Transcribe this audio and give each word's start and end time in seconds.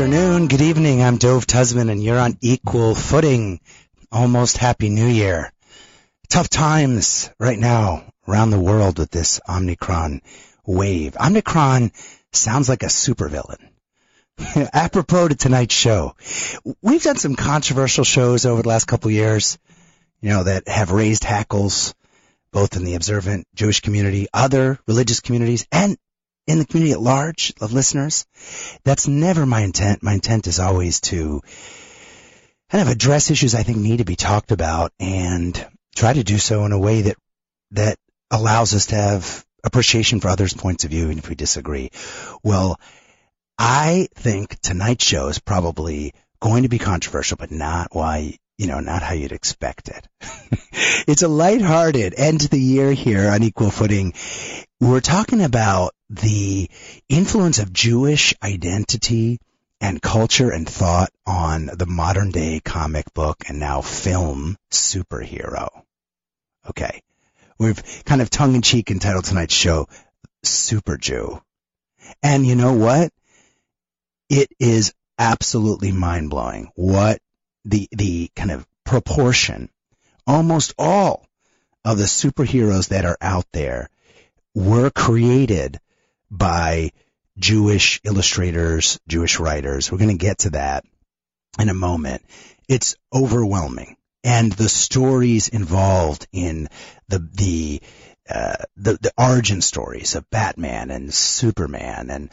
afternoon, 0.00 0.46
good 0.48 0.60
evening. 0.60 1.02
I'm 1.02 1.16
Dove 1.16 1.46
Tusman, 1.46 1.90
and 1.90 2.02
you're 2.02 2.18
on 2.18 2.38
equal 2.40 2.94
footing. 2.94 3.60
Almost 4.12 4.58
Happy 4.58 4.88
New 4.88 5.06
Year. 5.06 5.52
Tough 6.28 6.48
times 6.48 7.30
right 7.38 7.58
now 7.58 8.04
around 8.28 8.50
the 8.50 8.60
world 8.60 8.98
with 8.98 9.10
this 9.10 9.40
Omicron 9.48 10.22
wave. 10.64 11.16
Omicron 11.18 11.92
sounds 12.32 12.68
like 12.68 12.82
a 12.82 12.86
supervillain. 12.86 13.69
Apropos 14.72 15.28
to 15.28 15.34
tonight's 15.34 15.74
show, 15.74 16.14
we've 16.82 17.02
done 17.02 17.16
some 17.16 17.36
controversial 17.36 18.04
shows 18.04 18.46
over 18.46 18.62
the 18.62 18.68
last 18.68 18.86
couple 18.86 19.08
of 19.08 19.14
years, 19.14 19.58
you 20.20 20.30
know, 20.30 20.44
that 20.44 20.68
have 20.68 20.92
raised 20.92 21.24
hackles 21.24 21.94
both 22.52 22.76
in 22.76 22.84
the 22.84 22.94
observant 22.94 23.46
Jewish 23.54 23.80
community, 23.80 24.26
other 24.32 24.78
religious 24.86 25.20
communities, 25.20 25.66
and 25.70 25.96
in 26.46 26.58
the 26.58 26.64
community 26.64 26.92
at 26.92 27.00
large 27.00 27.52
of 27.60 27.72
listeners. 27.72 28.26
That's 28.84 29.06
never 29.06 29.46
my 29.46 29.60
intent. 29.60 30.02
My 30.02 30.14
intent 30.14 30.46
is 30.46 30.58
always 30.58 31.00
to 31.02 31.42
kind 32.70 32.82
of 32.82 32.88
address 32.88 33.30
issues 33.30 33.54
I 33.54 33.62
think 33.62 33.78
need 33.78 33.98
to 33.98 34.04
be 34.04 34.16
talked 34.16 34.52
about 34.52 34.92
and 34.98 35.64
try 35.94 36.12
to 36.12 36.24
do 36.24 36.38
so 36.38 36.64
in 36.64 36.72
a 36.72 36.78
way 36.78 37.02
that 37.02 37.16
that 37.72 37.98
allows 38.30 38.74
us 38.74 38.86
to 38.86 38.96
have 38.96 39.44
appreciation 39.62 40.20
for 40.20 40.28
others' 40.28 40.54
points 40.54 40.84
of 40.84 40.90
view, 40.90 41.04
even 41.04 41.18
if 41.18 41.28
we 41.28 41.34
disagree. 41.34 41.90
Well, 42.42 42.80
I 43.62 44.08
think 44.14 44.58
tonight's 44.62 45.04
show 45.04 45.28
is 45.28 45.38
probably 45.38 46.14
going 46.40 46.62
to 46.62 46.70
be 46.70 46.78
controversial, 46.78 47.36
but 47.36 47.50
not 47.50 47.94
why, 47.94 48.38
you 48.56 48.66
know, 48.66 48.80
not 48.80 49.02
how 49.02 49.12
you'd 49.12 49.32
expect 49.32 49.90
it. 49.90 50.08
it's 51.06 51.20
a 51.20 51.28
lighthearted 51.28 52.14
end 52.16 52.40
to 52.40 52.48
the 52.48 52.58
year 52.58 52.90
here 52.90 53.28
on 53.28 53.42
Equal 53.42 53.70
Footing. 53.70 54.14
We're 54.80 55.00
talking 55.00 55.42
about 55.42 55.92
the 56.08 56.70
influence 57.10 57.58
of 57.58 57.70
Jewish 57.70 58.32
identity 58.42 59.38
and 59.78 60.00
culture 60.00 60.50
and 60.50 60.66
thought 60.66 61.10
on 61.26 61.66
the 61.66 61.86
modern 61.86 62.30
day 62.30 62.62
comic 62.64 63.12
book 63.12 63.44
and 63.46 63.60
now 63.60 63.82
film 63.82 64.56
superhero. 64.70 65.68
Okay. 66.70 67.02
We've 67.58 67.82
kind 68.06 68.22
of 68.22 68.30
tongue 68.30 68.54
in 68.54 68.62
cheek 68.62 68.90
entitled 68.90 69.26
tonight's 69.26 69.52
show, 69.52 69.86
Super 70.42 70.96
Jew. 70.96 71.42
And 72.22 72.46
you 72.46 72.54
know 72.54 72.72
what? 72.72 73.12
It 74.30 74.48
is 74.60 74.94
absolutely 75.18 75.90
mind 75.90 76.30
blowing 76.30 76.70
what 76.76 77.20
the, 77.64 77.88
the 77.90 78.30
kind 78.36 78.52
of 78.52 78.66
proportion, 78.84 79.68
almost 80.26 80.72
all 80.78 81.26
of 81.84 81.98
the 81.98 82.04
superheroes 82.04 82.88
that 82.88 83.04
are 83.04 83.18
out 83.20 83.46
there 83.52 83.90
were 84.54 84.90
created 84.90 85.80
by 86.30 86.92
Jewish 87.38 88.00
illustrators, 88.04 89.00
Jewish 89.08 89.40
writers. 89.40 89.90
We're 89.90 89.98
going 89.98 90.16
to 90.16 90.26
get 90.26 90.38
to 90.38 90.50
that 90.50 90.84
in 91.58 91.68
a 91.68 91.74
moment. 91.74 92.22
It's 92.68 92.94
overwhelming. 93.12 93.96
And 94.22 94.52
the 94.52 94.68
stories 94.68 95.48
involved 95.48 96.28
in 96.32 96.68
the, 97.08 97.18
the, 97.18 97.82
uh, 98.28 98.64
the, 98.80 98.98
the 99.00 99.12
origin 99.18 99.60
stories 99.60 100.14
of 100.14 100.28
Batman 100.30 100.90
and 100.90 101.12
Superman 101.12 102.10
and, 102.10 102.30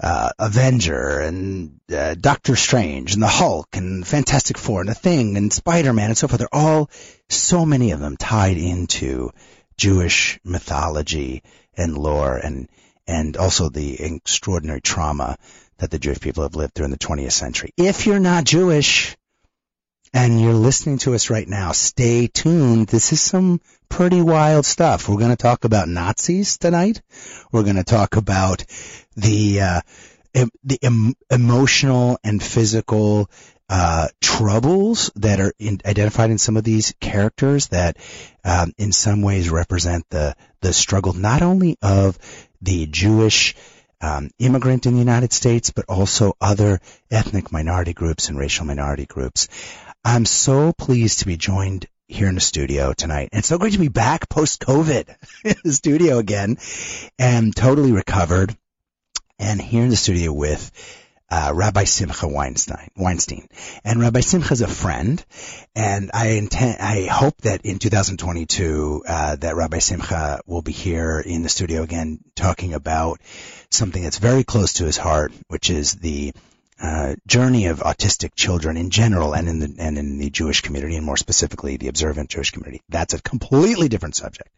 uh, 0.00 0.30
Avenger 0.38 1.20
and, 1.20 1.78
uh, 1.92 2.14
Doctor 2.14 2.56
Strange 2.56 3.14
and 3.14 3.22
the 3.22 3.28
Hulk 3.28 3.68
and 3.76 4.06
Fantastic 4.06 4.56
Four 4.56 4.80
and 4.80 4.88
the 4.88 4.94
Thing 4.94 5.36
and 5.36 5.52
Spider-Man 5.52 6.06
and 6.06 6.18
so 6.18 6.26
forth. 6.26 6.38
They're 6.38 6.48
all, 6.54 6.90
so 7.28 7.66
many 7.66 7.90
of 7.92 8.00
them 8.00 8.16
tied 8.16 8.56
into 8.56 9.30
Jewish 9.76 10.40
mythology 10.42 11.42
and 11.76 11.96
lore 11.96 12.36
and, 12.36 12.68
and 13.06 13.36
also 13.36 13.68
the 13.68 14.00
extraordinary 14.00 14.80
trauma 14.80 15.36
that 15.78 15.90
the 15.90 15.98
Jewish 15.98 16.20
people 16.20 16.44
have 16.44 16.56
lived 16.56 16.74
through 16.74 16.86
in 16.86 16.90
the 16.90 16.98
20th 16.98 17.32
century. 17.32 17.72
If 17.76 18.06
you're 18.06 18.20
not 18.20 18.44
Jewish 18.44 19.16
and 20.12 20.40
you're 20.40 20.52
listening 20.52 20.98
to 20.98 21.14
us 21.14 21.30
right 21.30 21.46
now, 21.46 21.72
stay 21.72 22.26
tuned. 22.26 22.88
This 22.88 23.12
is 23.12 23.20
some 23.20 23.60
pretty 23.88 24.20
wild 24.20 24.66
stuff. 24.66 25.08
We're 25.08 25.18
going 25.18 25.30
to 25.30 25.36
talk 25.36 25.64
about 25.64 25.88
Nazis 25.88 26.58
tonight. 26.58 27.00
We're 27.52 27.62
going 27.62 27.76
to 27.76 27.84
talk 27.84 28.16
about 28.16 28.64
the 29.16 29.60
uh, 29.60 29.80
em- 30.34 30.50
the 30.64 30.78
em- 30.82 31.14
emotional 31.30 32.18
and 32.24 32.42
physical 32.42 33.30
uh, 33.68 34.08
troubles 34.20 35.12
that 35.14 35.38
are 35.38 35.52
in, 35.60 35.80
identified 35.86 36.30
in 36.30 36.38
some 36.38 36.56
of 36.56 36.64
these 36.64 36.92
characters 37.00 37.68
that 37.68 37.96
um, 38.44 38.72
in 38.78 38.90
some 38.90 39.22
ways 39.22 39.48
represent 39.48 40.04
the 40.10 40.34
the 40.60 40.72
struggle 40.72 41.12
not 41.12 41.42
only 41.42 41.76
of 41.82 42.18
the 42.60 42.86
Jewish 42.86 43.54
um, 44.00 44.30
immigrant 44.38 44.86
in 44.86 44.94
the 44.94 44.98
United 44.98 45.32
States, 45.32 45.70
but 45.70 45.84
also 45.88 46.34
other 46.40 46.80
ethnic 47.10 47.52
minority 47.52 47.92
groups 47.92 48.28
and 48.28 48.38
racial 48.38 48.64
minority 48.64 49.06
groups. 49.06 49.48
I'm 50.04 50.24
so 50.24 50.72
pleased 50.72 51.20
to 51.20 51.26
be 51.26 51.36
joined 51.36 51.86
here 52.08 52.28
in 52.28 52.34
the 52.34 52.40
studio 52.40 52.92
tonight. 52.92 53.28
And 53.32 53.44
so 53.44 53.58
great 53.58 53.74
to 53.74 53.78
be 53.78 53.88
back 53.88 54.28
post 54.28 54.60
COVID 54.60 55.14
in 55.44 55.56
the 55.62 55.72
studio 55.72 56.18
again 56.18 56.58
and 57.18 57.54
totally 57.54 57.92
recovered 57.92 58.56
and 59.38 59.60
here 59.60 59.82
in 59.82 59.90
the 59.90 59.96
studio 59.96 60.32
with 60.32 60.70
uh, 61.30 61.52
Rabbi 61.54 61.84
Simcha 61.84 62.26
Weinstein, 62.26 62.88
Weinstein. 62.96 63.46
And 63.84 64.00
Rabbi 64.00 64.20
Simcha 64.20 64.52
is 64.52 64.62
a 64.62 64.66
friend, 64.66 65.24
and 65.76 66.10
I 66.12 66.30
intend, 66.30 66.78
I 66.80 67.06
hope 67.06 67.36
that 67.42 67.64
in 67.64 67.78
2022, 67.78 69.04
uh, 69.06 69.36
that 69.36 69.54
Rabbi 69.54 69.78
Simcha 69.78 70.40
will 70.46 70.62
be 70.62 70.72
here 70.72 71.20
in 71.20 71.42
the 71.42 71.48
studio 71.48 71.82
again 71.82 72.18
talking 72.34 72.74
about 72.74 73.20
something 73.70 74.02
that's 74.02 74.18
very 74.18 74.42
close 74.42 74.74
to 74.74 74.86
his 74.86 74.96
heart, 74.96 75.32
which 75.46 75.70
is 75.70 75.94
the 75.94 76.32
uh, 76.82 77.14
journey 77.26 77.66
of 77.66 77.80
autistic 77.80 78.34
children 78.34 78.76
in 78.76 78.90
general 78.90 79.34
and 79.34 79.48
in 79.48 79.58
the 79.58 79.74
and 79.78 79.98
in 79.98 80.18
the 80.18 80.30
Jewish 80.30 80.62
community 80.62 80.96
and 80.96 81.04
more 81.04 81.16
specifically 81.16 81.76
the 81.76 81.88
observant 81.88 82.30
Jewish 82.30 82.52
community. 82.52 82.80
That's 82.88 83.14
a 83.14 83.20
completely 83.20 83.88
different 83.88 84.16
subject. 84.16 84.48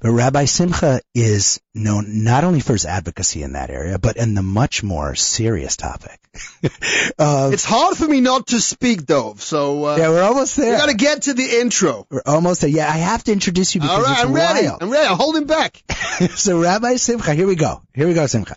But 0.00 0.10
Rabbi 0.10 0.44
Simcha 0.44 1.00
is 1.14 1.60
known 1.74 2.24
not 2.24 2.44
only 2.44 2.60
for 2.60 2.72
his 2.72 2.84
advocacy 2.84 3.42
in 3.42 3.52
that 3.52 3.70
area, 3.70 3.98
but 3.98 4.16
in 4.16 4.34
the 4.34 4.42
much 4.42 4.82
more 4.82 5.14
serious 5.14 5.76
topic. 5.76 6.20
uh, 7.18 7.50
It's 7.52 7.64
hard 7.64 7.96
for 7.96 8.06
me 8.06 8.20
not 8.20 8.48
to 8.48 8.60
speak, 8.60 9.06
Dove. 9.06 9.40
So 9.42 9.84
uh, 9.84 9.96
yeah, 9.96 10.08
we're 10.10 10.22
almost 10.22 10.56
there. 10.56 10.72
we 10.72 10.78
got 10.78 10.88
to 10.88 10.94
get 10.96 11.22
to 11.22 11.34
the 11.34 11.60
intro. 11.60 12.06
We're 12.10 12.22
almost 12.26 12.60
there. 12.60 12.70
Yeah, 12.70 12.88
I 12.88 12.96
have 12.98 13.24
to 13.24 13.32
introduce 13.32 13.74
you 13.74 13.80
because 13.80 13.96
All 13.98 14.02
right, 14.04 14.12
it's 14.18 14.24
I'm 14.24 14.32
ready. 14.32 14.68
I'm 14.68 14.90
ready. 14.90 15.06
I'm 15.06 15.16
holding 15.16 15.46
back. 15.46 15.82
so 16.36 16.60
Rabbi 16.60 16.96
Simcha, 16.96 17.34
here 17.34 17.46
we 17.46 17.56
go. 17.56 17.82
Here 17.94 18.06
we 18.06 18.14
go, 18.14 18.26
Simcha. 18.26 18.56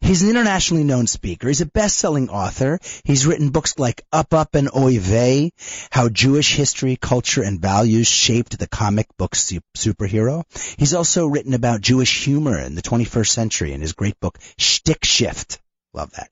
He's 0.00 0.24
an 0.24 0.30
internationally 0.30 0.82
known 0.82 1.06
speaker. 1.06 1.46
He's 1.46 1.60
a 1.60 1.66
best-selling 1.66 2.28
author. 2.28 2.80
He's 3.04 3.24
written 3.24 3.50
books 3.50 3.78
like 3.78 4.02
Up 4.12 4.34
Up 4.34 4.56
and 4.56 4.68
Oy 4.76 4.98
Vey, 4.98 5.52
How 5.92 6.08
Jewish 6.08 6.56
History, 6.56 6.96
Culture, 6.96 7.44
and 7.44 7.60
Values 7.60 8.08
Shaped 8.08 8.58
the 8.58 8.66
Comic 8.66 9.06
Book 9.16 9.36
su- 9.36 9.60
Superhero. 9.76 10.42
He's 10.76 10.92
also 10.92 11.28
written 11.28 11.54
about 11.54 11.82
Jewish 11.82 12.24
humor 12.24 12.58
in 12.58 12.74
the 12.74 12.82
21st 12.82 13.28
century 13.28 13.72
in 13.74 13.80
his 13.80 13.92
great 13.92 14.18
book 14.18 14.40
Shtick 14.58 15.04
Shift. 15.04 15.60
Love 15.94 16.10
that. 16.12 16.30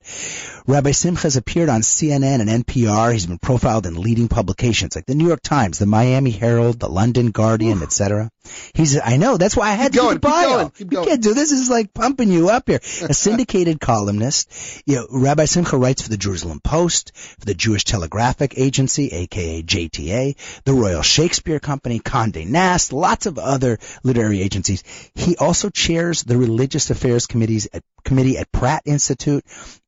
Rabbi 0.65 0.89
Simcha 0.89 1.21
has 1.23 1.35
appeared 1.35 1.69
on 1.69 1.81
CNN 1.81 2.41
and 2.41 2.65
NPR. 2.65 3.13
He's 3.13 3.27
been 3.27 3.37
profiled 3.37 3.85
in 3.85 3.93
leading 3.93 4.27
publications 4.27 4.95
like 4.95 5.05
the 5.05 5.13
New 5.13 5.27
York 5.27 5.41
Times, 5.41 5.77
the 5.77 5.85
Miami 5.85 6.31
Herald, 6.31 6.79
the 6.79 6.89
London 6.89 7.29
Guardian, 7.29 7.83
etc. 7.83 8.31
He's, 8.73 8.99
I 8.99 9.17
know, 9.17 9.37
that's 9.37 9.55
why 9.55 9.69
I 9.69 9.73
had 9.73 9.91
Keep 9.91 9.91
to 9.91 9.97
do 9.97 10.01
going, 10.01 10.19
keep 10.19 10.49
going, 10.49 10.69
keep 10.71 10.89
going. 10.89 11.07
can't 11.07 11.21
do 11.21 11.33
this. 11.35 11.51
This 11.51 11.59
is 11.59 11.69
like 11.69 11.93
pumping 11.93 12.31
you 12.31 12.49
up 12.49 12.67
here. 12.67 12.79
A 13.03 13.13
syndicated 13.13 13.79
columnist. 13.79 14.51
You 14.87 14.95
know, 14.95 15.07
Rabbi 15.11 15.45
Simcha 15.45 15.77
writes 15.77 16.01
for 16.01 16.09
the 16.09 16.17
Jerusalem 16.17 16.59
Post, 16.59 17.11
for 17.15 17.45
the 17.45 17.53
Jewish 17.53 17.83
Telegraphic 17.83 18.57
Agency, 18.57 19.09
aka 19.09 19.61
JTA, 19.61 20.63
the 20.63 20.73
Royal 20.73 21.03
Shakespeare 21.03 21.59
Company, 21.59 21.99
Condé 21.99 22.47
Nast, 22.47 22.93
lots 22.93 23.27
of 23.27 23.37
other 23.37 23.77
literary 24.03 24.41
agencies. 24.41 24.83
He 25.13 25.35
also 25.37 25.69
chairs 25.69 26.23
the 26.23 26.37
Religious 26.37 26.89
Affairs 26.89 27.27
Committees 27.27 27.67
at, 27.73 27.83
Committee 28.03 28.37
at 28.37 28.51
Pratt 28.51 28.83
Institute, 28.85 29.45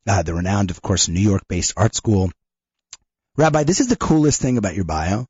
uh, 0.08 0.24
the 0.24 0.34
renowned, 0.34 0.72
of 0.72 0.82
course, 0.82 1.08
New 1.08 1.20
York-based 1.20 1.74
art 1.78 1.96
school. 1.96 2.32
Rabbi, 3.38 3.64
this 3.64 3.80
is 3.80 3.88
the 3.88 3.96
coolest 3.96 4.42
thing 4.42 4.58
about 4.58 4.76
your 4.76 4.86
bio, 4.86 5.28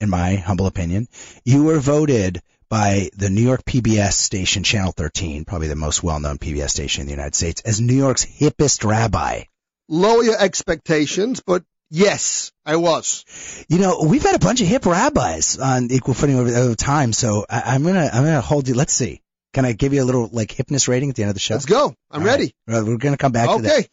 in 0.00 0.10
my 0.10 0.36
humble 0.36 0.66
opinion. 0.66 1.08
You 1.44 1.64
were 1.64 1.78
voted 1.78 2.40
by 2.68 3.10
the 3.16 3.30
New 3.30 3.42
York 3.42 3.64
PBS 3.64 4.12
station, 4.12 4.64
Channel 4.64 4.92
13, 4.92 5.44
probably 5.44 5.68
the 5.68 5.76
most 5.76 6.02
well-known 6.02 6.38
PBS 6.38 6.70
station 6.70 7.02
in 7.02 7.06
the 7.06 7.12
United 7.12 7.34
States, 7.34 7.62
as 7.62 7.80
New 7.80 7.94
York's 7.94 8.24
hippest 8.24 8.84
rabbi. 8.84 9.42
Lower 9.88 10.24
your 10.24 10.40
expectations, 10.40 11.40
but 11.46 11.62
yes, 11.90 12.50
I 12.64 12.76
was. 12.76 13.24
You 13.68 13.78
know, 13.78 14.04
we've 14.08 14.22
had 14.22 14.34
a 14.34 14.40
bunch 14.40 14.60
of 14.60 14.66
hip 14.66 14.84
rabbis 14.84 15.58
on 15.58 15.92
Equal 15.92 16.14
Footing 16.14 16.38
over, 16.38 16.50
over 16.50 16.74
time, 16.74 17.12
so 17.12 17.46
I, 17.48 17.74
I'm 17.74 17.84
gonna, 17.84 18.10
I'm 18.12 18.24
gonna 18.24 18.40
hold 18.40 18.66
you. 18.66 18.74
Let's 18.74 18.92
see. 18.92 19.22
Can 19.56 19.64
I 19.64 19.72
give 19.72 19.94
you 19.94 20.02
a 20.02 20.04
little 20.04 20.28
like 20.30 20.50
hypness 20.50 20.86
rating 20.86 21.08
at 21.08 21.16
the 21.16 21.22
end 21.22 21.30
of 21.30 21.34
the 21.34 21.40
show? 21.40 21.54
Let's 21.54 21.64
go. 21.64 21.94
I'm 22.10 22.20
All 22.20 22.26
ready. 22.26 22.54
right. 22.66 22.84
We're 22.84 22.98
going 22.98 23.14
to 23.14 23.16
come 23.16 23.32
back 23.32 23.48
to 23.48 23.62
that. 23.62 23.72
Okay. 23.72 23.88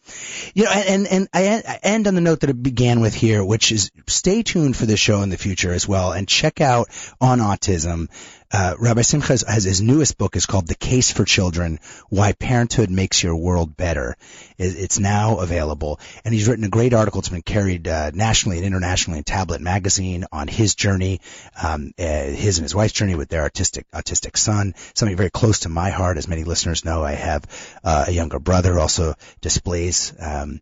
You 0.52 0.64
know, 0.64 0.70
and 0.70 1.06
and 1.06 1.28
I 1.32 1.62
I 1.66 1.78
end 1.82 2.06
on 2.06 2.14
the 2.14 2.20
note 2.20 2.40
that 2.40 2.50
it 2.50 2.62
began 2.62 3.00
with 3.00 3.14
here, 3.14 3.42
which 3.42 3.72
is 3.72 3.90
stay 4.06 4.42
tuned 4.42 4.76
for 4.76 4.84
the 4.84 4.98
show 4.98 5.22
in 5.22 5.30
the 5.30 5.38
future 5.38 5.72
as 5.72 5.88
well, 5.88 6.12
and 6.12 6.28
check 6.28 6.60
out 6.60 6.90
on 7.18 7.38
autism. 7.38 8.08
Uh, 8.54 8.76
Rabbi 8.78 9.02
Simcha 9.02 9.36
has, 9.48 9.64
his 9.64 9.82
newest 9.82 10.16
book 10.16 10.36
is 10.36 10.46
called 10.46 10.68
The 10.68 10.76
Case 10.76 11.10
for 11.10 11.24
Children: 11.24 11.80
Why 12.08 12.34
Parenthood 12.34 12.88
Makes 12.88 13.20
Your 13.20 13.34
World 13.34 13.76
Better. 13.76 14.14
It, 14.56 14.76
it's 14.78 15.00
now 15.00 15.38
available, 15.38 15.98
and 16.24 16.32
he's 16.32 16.46
written 16.46 16.62
a 16.62 16.68
great 16.68 16.94
article. 16.94 17.18
It's 17.18 17.28
been 17.28 17.42
carried 17.42 17.88
uh, 17.88 18.12
nationally 18.14 18.58
and 18.58 18.66
internationally 18.66 19.18
in 19.18 19.24
Tablet 19.24 19.60
Magazine 19.60 20.26
on 20.30 20.46
his 20.46 20.76
journey, 20.76 21.20
um, 21.60 21.90
uh, 21.98 22.02
his 22.04 22.58
and 22.58 22.64
his 22.64 22.76
wife's 22.76 22.92
journey 22.92 23.16
with 23.16 23.28
their 23.28 23.42
artistic 23.42 23.90
autistic 23.90 24.36
son. 24.36 24.74
Something 24.94 25.16
very 25.16 25.30
close 25.30 25.60
to 25.60 25.68
my 25.68 25.90
heart, 25.90 26.16
as 26.16 26.28
many 26.28 26.44
listeners 26.44 26.84
know. 26.84 27.02
I 27.02 27.14
have 27.14 27.44
uh, 27.82 28.04
a 28.06 28.12
younger 28.12 28.38
brother 28.38 28.78
also 28.78 29.14
displays 29.40 30.12
um, 30.20 30.60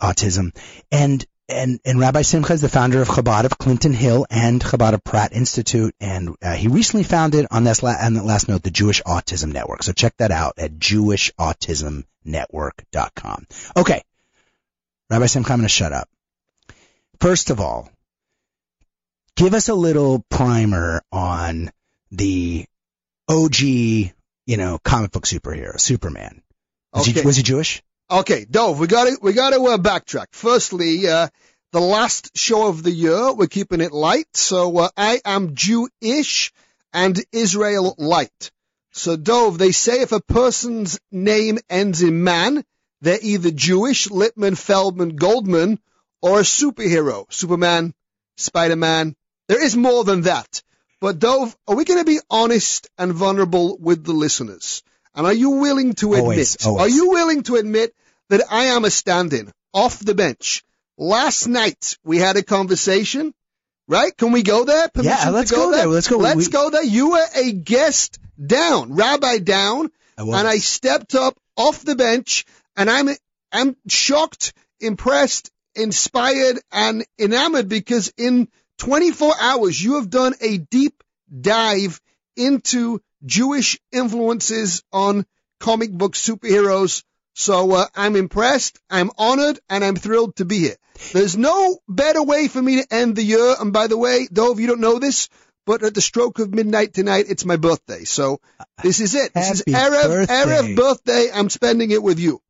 autism, 0.00 0.56
and 0.90 1.26
and 1.48 1.80
and 1.84 1.98
Rabbi 1.98 2.22
Simcha 2.22 2.52
is 2.52 2.60
the 2.60 2.68
founder 2.68 3.02
of 3.02 3.08
Chabad 3.08 3.44
of 3.44 3.58
Clinton 3.58 3.92
Hill 3.92 4.24
and 4.30 4.62
Chabad 4.62 4.92
of 4.94 5.02
Pratt 5.02 5.32
Institute, 5.32 5.94
and 6.00 6.36
uh, 6.42 6.54
he 6.54 6.68
recently 6.68 7.02
founded 7.04 7.46
on 7.50 7.64
this 7.64 7.82
la- 7.82 7.96
on 8.00 8.14
that 8.14 8.24
last 8.24 8.48
note 8.48 8.62
the 8.62 8.70
Jewish 8.70 9.02
Autism 9.02 9.52
Network. 9.52 9.82
So 9.82 9.92
check 9.92 10.16
that 10.18 10.30
out 10.30 10.54
at 10.58 10.72
jewishautismnetwork.com. 10.72 13.46
Okay, 13.76 14.02
Rabbi 15.10 15.26
Simcha, 15.26 15.52
I'm 15.52 15.58
going 15.58 15.64
to 15.64 15.68
shut 15.68 15.92
up. 15.92 16.08
First 17.20 17.50
of 17.50 17.60
all, 17.60 17.90
give 19.36 19.54
us 19.54 19.68
a 19.68 19.74
little 19.74 20.24
primer 20.30 21.02
on 21.10 21.70
the 22.10 22.64
OG, 23.28 23.60
you 23.60 24.56
know, 24.56 24.78
comic 24.84 25.10
book 25.12 25.24
superhero, 25.26 25.80
Superman. 25.80 26.42
Was, 26.94 27.06
he, 27.06 27.12
Okay. 27.12 27.22
was 27.24 27.36
he 27.36 27.42
Jewish? 27.42 27.82
Okay, 28.10 28.46
Dove, 28.50 28.78
we 28.78 28.86
got 28.86 29.04
to 29.04 29.18
we 29.20 29.34
got 29.34 29.50
to 29.50 29.62
uh, 29.66 29.76
backtrack. 29.76 30.28
Firstly, 30.30 31.06
uh, 31.06 31.28
the 31.72 31.80
last 31.80 32.38
show 32.38 32.68
of 32.68 32.82
the 32.82 32.90
year, 32.90 33.34
we're 33.34 33.48
keeping 33.48 33.82
it 33.82 33.92
light. 33.92 34.34
So 34.34 34.78
uh, 34.78 34.88
I 34.96 35.20
am 35.26 35.54
Jewish 35.54 36.50
and 36.94 37.22
Israel 37.32 37.94
light. 37.98 38.50
So 38.92 39.16
Dove, 39.16 39.58
they 39.58 39.72
say 39.72 40.00
if 40.00 40.12
a 40.12 40.22
person's 40.22 40.98
name 41.12 41.58
ends 41.68 42.00
in 42.00 42.24
man, 42.24 42.64
they're 43.02 43.18
either 43.20 43.50
Jewish, 43.50 44.10
Lippman, 44.10 44.54
Feldman, 44.54 45.16
Goldman, 45.16 45.78
or 46.22 46.40
a 46.40 46.44
superhero, 46.44 47.30
Superman, 47.30 47.92
Spider-Man. 48.38 49.16
There 49.48 49.62
is 49.62 49.76
more 49.76 50.04
than 50.04 50.22
that. 50.22 50.62
But 51.02 51.18
Dove, 51.18 51.54
are 51.68 51.76
we 51.76 51.84
going 51.84 52.00
to 52.00 52.06
be 52.06 52.20
honest 52.30 52.88
and 52.96 53.12
vulnerable 53.12 53.76
with 53.76 54.02
the 54.02 54.14
listeners? 54.14 54.82
And 55.14 55.26
are 55.26 55.32
you 55.32 55.50
willing 55.50 55.94
to 55.94 56.14
admit, 56.14 56.22
Always, 56.22 56.66
always. 56.66 56.82
are 56.82 56.94
you 56.96 57.10
willing 57.10 57.42
to 57.44 57.56
admit 57.56 57.94
that 58.28 58.42
I 58.50 58.66
am 58.66 58.84
a 58.84 58.90
stand-in 58.90 59.50
off 59.72 59.98
the 59.98 60.14
bench? 60.14 60.64
Last 60.96 61.46
night 61.46 61.96
we 62.04 62.18
had 62.18 62.36
a 62.36 62.42
conversation, 62.42 63.34
right? 63.86 64.16
Can 64.16 64.32
we 64.32 64.42
go 64.42 64.64
there? 64.64 64.88
Permission 64.88 65.18
Yeah, 65.18 65.30
let's 65.30 65.50
go 65.50 65.70
there. 65.70 65.86
Let's 65.86 66.08
go. 66.08 66.18
Let's 66.18 66.36
We- 66.36 66.48
go 66.48 66.70
there. 66.70 66.84
You 66.84 67.10
were 67.10 67.26
a 67.34 67.52
guest 67.52 68.18
down, 68.44 68.94
Rabbi 68.94 69.38
down, 69.38 69.90
I 70.16 70.22
and 70.22 70.48
I 70.48 70.58
stepped 70.58 71.14
up 71.14 71.36
off 71.56 71.82
the 71.84 71.96
bench, 71.96 72.44
and 72.76 72.90
I'm 72.90 73.08
I'm 73.52 73.76
shocked, 73.88 74.52
impressed, 74.80 75.50
inspired, 75.74 76.60
and 76.70 77.04
enamored 77.18 77.68
because 77.68 78.12
in 78.16 78.48
24 78.78 79.34
hours 79.40 79.82
you 79.82 79.94
have 79.96 80.10
done 80.10 80.34
a 80.40 80.58
deep 80.58 81.02
dive 81.40 82.00
into 82.36 83.00
Jewish 83.24 83.78
influences 83.92 84.82
on 84.92 85.26
comic 85.60 85.90
book 85.92 86.14
superheroes. 86.14 87.02
So 87.34 87.72
uh, 87.72 87.86
I'm 87.94 88.16
impressed, 88.16 88.78
I'm 88.90 89.10
honored, 89.16 89.60
and 89.68 89.84
I'm 89.84 89.96
thrilled 89.96 90.36
to 90.36 90.44
be 90.44 90.58
here. 90.58 90.76
There's 91.12 91.36
no 91.36 91.78
better 91.88 92.22
way 92.22 92.48
for 92.48 92.60
me 92.60 92.82
to 92.82 92.94
end 92.94 93.14
the 93.14 93.22
year. 93.22 93.54
And 93.60 93.72
by 93.72 93.86
the 93.86 93.96
way, 93.96 94.26
Dove, 94.32 94.58
you 94.58 94.66
don't 94.66 94.80
know 94.80 94.98
this, 94.98 95.28
but 95.64 95.84
at 95.84 95.94
the 95.94 96.00
stroke 96.00 96.40
of 96.40 96.52
midnight 96.52 96.94
tonight, 96.94 97.26
it's 97.28 97.44
my 97.44 97.56
birthday. 97.56 98.04
So 98.04 98.40
this 98.82 99.00
is 99.00 99.14
it. 99.14 99.32
This 99.34 99.50
is 99.50 99.64
Happy 99.72 99.72
Erev, 99.72 100.06
birthday. 100.06 100.34
Erev 100.34 100.76
birthday. 100.76 101.30
I'm 101.32 101.50
spending 101.50 101.92
it 101.92 102.02
with 102.02 102.18
you. 102.18 102.40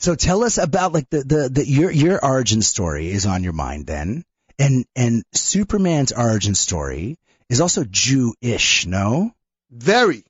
so 0.00 0.14
tell 0.14 0.44
us 0.44 0.56
about 0.56 0.92
like 0.92 1.10
the, 1.10 1.22
the, 1.22 1.48
the 1.50 1.66
your 1.66 1.90
your 1.90 2.24
origin 2.24 2.62
story 2.62 3.10
is 3.10 3.26
on 3.26 3.44
your 3.44 3.52
mind 3.52 3.86
then. 3.86 4.24
And 4.58 4.86
and 4.96 5.22
Superman's 5.32 6.12
origin 6.12 6.54
story 6.54 7.18
is 7.50 7.60
also 7.60 7.84
Jewish, 7.84 8.86
no? 8.86 9.32
Very, 9.70 10.24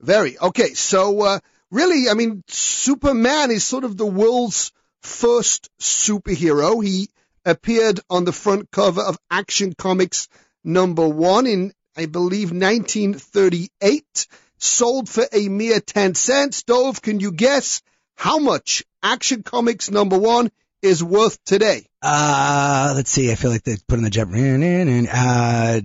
very. 0.00 0.38
Okay, 0.38 0.74
so 0.74 1.22
uh, 1.22 1.38
really, 1.70 2.08
I 2.08 2.14
mean, 2.14 2.42
Superman 2.48 3.50
is 3.50 3.64
sort 3.64 3.84
of 3.84 3.96
the 3.96 4.06
world's 4.06 4.72
first 5.02 5.68
superhero. 5.80 6.84
He 6.84 7.08
appeared 7.44 8.00
on 8.10 8.24
the 8.24 8.32
front 8.32 8.70
cover 8.70 9.02
of 9.02 9.18
Action 9.30 9.74
Comics 9.74 10.28
number 10.64 11.08
one 11.08 11.46
in, 11.46 11.72
I 11.96 12.06
believe, 12.06 12.50
1938. 12.52 14.26
Sold 14.60 15.08
for 15.08 15.24
a 15.32 15.48
mere 15.48 15.80
10 15.80 16.14
cents. 16.14 16.64
Dove, 16.64 17.00
can 17.00 17.20
you 17.20 17.30
guess 17.30 17.80
how 18.16 18.38
much 18.38 18.84
Action 19.02 19.44
Comics 19.44 19.90
number 19.90 20.18
one 20.18 20.50
is 20.82 21.02
worth 21.02 21.42
today? 21.44 21.86
Uh 22.02 22.92
let's 22.94 23.10
see, 23.10 23.30
I 23.30 23.34
feel 23.36 23.50
like 23.50 23.62
they 23.62 23.76
put 23.86 23.98
in 23.98 24.04
the 24.04 24.10
jet 24.10 24.28
uh 24.28 25.80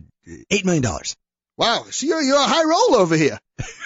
eight 0.49 0.65
million 0.65 0.83
dollars. 0.83 1.15
Wow, 1.57 1.85
so 1.91 2.07
you're, 2.07 2.21
you're 2.21 2.35
a 2.35 2.43
high 2.47 2.63
roll 2.63 2.95
over 2.99 3.15
here. 3.15 3.39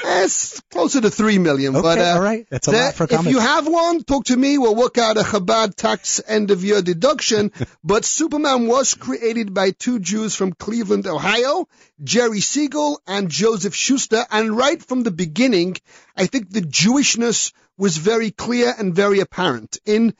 It's 0.05 0.61
closer 0.71 1.01
to 1.01 1.09
three 1.09 1.37
million, 1.37 1.75
Okay, 1.75 1.81
but 1.83 1.97
uh, 1.99 2.13
all 2.15 2.21
right. 2.21 2.47
That's 2.49 2.67
a 2.69 2.71
There- 2.71 2.85
lot 2.85 2.95
for 2.95 3.07
if 3.09 3.25
you 3.25 3.39
have 3.39 3.67
one, 3.67 4.03
talk 4.03 4.25
to 4.25 4.37
me. 4.37 4.57
We'll 4.57 4.73
work 4.75 4.97
out 4.97 5.17
a 5.17 5.21
Chabad 5.23 5.75
tax 5.75 6.21
end 6.25 6.49
of 6.51 6.63
year 6.63 6.81
deduction. 6.81 7.51
but 7.83 8.05
Superman 8.05 8.67
was 8.67 8.93
created 8.93 9.53
by 9.53 9.71
two 9.71 9.99
Jews 9.99 10.33
from 10.33 10.53
Cleveland, 10.53 11.07
Ohio, 11.07 11.67
Jerry 12.01 12.39
Siegel 12.39 13.01
and 13.05 13.29
Joseph 13.29 13.75
Shuster. 13.75 14.25
And 14.31 14.55
right 14.55 14.81
from 14.81 15.03
the 15.03 15.11
beginning, 15.11 15.75
I 16.15 16.27
think 16.27 16.49
the 16.49 16.61
Jewishness 16.61 17.51
was 17.77 17.97
very 17.97 18.31
clear 18.31 18.73
and 18.77 18.95
very 18.95 19.19
apparent. 19.19 19.77
In 19.85 20.15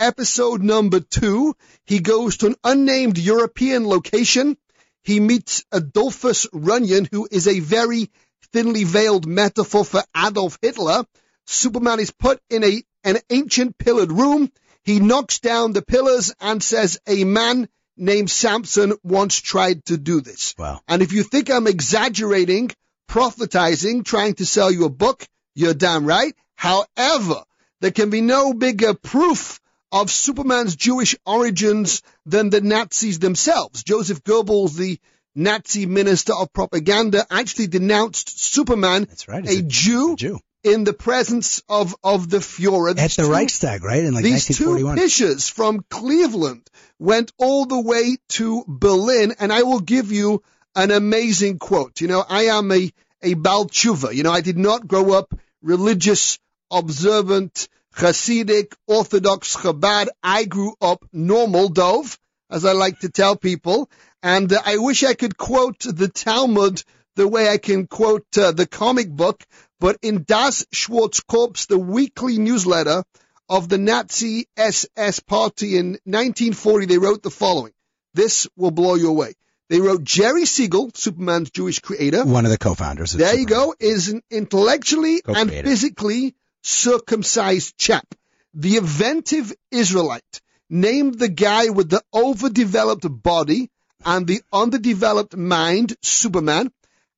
episode 0.00 0.62
number 0.62 0.98
two, 1.00 1.54
he 1.84 2.00
goes 2.00 2.38
to 2.38 2.46
an 2.48 2.56
unnamed 2.64 3.18
European 3.18 3.86
location. 3.86 4.56
He 5.02 5.20
meets 5.20 5.64
Adolphus 5.72 6.46
Runyon, 6.52 7.08
who 7.10 7.28
is 7.30 7.48
a 7.48 7.60
very 7.60 8.10
thinly 8.52 8.84
veiled 8.84 9.26
metaphor 9.26 9.84
for 9.84 10.02
Adolf 10.16 10.58
Hitler. 10.60 11.04
Superman 11.46 12.00
is 12.00 12.10
put 12.10 12.40
in 12.50 12.64
a 12.64 12.82
an 13.04 13.18
ancient 13.30 13.78
pillared 13.78 14.12
room. 14.12 14.50
He 14.84 15.00
knocks 15.00 15.38
down 15.38 15.72
the 15.72 15.82
pillars 15.82 16.32
and 16.40 16.62
says, 16.62 16.98
"A 17.06 17.24
man 17.24 17.68
named 17.96 18.30
Samson 18.30 18.94
once 19.02 19.40
tried 19.40 19.84
to 19.86 19.96
do 19.96 20.20
this." 20.20 20.54
Wow. 20.58 20.80
And 20.88 21.02
if 21.02 21.12
you 21.12 21.22
think 21.22 21.50
I'm 21.50 21.66
exaggerating, 21.66 22.70
prophetizing, 23.08 24.04
trying 24.04 24.34
to 24.34 24.46
sell 24.46 24.70
you 24.70 24.84
a 24.84 24.90
book, 24.90 25.26
you're 25.54 25.74
damn 25.74 26.04
right. 26.04 26.34
However, 26.54 27.44
there 27.80 27.92
can 27.92 28.10
be 28.10 28.20
no 28.20 28.52
bigger 28.52 28.94
proof 28.94 29.60
of 29.92 30.10
Superman's 30.10 30.76
Jewish 30.76 31.16
origins 31.24 32.02
than 32.26 32.50
the 32.50 32.60
Nazis 32.60 33.18
themselves. 33.18 33.82
Joseph 33.84 34.22
Goebbels, 34.22 34.76
the 34.76 34.98
Nazi 35.34 35.86
minister 35.86 36.34
of 36.34 36.52
propaganda, 36.52 37.24
actually 37.30 37.68
denounced 37.68 38.38
Superman, 38.40 39.04
That's 39.04 39.28
right. 39.28 39.46
a 39.46 39.50
It's 39.52 39.62
Jew, 39.66 40.12
a 40.12 40.16
Jew. 40.16 40.38
in 40.64 40.84
the 40.84 40.92
presence 40.92 41.62
of, 41.68 41.94
of 42.02 42.28
the 42.28 42.38
Fuhrer. 42.38 42.90
At 42.98 43.10
the 43.12 43.22
two- 43.22 43.30
Reichstag, 43.30 43.84
right? 43.84 44.04
In 44.04 44.14
like 44.14 44.24
these 44.24 44.44
two 44.46 44.70
1941. 44.70 44.96
pictures 44.98 45.48
from 45.48 45.84
Cleveland 45.88 46.68
went 46.98 47.32
all 47.38 47.64
the 47.66 47.80
way 47.80 48.16
to 48.30 48.64
Berlin, 48.66 49.34
and 49.38 49.52
I 49.52 49.62
will 49.62 49.80
give 49.80 50.10
you 50.12 50.42
an 50.74 50.90
amazing 50.90 51.58
quote. 51.58 52.00
You 52.00 52.08
know, 52.08 52.24
I 52.28 52.44
am 52.46 52.70
a, 52.72 52.92
a 53.22 53.34
Baal 53.34 53.66
Teshuva. 53.66 54.12
You 54.14 54.22
know, 54.24 54.32
I 54.32 54.40
did 54.40 54.58
not 54.58 54.86
grow 54.88 55.12
up 55.12 55.32
religious, 55.62 56.38
observant, 56.70 57.68
Hasidic, 57.98 58.74
Orthodox, 58.86 59.56
Chabad. 59.56 60.08
I 60.22 60.44
grew 60.44 60.74
up 60.80 61.04
normal, 61.12 61.68
Dove, 61.68 62.18
as 62.48 62.64
I 62.64 62.72
like 62.72 63.00
to 63.00 63.08
tell 63.08 63.36
people. 63.36 63.90
And 64.22 64.52
uh, 64.52 64.60
I 64.64 64.78
wish 64.78 65.02
I 65.02 65.14
could 65.14 65.36
quote 65.36 65.80
the 65.80 66.08
Talmud 66.08 66.82
the 67.16 67.26
way 67.26 67.48
I 67.48 67.58
can 67.58 67.88
quote 67.88 68.26
uh, 68.38 68.52
the 68.52 68.66
comic 68.66 69.10
book, 69.10 69.44
but 69.80 69.98
in 70.02 70.22
Das 70.22 70.64
Schwarzkorps, 70.72 71.66
the 71.66 71.78
weekly 71.78 72.38
newsletter 72.38 73.02
of 73.48 73.68
the 73.68 73.78
Nazi 73.78 74.46
SS 74.56 75.18
party 75.20 75.76
in 75.76 75.98
1940, 76.04 76.86
they 76.86 76.98
wrote 76.98 77.24
the 77.24 77.30
following. 77.30 77.72
This 78.14 78.46
will 78.56 78.70
blow 78.70 78.94
you 78.94 79.08
away. 79.08 79.34
They 79.68 79.80
wrote 79.80 80.04
Jerry 80.04 80.46
Siegel, 80.46 80.90
Superman's 80.94 81.50
Jewish 81.50 81.80
creator, 81.80 82.24
One 82.24 82.44
of 82.44 82.52
the 82.52 82.58
co-founders. 82.58 83.14
Of 83.14 83.20
there 83.20 83.34
you 83.36 83.46
go, 83.46 83.74
is 83.80 84.08
an 84.08 84.22
intellectually 84.30 85.20
and 85.26 85.36
Co-creator. 85.36 85.68
physically 85.68 86.34
circumcised 86.62 87.76
chap. 87.76 88.14
The 88.54 88.76
inventive 88.76 89.52
Israelite 89.70 90.40
named 90.70 91.18
the 91.18 91.28
guy 91.28 91.68
with 91.68 91.90
the 91.90 92.02
overdeveloped 92.12 93.06
body 93.22 93.70
and 94.04 94.26
the 94.26 94.42
underdeveloped 94.52 95.36
mind 95.36 95.96
Superman. 96.02 96.70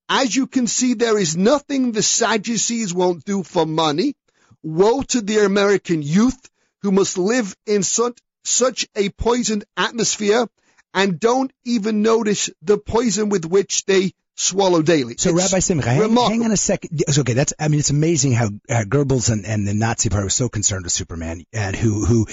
As 0.08 0.34
you 0.34 0.46
can 0.46 0.66
see, 0.66 0.94
there 0.94 1.18
is 1.18 1.36
nothing 1.36 1.92
the 1.92 2.02
Sadducees 2.02 2.92
won't 2.92 3.24
do 3.24 3.42
for 3.42 3.66
money. 3.66 4.14
Woe 4.62 5.02
to 5.02 5.20
the 5.20 5.44
American 5.44 6.02
youth 6.02 6.50
who 6.82 6.92
must 6.92 7.16
live 7.16 7.56
in 7.66 7.82
such, 7.82 8.18
such 8.44 8.88
a 8.94 9.08
poisoned 9.10 9.64
atmosphere 9.76 10.48
and 10.92 11.20
don't 11.20 11.52
even 11.64 12.02
notice 12.02 12.50
the 12.62 12.78
poison 12.78 13.28
with 13.28 13.44
which 13.44 13.84
they 13.84 14.12
swallow 14.40 14.80
daily. 14.82 15.14
So 15.18 15.30
It's 15.30 15.52
Rabbi 15.52 15.60
Simcha, 15.60 15.88
hang, 15.90 16.00
hang 16.30 16.44
on 16.44 16.50
a 16.50 16.56
second. 16.56 17.02
Okay. 17.18 17.34
That's 17.34 17.52
I 17.58 17.68
mean, 17.68 17.80
it's 17.80 17.90
amazing 17.90 18.32
how 18.32 18.46
uh, 18.46 18.84
Goebbels 18.88 19.30
and, 19.30 19.44
and 19.44 19.66
the 19.68 19.74
Nazi 19.74 20.08
Party 20.08 20.24
was 20.24 20.34
so 20.34 20.48
concerned 20.48 20.84
with 20.84 20.92
Superman, 20.92 21.44
and 21.52 21.76
who 21.76 22.04
who 22.06 22.26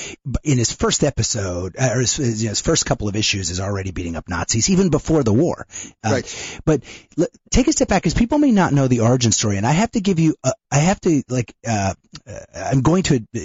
in 0.43 0.57
his 0.57 0.71
first 0.71 1.03
episode 1.03 1.75
uh, 1.77 1.89
or 1.93 1.99
his, 1.99 2.15
his, 2.15 2.41
you 2.41 2.47
know, 2.47 2.51
his 2.51 2.61
first 2.61 2.85
couple 2.85 3.07
of 3.09 3.15
issues 3.15 3.49
is 3.49 3.59
already 3.59 3.91
beating 3.91 4.15
up 4.15 4.29
Nazis 4.29 4.69
even 4.69 4.89
before 4.89 5.23
the 5.23 5.33
war. 5.33 5.67
Uh, 6.03 6.11
Right. 6.11 6.61
But 6.65 6.83
l- 7.19 7.27
take 7.51 7.67
a 7.67 7.71
step 7.73 7.89
back 7.89 8.01
because 8.03 8.13
people 8.13 8.37
may 8.39 8.51
not 8.51 8.73
know 8.73 8.87
the 8.87 9.01
origin 9.01 9.31
story, 9.31 9.57
and 9.57 9.65
I 9.67 9.71
have 9.71 9.91
to 9.91 9.99
give 10.01 10.19
you, 10.19 10.35
uh, 10.43 10.51
I 10.71 10.77
have 10.77 11.01
to 11.01 11.23
like, 11.29 11.53
uh, 11.67 11.93
uh, 12.25 12.39
I'm 12.55 12.81
going 12.81 13.03
to 13.03 13.15
uh, 13.35 13.39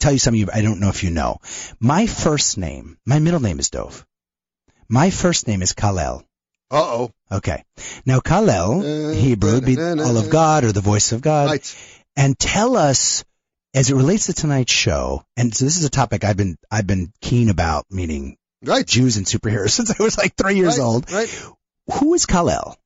tell 0.00 0.12
you 0.12 0.18
something 0.18 0.40
you, 0.40 0.48
I 0.52 0.62
don't 0.62 0.80
know 0.80 0.88
if 0.88 1.04
you 1.04 1.10
know. 1.10 1.38
My 1.78 2.06
first 2.06 2.56
name, 2.56 2.96
my 3.04 3.18
middle 3.18 3.40
name 3.40 3.58
is 3.58 3.68
Dove. 3.70 4.06
My 4.88 5.10
first 5.10 5.46
name 5.46 5.60
is 5.60 5.74
Kal-El. 5.74 6.24
Uh-oh. 6.70 7.10
Okay. 7.30 7.64
Now, 8.04 8.20
Kal-El, 8.20 8.80
Uh, 8.80 9.12
Hebrew, 9.14 9.60
be 9.60 9.78
all 9.80 10.16
of 10.16 10.30
God 10.30 10.64
or 10.64 10.72
the 10.72 10.80
voice 10.80 11.12
of 11.12 11.20
God. 11.20 11.50
Right. 11.50 11.76
And 12.16 12.38
tell 12.38 12.76
us, 12.76 13.24
as 13.74 13.90
it 13.90 13.94
relates 13.94 14.26
to 14.26 14.32
tonight's 14.32 14.72
show, 14.72 15.24
and 15.36 15.54
so 15.54 15.64
this 15.64 15.78
is 15.78 15.84
a 15.84 15.90
topic 15.90 16.24
I've 16.24 16.36
been, 16.36 16.56
I've 16.70 16.86
been 16.86 17.12
keen 17.20 17.48
about, 17.48 17.86
meaning 17.90 18.36
Right. 18.62 18.86
Jews 18.86 19.16
and 19.16 19.26
superheroes 19.26 19.70
since 19.78 19.98
I 19.98 20.02
was 20.02 20.18
like 20.18 20.34
three 20.34 20.56
years 20.56 20.78
right, 20.78 20.84
old. 20.84 21.10
Right. 21.12 21.28
Who 21.92 22.14
is 22.14 22.26
Kal-El? 22.26 22.76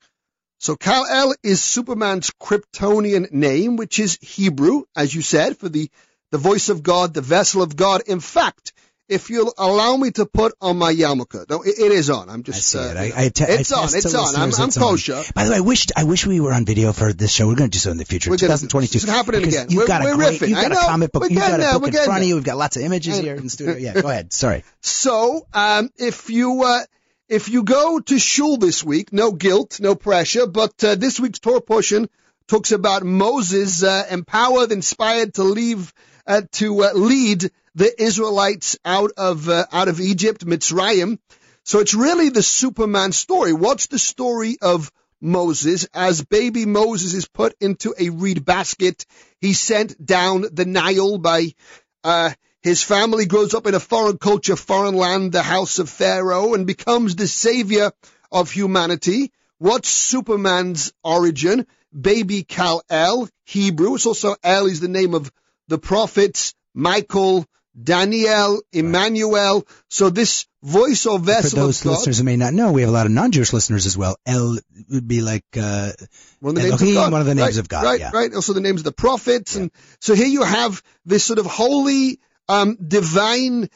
So 0.59 0.77
Kal-El 0.77 1.35
is 1.43 1.61
Superman's 1.61 2.31
Kryptonian 2.41 3.33
name, 3.33 3.77
which 3.77 3.99
is 3.99 4.19
Hebrew, 4.21 4.85
as 4.95 5.13
you 5.15 5.23
said, 5.23 5.57
for 5.59 5.69
the, 5.69 5.91
the 6.31 6.39
voice 6.39 6.69
of 6.69 6.83
God, 6.83 7.15
the 7.15 7.21
vessel 7.21 7.63
of 7.63 7.75
God. 7.75 8.03
In 8.07 8.21
fact, 8.21 8.73
if 9.13 9.31
you'll 9.31 9.53
allow 9.59 9.97
me 9.97 10.11
to 10.13 10.27
put 10.27 10.55
on 10.61 10.79
my 10.79 10.93
yarmulke, 10.93 11.49
no, 11.49 11.63
it, 11.63 11.79
it 11.79 11.93
is 11.93 12.11
on. 12.11 12.29
I'm 12.29 12.41
I 12.41 12.43
just, 12.43 12.67
see 12.69 12.79
uh, 12.79 12.83
it. 12.91 12.97
I, 12.97 13.25
I 13.25 13.29
te- 13.29 13.45
it's 13.45 13.71
on. 13.73 13.85
It's 13.85 14.15
on. 14.15 14.35
I'm, 14.37 14.51
I'm 14.59 14.71
kosher. 14.71 15.23
By 15.35 15.45
the 15.45 15.51
way, 15.53 15.57
I 15.59 15.61
wish 15.61 15.87
I 15.97 16.05
wish 16.05 16.27
we 16.27 16.41
were 16.41 16.53
on 16.53 16.65
video 16.65 16.93
for 16.93 17.13
this 17.13 17.33
show. 17.33 17.47
We're 17.47 17.57
going 17.57 17.71
to 17.71 17.77
do 17.77 17.79
so 17.79 17.91
in 17.91 17.99
the 17.99 18.05
future. 18.05 18.31
We're 18.31 18.37
gonna- 18.39 18.55
2022. 18.55 18.97
it's 18.99 19.05
happening 19.07 19.41
Because 19.43 19.55
again. 19.55 19.67
You've 19.71 19.79
We're- 19.79 19.89
got 19.89 20.07
a 20.07 20.15
great, 20.17 20.41
riffing. 20.41 20.49
you've 20.49 20.59
I 20.59 20.69
got 20.69 20.73
a 20.73 20.87
comic 20.87 21.13
book. 21.13 21.23
We're 21.23 21.29
You've 21.31 21.39
got 21.41 21.77
a 21.77 21.79
book 21.79 21.89
in 21.95 22.05
front 22.05 22.23
of 22.23 22.29
you. 22.29 22.35
We've 22.37 22.45
got 22.45 22.57
lots 22.57 22.77
of 22.77 22.83
images 22.83 23.19
here 23.19 23.35
in 23.37 23.45
the 23.45 23.51
studio. 23.51 23.77
Yeah, 23.77 24.01
go 24.01 24.09
ahead. 24.09 24.33
Sorry. 24.33 24.65
So, 24.81 25.47
um, 25.53 25.91
if 25.97 26.31
you, 26.31 26.63
uh, 26.65 26.81
if 27.29 27.49
you 27.49 27.63
go 27.63 28.01
to 28.01 28.19
shul 28.19 28.57
this 28.57 28.83
week, 28.85 29.13
no 29.13 29.33
guilt, 29.33 29.79
no 29.81 29.95
pressure, 29.95 30.47
but 30.47 30.83
uh, 30.85 30.95
this 30.97 31.19
week's 31.21 31.39
Torah 31.39 31.61
portion 31.61 32.09
talks 32.49 32.73
about 32.73 33.03
Moses 33.05 33.83
uh, 33.83 34.05
empowered, 34.11 34.73
inspired 34.73 35.35
to 35.35 35.43
leave, 35.45 35.93
uh, 36.27 36.43
to 36.53 36.85
uh, 36.85 36.93
lead 36.95 37.51
the 37.75 38.03
Israelites 38.03 38.79
out 38.85 39.13
of 39.17 39.49
uh, 39.49 39.67
out 39.73 39.89
of 39.89 40.01
Egypt, 40.01 40.45
Mitzrayim. 40.45 41.19
So 41.65 41.79
it's 41.79 41.95
really 41.95 42.29
the 42.29 42.43
Superman 42.43 43.13
story. 43.13 43.53
What's 43.53 43.87
the 43.87 43.99
story 43.99 44.57
of 44.61 44.91
Moses 45.21 45.87
as 45.95 46.25
baby 46.25 46.67
Moses 46.67 47.15
is 47.15 47.29
put 47.29 47.55
into 47.61 47.95
a 47.99 48.11
reed 48.11 48.45
basket? 48.45 49.07
He's 49.41 49.61
sent 49.61 50.05
down 50.05 50.45
the 50.53 50.65
Nile 50.65 51.19
by 51.19 51.55
uh, 52.03 52.33
his 52.63 52.83
family 52.83 53.27
grows 53.27 53.55
up 53.55 53.67
in 53.67 53.75
a 53.75 53.81
foreign 53.81 54.19
culture, 54.19 54.57
foreign 54.57 54.95
land, 54.95 55.33
the 55.33 55.43
house 55.43 55.79
of 55.79 55.91
Pharaoh, 55.91 56.55
and 56.55 56.67
becomes 56.67 57.17
the 57.17 57.27
savior 57.27 57.93
of 58.31 58.51
humanity. 58.51 59.33
What's 59.59 59.89
Superman's 59.89 60.93
origin? 61.05 61.67
Baby 61.99 62.43
Kal-El, 62.43 63.29
Hebrew. 63.45 63.95
It's 63.95 64.07
also 64.07 64.37
El 64.43 64.67
is 64.67 64.81
the 64.81 64.89
name 64.89 65.15
of 65.15 65.31
the 65.69 65.79
prophets, 65.79 66.55
Michael, 66.75 67.47
Daniel, 67.81 68.63
Emmanuel. 68.73 69.67
So 69.89 70.11
this 70.11 70.47
voice 70.63 71.07
or 71.07 71.19
vessel. 71.19 71.51
For 71.51 71.57
those 71.57 71.85
listeners 71.85 72.19
who 72.19 72.25
may 72.25 72.37
not 72.37 72.53
know, 72.53 72.73
we 72.73 72.83
have 72.83 72.91
a 72.91 72.93
lot 72.93 73.07
of 73.07 73.13
non-Jewish 73.13 73.53
listeners 73.53 73.87
as 73.87 73.97
well. 73.97 74.17
El 74.27 74.59
would 74.91 75.09
be 75.09 75.23
like 75.23 75.45
uh, 75.57 75.93
one 76.41 76.57
of 76.57 76.63
the 76.63 76.69
names 76.69 76.83
of 76.83 76.95
God. 76.95 77.13
one 77.13 77.21
of 77.21 77.27
the 77.27 77.35
names 77.35 77.57
right, 77.57 77.59
of 77.59 77.69
God, 77.69 77.85
Right, 77.85 78.01
yeah. 78.01 78.11
right. 78.13 78.35
Also 78.35 78.53
the 78.53 78.61
names 78.61 78.81
of 78.81 78.85
the 78.85 78.93
prophets. 78.93 79.57
And 79.57 79.71
so 80.01 80.15
here 80.15 80.27
you 80.27 80.43
have 80.43 80.83
this 81.05 81.25
sort 81.25 81.39
of 81.39 81.47
holy, 81.47 82.21
um, 82.49 82.77
divine 82.77 83.71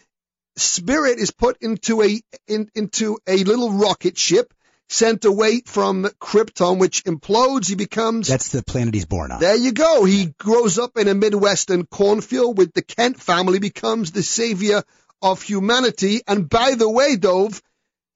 spirit 0.57 1.19
is 1.19 1.31
put 1.31 1.59
into 1.61 2.03
a, 2.03 2.21
in, 2.47 2.71
into 2.75 3.19
a 3.27 3.45
little 3.45 3.73
rocket 3.73 4.17
ship 4.17 4.53
sent 4.89 5.25
away 5.25 5.63
from 5.67 6.05
Krypton, 6.21 6.79
which 6.79 7.05
implodes. 7.05 7.69
He 7.69 7.75
becomes 7.75 8.29
that's 8.29 8.51
the 8.51 8.63
planet 8.63 8.95
he's 8.95 9.05
born 9.05 9.33
on. 9.33 9.41
there 9.41 9.57
you 9.57 9.73
go. 9.73 10.05
He 10.05 10.27
grows 10.39 10.79
up 10.79 10.97
in 10.97 11.09
a 11.09 11.15
Midwestern 11.15 11.87
cornfield 11.87 12.57
with 12.57 12.73
the 12.73 12.83
Kent 12.83 13.21
family, 13.21 13.59
becomes 13.59 14.13
the 14.13 14.23
savior 14.23 14.83
of 15.23 15.43
humanity. 15.43 16.21
And 16.27 16.49
by 16.49 16.75
the 16.75 16.89
way, 16.89 17.17
Dove, 17.17 17.61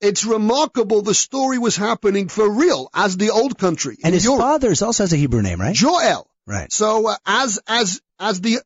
it's 0.00 0.24
remarkable 0.24 1.02
the 1.02 1.14
story 1.14 1.58
was 1.58 1.76
happening 1.76 2.28
for 2.28 2.48
real 2.48 2.88
as 2.94 3.16
the 3.16 3.30
old 3.30 3.58
country. 3.58 3.98
and 4.04 4.14
his 4.14 4.24
Europe. 4.24 4.40
father's 4.40 4.82
also 4.82 5.02
has 5.02 5.12
a 5.12 5.16
Hebrew 5.16 5.42
name, 5.42 5.60
right? 5.60 5.74
Joel. 5.74 6.26
Right. 6.46 6.72
So 6.72 7.08
uh, 7.08 7.16
as 7.26 7.60
as 7.66 8.00
as 8.18 8.40
the 8.40 8.60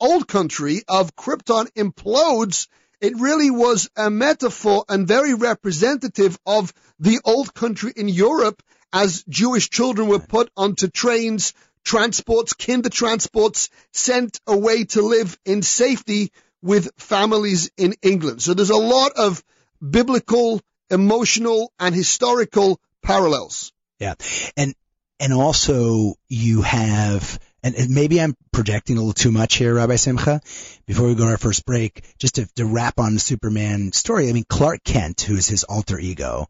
old 0.00 0.26
country 0.26 0.82
of 0.88 1.14
Krypton 1.14 1.70
implodes, 1.72 2.66
it 3.00 3.18
really 3.18 3.50
was 3.50 3.88
a 3.96 4.10
metaphor 4.10 4.84
and 4.88 5.06
very 5.06 5.34
representative 5.34 6.38
of 6.44 6.72
the 6.98 7.20
old 7.24 7.54
country 7.54 7.92
in 7.96 8.08
Europe 8.08 8.62
as 8.92 9.24
Jewish 9.28 9.70
children 9.70 10.08
were 10.08 10.18
put 10.18 10.50
onto 10.56 10.88
trains, 10.88 11.54
transports, 11.84 12.52
kinder 12.52 12.90
transports, 12.90 13.70
sent 13.92 14.40
away 14.46 14.84
to 14.84 15.02
live 15.02 15.38
in 15.44 15.62
safety 15.62 16.32
with 16.62 16.90
families 16.98 17.70
in 17.76 17.94
England. 18.02 18.42
So 18.42 18.54
there's 18.54 18.70
a 18.70 18.76
lot 18.76 19.12
of 19.16 19.42
biblical, 19.80 20.60
emotional, 20.90 21.72
and 21.78 21.94
historical 21.94 22.80
parallels. 23.02 23.72
Yeah. 23.98 24.14
And, 24.56 24.74
and 25.18 25.32
also 25.32 26.14
you 26.28 26.62
have, 26.62 27.38
and 27.62 27.90
maybe 27.90 28.20
I'm 28.20 28.36
projecting 28.52 28.96
a 28.96 29.00
little 29.00 29.12
too 29.12 29.30
much 29.30 29.56
here, 29.56 29.74
Rabbi 29.74 29.96
Simcha, 29.96 30.40
before 30.86 31.06
we 31.06 31.14
go 31.14 31.24
to 31.24 31.30
our 31.30 31.36
first 31.36 31.66
break, 31.66 32.02
just 32.18 32.36
to, 32.36 32.46
to 32.56 32.64
wrap 32.64 32.98
on 32.98 33.14
the 33.14 33.20
Superman 33.20 33.92
story. 33.92 34.28
I 34.28 34.32
mean, 34.32 34.44
Clark 34.48 34.82
Kent, 34.84 35.20
who 35.22 35.36
is 35.36 35.46
his 35.46 35.64
alter 35.64 35.98
ego, 35.98 36.46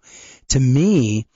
to 0.51 0.61
me, 0.61 1.27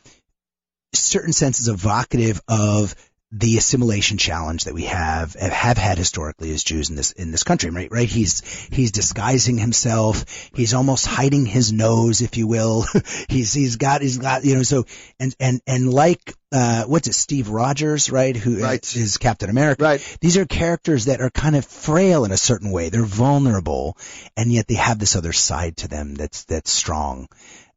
certain 0.92 1.32
sense 1.32 1.60
is 1.60 1.68
evocative 1.68 2.40
of 2.48 2.94
the 3.36 3.58
assimilation 3.58 4.16
challenge 4.16 4.64
that 4.64 4.74
we 4.74 4.84
have 4.84 5.34
have 5.34 5.76
had 5.76 5.98
historically 5.98 6.52
as 6.52 6.62
Jews 6.62 6.88
in 6.90 6.94
this 6.94 7.10
in 7.10 7.32
this 7.32 7.42
country, 7.42 7.70
right? 7.70 7.90
Right? 7.90 8.08
He's 8.08 8.42
he's 8.70 8.92
disguising 8.92 9.58
himself. 9.58 10.24
He's 10.54 10.72
almost 10.72 11.04
hiding 11.04 11.44
his 11.44 11.72
nose, 11.72 12.22
if 12.22 12.36
you 12.36 12.46
will. 12.46 12.84
he's 13.28 13.52
he's 13.52 13.74
got 13.76 14.02
he's 14.02 14.18
got 14.18 14.44
you 14.44 14.54
know 14.54 14.62
so 14.62 14.84
and 15.18 15.34
and 15.40 15.60
and 15.66 15.92
like 15.92 16.32
uh 16.52 16.84
what's 16.84 17.08
it 17.08 17.14
Steve 17.14 17.48
Rogers, 17.48 18.08
right? 18.12 18.36
Who 18.36 18.58
uh, 18.58 18.62
Right. 18.62 18.96
is 18.96 19.16
Captain 19.18 19.50
America. 19.50 19.82
Right. 19.82 20.16
These 20.20 20.36
are 20.36 20.44
characters 20.44 21.06
that 21.06 21.20
are 21.20 21.30
kind 21.30 21.56
of 21.56 21.64
frail 21.64 22.24
in 22.24 22.30
a 22.30 22.36
certain 22.36 22.70
way. 22.70 22.88
They're 22.88 23.02
vulnerable, 23.02 23.98
and 24.36 24.52
yet 24.52 24.68
they 24.68 24.74
have 24.74 25.00
this 25.00 25.16
other 25.16 25.32
side 25.32 25.78
to 25.78 25.88
them 25.88 26.14
that's 26.14 26.44
that's 26.44 26.70
strong. 26.70 27.28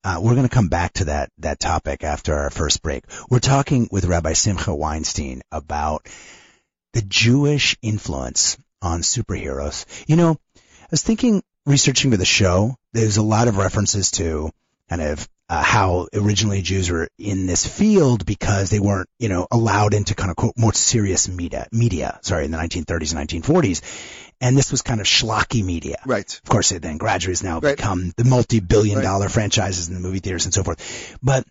Uh, 0.04 0.20
we're 0.22 0.36
going 0.36 0.48
to 0.48 0.54
come 0.54 0.70
back 0.70 0.94
to 0.94 1.06
that 1.06 1.30
that 1.39 1.60
topic 1.60 2.04
after 2.04 2.36
our 2.36 2.50
first 2.50 2.82
break. 2.82 3.04
We're 3.30 3.39
talking 3.39 3.88
with 3.92 4.06
Rabbi 4.06 4.34
Simcha 4.34 4.74
Weinstein 4.74 5.42
about 5.51 6.08
the 6.94 7.01
Jewish 7.01 7.77
influence 7.82 8.58
on 8.82 9.01
superheroes. 9.01 9.86
You 10.08 10.16
know, 10.16 10.38
I 10.56 10.88
was 10.92 11.04
thinking, 11.04 11.44
researching 11.66 12.12
for 12.12 12.18
the 12.18 12.25
show, 12.25 12.75
there's 12.94 13.18
a 13.18 13.24
lot 13.24 13.48
of 13.48 13.58
references 13.58 14.12
to 14.12 14.51
kind 14.89 15.01
of 15.01 15.27
uh, 15.50 15.63
how 15.63 16.08
originally 16.13 16.62
Jews 16.62 16.89
were 16.89 17.08
in 17.17 17.46
this 17.46 17.65
field 17.65 18.25
because 18.25 18.70
they 18.70 18.79
weren't, 18.79 19.08
you 19.17 19.29
know, 19.29 19.48
allowed 19.50 19.94
into 19.94 20.13
kind 20.13 20.29
of 20.29 20.36
quote 20.36 20.53
more 20.58 20.74
serious 20.74 21.29
media, 21.29 21.67
media, 21.72 22.20
sorry, 22.22 22.46
in 22.46 22.51
the 22.51 22.58
1930s 22.58 23.15
and 23.15 23.29
1940s. 23.44 23.82
And 24.41 24.58
this 24.58 24.72
was 24.72 24.82
kind 24.82 25.00
of 25.00 25.08
schlocky 25.08 25.63
media. 25.63 25.98
Right. 26.06 26.32
Of 26.44 26.50
course, 26.50 26.72
it 26.74 26.82
then 26.82 26.98
gradually 26.98 27.32
has 27.32 27.44
now 27.44 27.60
Right. 27.60 27.75
become 27.77 28.12
the 28.17 28.24
multi-billion 28.25 28.98
Right. 28.98 29.03
dollar 29.03 29.29
franchises 29.29 29.88
in 29.88 29.94
the 29.94 30.00
movie 30.01 30.20
theaters 30.20 30.46
and 30.46 30.53
so 30.53 30.63
forth. 30.63 31.17
But 31.24 31.46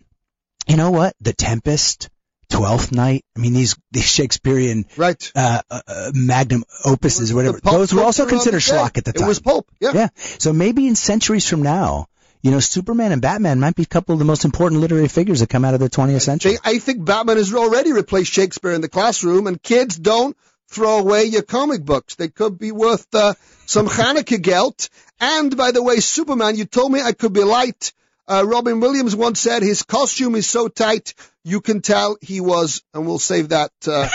you 0.67 0.77
know 0.77 0.91
what? 0.91 1.13
The 1.21 1.33
Tempest, 1.33 2.09
Twelfth 2.49 2.91
Night. 2.91 3.25
I 3.35 3.39
mean, 3.39 3.53
these 3.53 3.75
these 3.91 4.05
Shakespearean 4.05 4.85
Right. 4.95 5.31
uh, 5.35 5.61
uh, 5.69 5.81
uh, 5.87 6.11
magnum 6.13 6.63
opuses 6.85 7.31
or 7.31 7.35
whatever. 7.35 7.59
Those 7.61 7.93
were 7.93 8.03
also 8.03 8.25
considered 8.25 8.61
schlock 8.61 8.97
at 8.97 9.05
the 9.05 9.11
time. 9.13 9.23
It 9.25 9.27
was 9.27 9.39
pulp. 9.39 9.67
Yeah. 9.81 9.91
Yeah. 9.93 10.07
So 10.37 10.53
maybe 10.53 10.87
in 10.87 10.95
centuries 10.95 11.47
from 11.47 11.63
now, 11.63 12.05
you 12.41 12.51
know, 12.51 12.59
Superman 12.59 13.11
and 13.11 13.21
Batman 13.21 13.59
might 13.59 13.75
be 13.75 13.83
a 13.83 13.87
couple 13.87 14.13
of 14.13 14.19
the 14.19 14.25
most 14.25 14.45
important 14.45 14.81
literary 14.81 15.07
figures 15.07 15.39
that 15.39 15.49
come 15.49 15.65
out 15.65 15.73
of 15.73 15.79
the 15.79 15.89
20th 15.89 16.21
century. 16.21 16.57
I 16.63 16.79
think 16.79 17.03
Batman 17.03 17.37
has 17.37 17.53
already 17.53 17.93
replaced 17.93 18.31
Shakespeare 18.31 18.71
in 18.71 18.81
the 18.81 18.89
classroom, 18.89 19.47
and 19.47 19.61
kids 19.61 19.97
don't 19.97 20.37
throw 20.69 20.99
away 20.99 21.25
your 21.25 21.43
comic 21.43 21.83
books. 21.83 22.15
They 22.15 22.27
could 22.27 22.57
be 22.57 22.71
worth 22.71 23.07
uh, 23.13 23.33
some 23.65 23.87
Hanukkah 23.99 24.41
gelt. 24.41 24.89
And 25.19 25.55
by 25.55 25.71
the 25.71 25.81
way, 25.81 25.99
Superman, 25.99 26.55
you 26.55 26.65
told 26.65 26.91
me 26.91 27.01
I 27.01 27.13
could 27.13 27.33
be 27.33 27.43
light 27.43 27.93
Uh, 28.29 28.43
Robin 28.45 28.81
Williams 28.81 29.15
once 29.15 29.39
said 29.39 29.63
his 29.63 29.83
costume 29.83 30.35
is 30.35 30.45
so 30.45 30.67
tight 30.67 31.13
you 31.45 31.61
can 31.61 31.79
tell 31.81 32.17
he 32.21 32.41
was, 32.41 32.83
and 32.93 33.07
we'll 33.07 33.19
save 33.19 33.49
that 33.49 33.71
uh, 33.87 34.09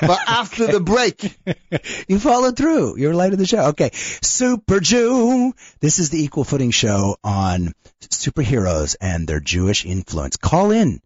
for 0.00 0.16
after 0.26 0.66
the 0.66 0.80
break. 0.80 1.36
you 2.08 2.18
followed 2.18 2.56
through. 2.56 2.98
You're 2.98 3.14
light 3.14 3.32
of 3.32 3.38
the 3.38 3.46
show. 3.46 3.68
Okay. 3.68 3.90
Super 3.92 4.80
Jew. 4.80 5.52
This 5.80 5.98
is 5.98 6.10
the 6.10 6.22
Equal 6.22 6.44
Footing 6.44 6.70
Show 6.70 7.16
on 7.22 7.72
superheroes 8.00 8.96
and 9.00 9.26
their 9.26 9.40
Jewish 9.40 9.84
influence. 9.84 10.36
Call 10.36 10.70
in. 10.70 11.00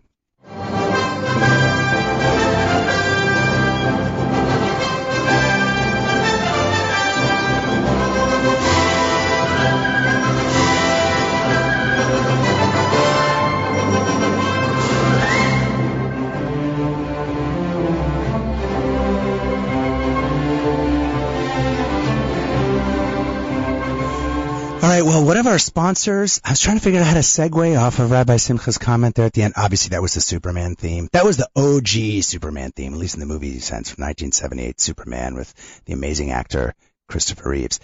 Right, 24.96 25.06
well, 25.06 25.26
one 25.26 25.36
of 25.36 25.46
our 25.46 25.60
sponsors, 25.60 26.40
I 26.44 26.52
was 26.52 26.62
trying 26.62 26.78
to 26.78 26.84
figure 26.84 27.02
out 27.02 27.06
how 27.08 27.16
to 27.16 27.20
segue 27.20 27.78
off 27.78 28.00
of 28.00 28.12
Rabbi 28.12 28.38
Simcha's 28.38 28.78
comment 28.78 29.16
there 29.16 29.26
at 29.26 29.34
the 29.34 29.42
end. 29.42 29.56
Obviously, 29.58 29.90
that 29.90 30.02
was 30.02 30.14
the 30.14 30.22
Superman 30.22 30.76
theme. 30.76 31.10
That 31.12 31.26
was 31.26 31.36
the 31.36 31.50
OG 31.54 32.24
Superman 32.24 32.72
theme, 32.72 32.94
at 32.94 33.00
least 33.00 33.16
in 33.16 33.20
the 33.20 33.26
movie 33.26 33.60
sense 33.60 33.92
from 33.92 34.04
1978, 34.04 34.80
Superman 34.80 35.36
with 35.36 35.54
the 35.86 35.94
amazing 35.94 36.32
actor 36.32 36.76
Christopher 37.10 37.50
Reeves. 37.50 37.80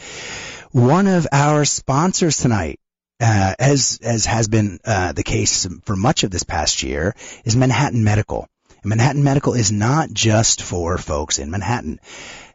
One 0.72 1.08
of 1.08 1.28
our 1.34 1.66
sponsors 1.66 2.38
tonight, 2.38 2.80
uh, 3.20 3.56
as, 3.60 4.00
as 4.02 4.26
has 4.26 4.48
been, 4.48 4.80
uh, 4.86 5.12
the 5.12 5.24
case 5.24 5.68
for 5.84 5.98
much 5.98 6.24
of 6.24 6.32
this 6.32 6.44
past 6.44 6.82
year, 6.82 7.14
is 7.44 7.58
Manhattan 7.58 8.06
Medical. 8.06 8.48
And 8.84 8.90
Manhattan 8.90 9.24
Medical 9.24 9.54
is 9.54 9.72
not 9.72 10.12
just 10.14 10.62
for 10.62 10.98
folks 10.98 11.40
in 11.40 11.52
Manhattan. 11.52 12.00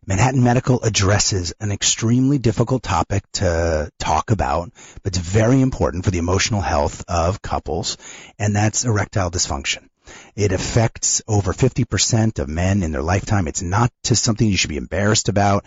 Manhattan 0.06 0.44
Medical 0.44 0.80
addresses 0.82 1.52
an 1.58 1.72
extremely 1.72 2.38
difficult 2.38 2.84
topic 2.84 3.24
to 3.32 3.90
talk 3.98 4.30
about, 4.30 4.70
but 5.02 5.16
it's 5.16 5.18
very 5.18 5.60
important 5.60 6.04
for 6.04 6.12
the 6.12 6.18
emotional 6.18 6.60
health 6.60 7.04
of 7.08 7.42
couples, 7.42 7.96
and 8.38 8.54
that's 8.54 8.84
erectile 8.84 9.32
dysfunction. 9.32 9.88
It 10.36 10.52
affects 10.52 11.22
over 11.26 11.52
50% 11.52 12.38
of 12.38 12.48
men 12.48 12.84
in 12.84 12.92
their 12.92 13.02
lifetime. 13.02 13.48
It's 13.48 13.62
not 13.62 13.90
just 14.04 14.22
something 14.22 14.46
you 14.46 14.56
should 14.56 14.70
be 14.70 14.76
embarrassed 14.76 15.28
about. 15.28 15.64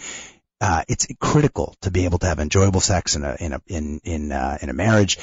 Uh, 0.61 0.83
it's 0.87 1.07
critical 1.19 1.75
to 1.81 1.91
be 1.91 2.05
able 2.05 2.19
to 2.19 2.27
have 2.27 2.39
enjoyable 2.39 2.79
sex 2.79 3.17
in 3.17 3.23
a 3.25 3.35
in 3.39 3.53
a 3.53 3.61
in 3.67 3.99
in, 4.05 4.31
uh, 4.31 4.57
in 4.61 4.69
a 4.69 4.73
marriage. 4.73 5.17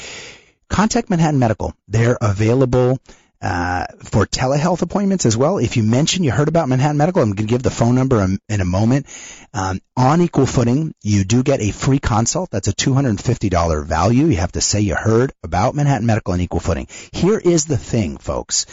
Contact 0.68 1.08
Manhattan 1.08 1.38
Medical. 1.38 1.74
They're 1.88 2.18
available 2.20 2.98
uh, 3.46 3.86
for 4.02 4.26
telehealth 4.26 4.82
appointments 4.82 5.24
as 5.24 5.36
well. 5.36 5.58
If 5.58 5.76
you 5.76 5.84
mention 5.84 6.24
you 6.24 6.32
heard 6.32 6.48
about 6.48 6.68
Manhattan 6.68 6.96
Medical, 6.96 7.22
I'm 7.22 7.28
going 7.28 7.46
to 7.46 7.52
give 7.52 7.62
the 7.62 7.70
phone 7.70 7.94
number 7.94 8.20
in, 8.48 8.60
a 8.60 8.64
moment. 8.64 9.06
Um, 9.54 9.80
on 9.96 10.20
equal 10.20 10.46
footing, 10.46 10.94
you 11.00 11.22
do 11.22 11.44
get 11.44 11.60
a 11.60 11.70
free 11.70 12.00
consult. 12.00 12.50
That's 12.50 12.66
a 12.66 12.74
$250 12.74 13.84
value. 13.84 14.26
You 14.26 14.36
have 14.38 14.50
to 14.52 14.60
say 14.60 14.80
you 14.80 14.96
heard 14.96 15.32
about 15.44 15.76
Manhattan 15.76 16.06
Medical 16.06 16.32
on 16.32 16.40
equal 16.40 16.58
footing. 16.58 16.88
Here 17.12 17.38
is 17.38 17.66
the 17.66 17.78
thing, 17.78 18.16
folks. 18.16 18.66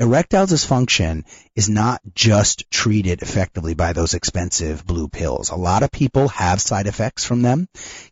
Erectile 0.00 0.46
dysfunction 0.46 1.24
is 1.56 1.68
not 1.68 2.00
just 2.14 2.70
treated 2.70 3.20
effectively 3.20 3.74
by 3.74 3.92
those 3.92 4.14
expensive 4.14 4.86
blue 4.86 5.08
pills. 5.08 5.50
A 5.50 5.56
lot 5.56 5.82
of 5.82 5.90
people 5.90 6.28
have 6.28 6.60
side 6.60 6.86
effects 6.86 7.24
from 7.24 7.42
them, 7.42 7.66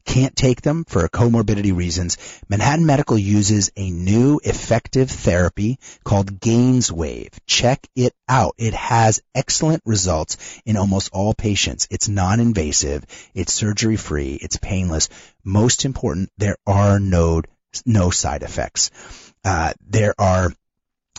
can't 0.04 0.34
take 0.34 0.62
them 0.62 0.84
for 0.88 1.08
comorbidity 1.08 1.72
reasons. 1.76 2.18
Manhattan 2.48 2.86
Medical 2.86 3.16
uses 3.16 3.70
a 3.76 3.88
new 3.88 4.40
effective 4.42 5.08
therapy 5.12 5.78
called 6.02 6.40
Gainswave. 6.40 7.34
Check 7.46 7.86
it 7.94 8.14
out. 8.28 8.56
It 8.58 8.74
has 8.74 9.22
excellent 9.32 9.82
results 9.86 10.60
in 10.66 10.76
almost 10.76 11.10
all 11.12 11.34
patients. 11.34 11.86
It's 11.88 12.08
non-invasive, 12.08 13.04
it's 13.32 13.52
surgery 13.52 13.96
free, 13.96 14.34
it's 14.34 14.56
painless. 14.56 15.08
Most 15.44 15.84
important, 15.84 16.32
there 16.36 16.56
are 16.66 16.98
no, 16.98 17.42
no 17.84 18.10
side 18.10 18.42
effects. 18.42 18.90
Uh, 19.44 19.72
there 19.86 20.14
are 20.18 20.52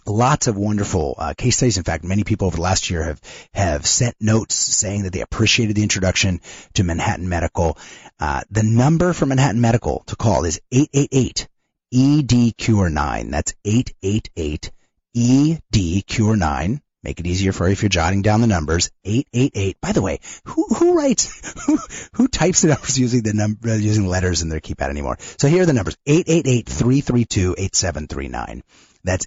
lots 0.07 0.47
of 0.47 0.57
wonderful 0.57 1.15
uh, 1.17 1.33
case 1.37 1.57
studies. 1.57 1.77
In 1.77 1.83
fact, 1.83 2.03
many 2.03 2.23
people 2.23 2.47
over 2.47 2.57
the 2.57 2.63
last 2.63 2.89
year 2.89 3.03
have 3.03 3.21
have 3.53 3.85
sent 3.85 4.15
notes 4.19 4.55
saying 4.55 5.03
that 5.03 5.13
they 5.13 5.21
appreciated 5.21 5.75
the 5.75 5.83
introduction 5.83 6.41
to 6.73 6.83
Manhattan 6.83 7.29
Medical. 7.29 7.77
Uh, 8.19 8.41
the 8.49 8.63
number 8.63 9.13
for 9.13 9.25
Manhattan 9.25 9.61
Medical 9.61 10.03
to 10.07 10.15
call 10.15 10.45
is 10.45 10.59
888 10.71 11.47
ED 11.93 12.57
Cure 12.57 12.89
9. 12.89 13.31
That's 13.31 13.53
888 13.63 14.71
ED 15.15 16.05
Cure 16.05 16.35
9. 16.35 16.81
Make 17.03 17.19
it 17.19 17.27
easier 17.27 17.53
for 17.53 17.67
you 17.67 17.73
if 17.73 17.83
you're 17.83 17.89
jotting 17.89 18.21
down 18.21 18.41
the 18.41 18.47
numbers. 18.47 18.91
888. 19.05 19.79
By 19.79 19.93
the 19.93 20.01
way, 20.01 20.19
who, 20.45 20.65
who 20.67 20.97
writes, 20.97 21.53
who, 21.65 21.77
who 22.13 22.27
types 22.27 22.61
the 22.61 22.69
numbers 22.69 22.99
using 23.05 23.21
the 23.21 23.33
number, 23.33 23.77
using 23.77 24.07
letters 24.07 24.41
in 24.41 24.49
their 24.49 24.59
keypad 24.59 24.89
anymore? 24.89 25.17
So 25.37 25.47
here 25.47 25.61
are 25.63 25.65
the 25.65 25.73
numbers. 25.73 25.95
888-332-8739. 26.07 28.61
That's 29.07 29.25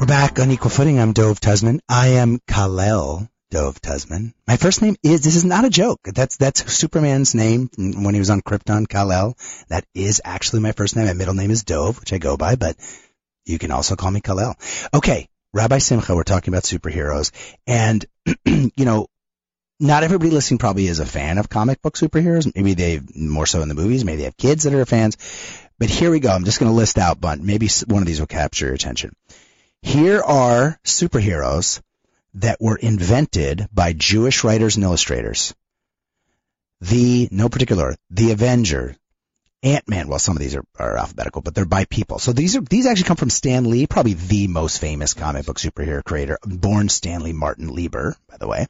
We're 0.00 0.06
back 0.06 0.38
on 0.38 0.50
Equal 0.50 0.70
Footing. 0.70 0.98
I'm 0.98 1.12
Dove 1.12 1.38
Tusman. 1.38 1.80
I 1.86 2.08
am 2.08 2.40
Kal-El 2.46 3.28
Dove 3.50 3.82
Tusman. 3.82 4.32
My 4.46 4.56
first 4.56 4.80
name 4.80 4.96
is, 5.02 5.20
this 5.20 5.36
is 5.36 5.44
not 5.44 5.66
a 5.66 5.70
joke. 5.70 6.00
That's, 6.04 6.38
that's 6.38 6.72
Superman's 6.72 7.34
name 7.34 7.68
when 7.76 8.14
he 8.14 8.20
was 8.20 8.30
on 8.30 8.40
Krypton, 8.40 8.88
Kal-El. 8.88 9.36
That 9.68 9.84
is 9.94 10.22
actually 10.24 10.60
my 10.60 10.72
first 10.72 10.96
name. 10.96 11.08
My 11.08 11.12
middle 11.12 11.34
name 11.34 11.50
is 11.50 11.64
Dove, 11.64 12.00
which 12.00 12.14
I 12.14 12.18
go 12.18 12.38
by, 12.38 12.56
but 12.56 12.76
you 13.44 13.58
can 13.58 13.70
also 13.70 13.96
call 13.96 14.10
me 14.10 14.22
Kal-El. 14.22 14.56
Okay. 14.94 15.28
Rabbi 15.52 15.78
Simcha, 15.78 16.14
we're 16.14 16.24
talking 16.24 16.54
about 16.54 16.64
superheroes. 16.64 17.32
And, 17.66 18.04
you 18.46 18.84
know, 18.84 19.08
not 19.80 20.02
everybody 20.02 20.30
listening 20.30 20.58
probably 20.58 20.86
is 20.86 20.98
a 20.98 21.06
fan 21.06 21.38
of 21.38 21.48
comic 21.48 21.80
book 21.82 21.96
superheroes. 21.96 22.52
Maybe 22.54 22.74
they 22.74 23.00
more 23.14 23.46
so 23.46 23.62
in 23.62 23.68
the 23.68 23.74
movies. 23.74 24.04
Maybe 24.04 24.18
they 24.18 24.24
have 24.24 24.36
kids 24.36 24.64
that 24.64 24.74
are 24.74 24.84
fans. 24.84 25.16
But 25.78 25.90
here 25.90 26.10
we 26.10 26.20
go. 26.20 26.30
I'm 26.30 26.44
just 26.44 26.58
going 26.58 26.70
to 26.70 26.76
list 26.76 26.98
out, 26.98 27.20
but 27.20 27.40
maybe 27.40 27.68
one 27.86 28.02
of 28.02 28.06
these 28.06 28.18
will 28.18 28.26
capture 28.26 28.66
your 28.66 28.74
attention. 28.74 29.14
Here 29.82 30.20
are 30.20 30.78
superheroes 30.84 31.80
that 32.34 32.60
were 32.60 32.76
invented 32.76 33.68
by 33.72 33.92
Jewish 33.92 34.42
writers 34.42 34.76
and 34.76 34.84
illustrators. 34.84 35.54
The, 36.80 37.28
no 37.30 37.48
particular, 37.48 37.96
the 38.10 38.32
Avenger, 38.32 38.96
Ant-Man, 39.62 40.06
well, 40.06 40.20
some 40.20 40.36
of 40.36 40.40
these 40.40 40.54
are, 40.54 40.64
are 40.78 40.96
alphabetical, 40.96 41.42
but 41.42 41.54
they're 41.54 41.64
by 41.64 41.84
people. 41.84 42.20
So 42.20 42.32
these 42.32 42.56
are, 42.56 42.60
these 42.60 42.86
actually 42.86 43.08
come 43.08 43.16
from 43.16 43.30
Stan 43.30 43.68
Lee, 43.68 43.88
probably 43.88 44.14
the 44.14 44.46
most 44.46 44.78
famous 44.78 45.14
comic 45.14 45.46
book 45.46 45.58
superhero 45.58 46.04
creator, 46.04 46.38
born 46.44 46.88
Stanley 46.88 47.32
Martin 47.32 47.74
Lieber, 47.74 48.16
by 48.28 48.36
the 48.36 48.46
way. 48.46 48.66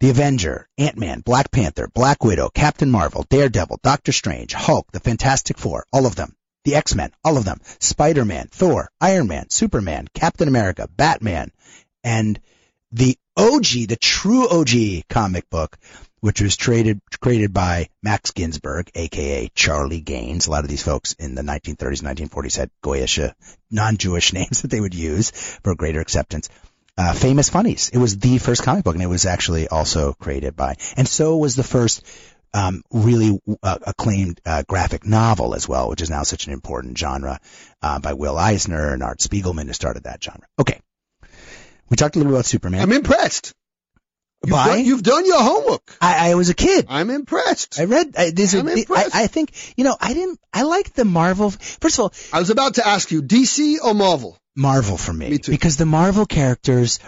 The 0.00 0.10
Avenger, 0.10 0.68
Ant-Man, 0.78 1.20
Black 1.20 1.50
Panther, 1.50 1.88
Black 1.92 2.24
Widow, 2.24 2.48
Captain 2.48 2.90
Marvel, 2.90 3.26
Daredevil, 3.28 3.80
Doctor 3.82 4.12
Strange, 4.12 4.54
Hulk, 4.54 4.90
the 4.92 5.00
Fantastic 5.00 5.58
Four, 5.58 5.84
all 5.92 6.06
of 6.06 6.16
them. 6.16 6.34
The 6.64 6.76
X-Men, 6.76 7.12
all 7.22 7.36
of 7.36 7.44
them. 7.44 7.60
Spider-Man, 7.78 8.48
Thor, 8.50 8.90
Iron 9.00 9.28
Man, 9.28 9.50
Superman, 9.50 10.08
Captain 10.14 10.48
America, 10.48 10.88
Batman, 10.96 11.52
and 12.02 12.40
the 12.90 13.18
OG, 13.36 13.88
the 13.88 13.98
true 14.00 14.48
OG 14.48 15.08
comic 15.08 15.48
book, 15.50 15.76
which 16.20 16.40
was 16.40 16.56
traded, 16.56 17.00
created 17.20 17.52
by 17.52 17.88
Max 18.02 18.30
Ginsberg, 18.30 18.90
aka 18.94 19.50
Charlie 19.54 20.00
Gaines. 20.00 20.46
A 20.46 20.50
lot 20.50 20.64
of 20.64 20.70
these 20.70 20.82
folks 20.82 21.12
in 21.14 21.34
the 21.34 21.42
1930s 21.42 22.02
1940s 22.02 22.56
had 22.56 22.70
Goyish, 22.82 23.22
uh, 23.22 23.32
non-Jewish 23.70 24.32
names 24.34 24.62
that 24.62 24.70
they 24.70 24.80
would 24.80 24.94
use 24.94 25.30
for 25.62 25.74
greater 25.74 26.00
acceptance. 26.00 26.48
Uh, 26.98 27.12
Famous 27.12 27.50
Funnies. 27.50 27.90
It 27.90 27.98
was 27.98 28.18
the 28.18 28.38
first 28.38 28.62
comic 28.62 28.82
book, 28.84 28.94
and 28.94 29.02
it 29.02 29.08
was 29.08 29.26
actually 29.26 29.68
also 29.68 30.14
created 30.14 30.56
by, 30.56 30.76
and 30.96 31.06
so 31.06 31.36
was 31.36 31.54
the 31.54 31.62
first 31.62 32.02
um, 32.54 32.82
really 32.90 33.38
uh, 33.62 33.78
acclaimed 33.86 34.40
uh, 34.46 34.62
graphic 34.66 35.04
novel 35.04 35.54
as 35.54 35.68
well, 35.68 35.90
which 35.90 36.00
is 36.00 36.08
now 36.08 36.22
such 36.22 36.46
an 36.46 36.54
important 36.54 36.96
genre 36.96 37.38
uh, 37.82 37.98
by 37.98 38.14
Will 38.14 38.38
Eisner 38.38 38.94
and 38.94 39.02
Art 39.02 39.18
Spiegelman 39.18 39.66
who 39.66 39.74
started 39.74 40.04
that 40.04 40.24
genre. 40.24 40.46
Okay, 40.58 40.80
we 41.90 41.96
talked 41.96 42.16
a 42.16 42.18
little 42.18 42.32
bit 42.32 42.36
about 42.36 42.46
Superman. 42.46 42.80
I'm 42.80 42.92
impressed. 42.92 43.52
You've 44.44 44.52
Why? 44.52 44.66
done, 44.76 44.84
you've 44.84 45.02
done 45.02 45.26
your 45.26 45.40
homework. 45.40 45.96
I, 46.00 46.30
I 46.30 46.34
was 46.34 46.50
a 46.50 46.54
kid. 46.54 46.86
I'm 46.88 47.10
impressed. 47.10 47.80
I 47.80 47.84
read. 47.84 48.14
I, 48.16 48.30
there's 48.30 48.54
a, 48.54 48.60
I'm 48.60 48.68
I, 48.68 48.72
impressed. 48.72 49.14
I 49.16 49.26
think 49.26 49.52
you 49.76 49.84
know. 49.84 49.96
I 50.00 50.14
didn't. 50.14 50.38
I 50.52 50.62
liked 50.62 50.94
the 50.94 51.04
Marvel. 51.04 51.50
First 51.50 51.98
of 51.98 52.02
all, 52.02 52.12
I 52.32 52.38
was 52.38 52.50
about 52.50 52.74
to 52.74 52.86
ask 52.86 53.10
you, 53.10 53.22
DC 53.22 53.76
or 53.82 53.94
Marvel? 53.94 54.38
Marvel 54.54 54.96
for 54.96 55.12
me, 55.12 55.30
Me 55.30 55.38
too. 55.38 55.52
because 55.52 55.76
the 55.76 55.86
Marvel 55.86 56.26
characters 56.26 56.98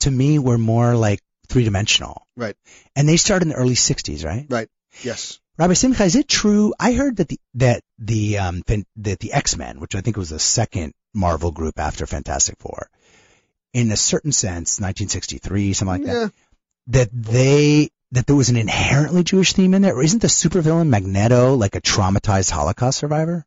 to 0.00 0.10
me 0.10 0.38
were 0.38 0.58
more 0.58 0.94
like 0.94 1.20
three 1.48 1.64
dimensional, 1.64 2.26
Right. 2.36 2.56
and 2.96 3.08
they 3.08 3.16
started 3.16 3.44
in 3.44 3.48
the 3.50 3.54
early 3.56 3.74
'60s, 3.74 4.24
right? 4.24 4.46
Right. 4.48 4.68
Yes. 5.02 5.38
Rabbi 5.58 5.74
Simcha, 5.74 6.04
is 6.04 6.16
it 6.16 6.28
true? 6.28 6.74
I 6.80 6.92
heard 6.92 7.16
that 7.16 7.28
the 7.28 7.38
that 7.54 7.82
the 7.98 8.38
um 8.38 8.62
that 8.96 9.18
the 9.20 9.32
X 9.32 9.56
Men, 9.56 9.80
which 9.80 9.94
I 9.94 10.00
think 10.00 10.16
was 10.16 10.30
the 10.30 10.38
second 10.38 10.92
Marvel 11.14 11.52
group 11.52 11.78
after 11.78 12.06
Fantastic 12.06 12.56
Four, 12.58 12.88
in 13.72 13.90
a 13.92 13.96
certain 13.96 14.32
sense, 14.32 14.80
1963, 14.80 15.72
something 15.72 15.92
like 15.92 16.04
that, 16.06 16.12
yeah. 16.12 16.24
that 16.26 16.32
they 16.86 17.90
that 18.12 18.26
there 18.26 18.36
was 18.36 18.50
an 18.50 18.56
inherently 18.56 19.24
Jewish 19.24 19.54
theme 19.54 19.74
in 19.74 19.82
there. 19.82 19.96
Or 19.96 20.02
isn't 20.02 20.20
the 20.20 20.28
supervillain 20.28 20.88
Magneto 20.88 21.54
like 21.54 21.74
a 21.74 21.80
traumatized 21.80 22.50
Holocaust 22.50 22.98
survivor? 22.98 23.44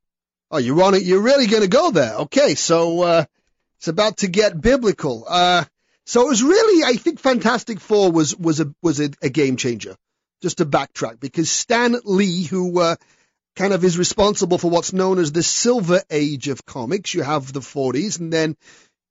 Oh, 0.52 0.58
you're 0.58 0.82
on 0.82 0.96
it. 0.96 1.04
You're 1.04 1.22
really 1.22 1.48
going 1.48 1.62
to 1.62 1.70
go 1.70 1.92
there. 1.92 2.16
Okay. 2.16 2.56
So, 2.56 3.02
uh, 3.02 3.26
it's 3.78 3.88
about 3.88 4.18
to 4.18 4.28
get 4.28 4.60
biblical. 4.60 5.26
Uh, 5.28 5.66
so 6.06 6.22
it 6.26 6.30
was 6.30 6.44
really, 6.44 6.84
I 6.84 6.98
think 6.98 7.20
Fantastic 7.20 7.80
Four 7.80 8.12
was, 8.12 8.36
was 8.36 8.60
a, 8.60 8.74
was 8.82 9.00
a, 9.00 9.12
a 9.22 9.30
game 9.30 9.58
changer. 9.58 9.96
Just 10.42 10.58
to 10.58 10.66
backtrack 10.66 11.20
because 11.20 11.50
Stan 11.50 11.96
Lee, 12.04 12.44
who, 12.44 12.80
uh, 12.80 12.96
kind 13.56 13.74
of 13.74 13.84
is 13.84 13.98
responsible 13.98 14.58
for 14.58 14.70
what's 14.70 14.94
known 14.94 15.18
as 15.18 15.32
the 15.32 15.44
silver 15.44 16.02
age 16.10 16.50
of 16.50 16.66
comics. 16.66 17.14
You 17.14 17.24
have 17.24 17.54
the 17.54 17.62
40s 17.62 18.20
and 18.20 18.34
then 18.34 18.58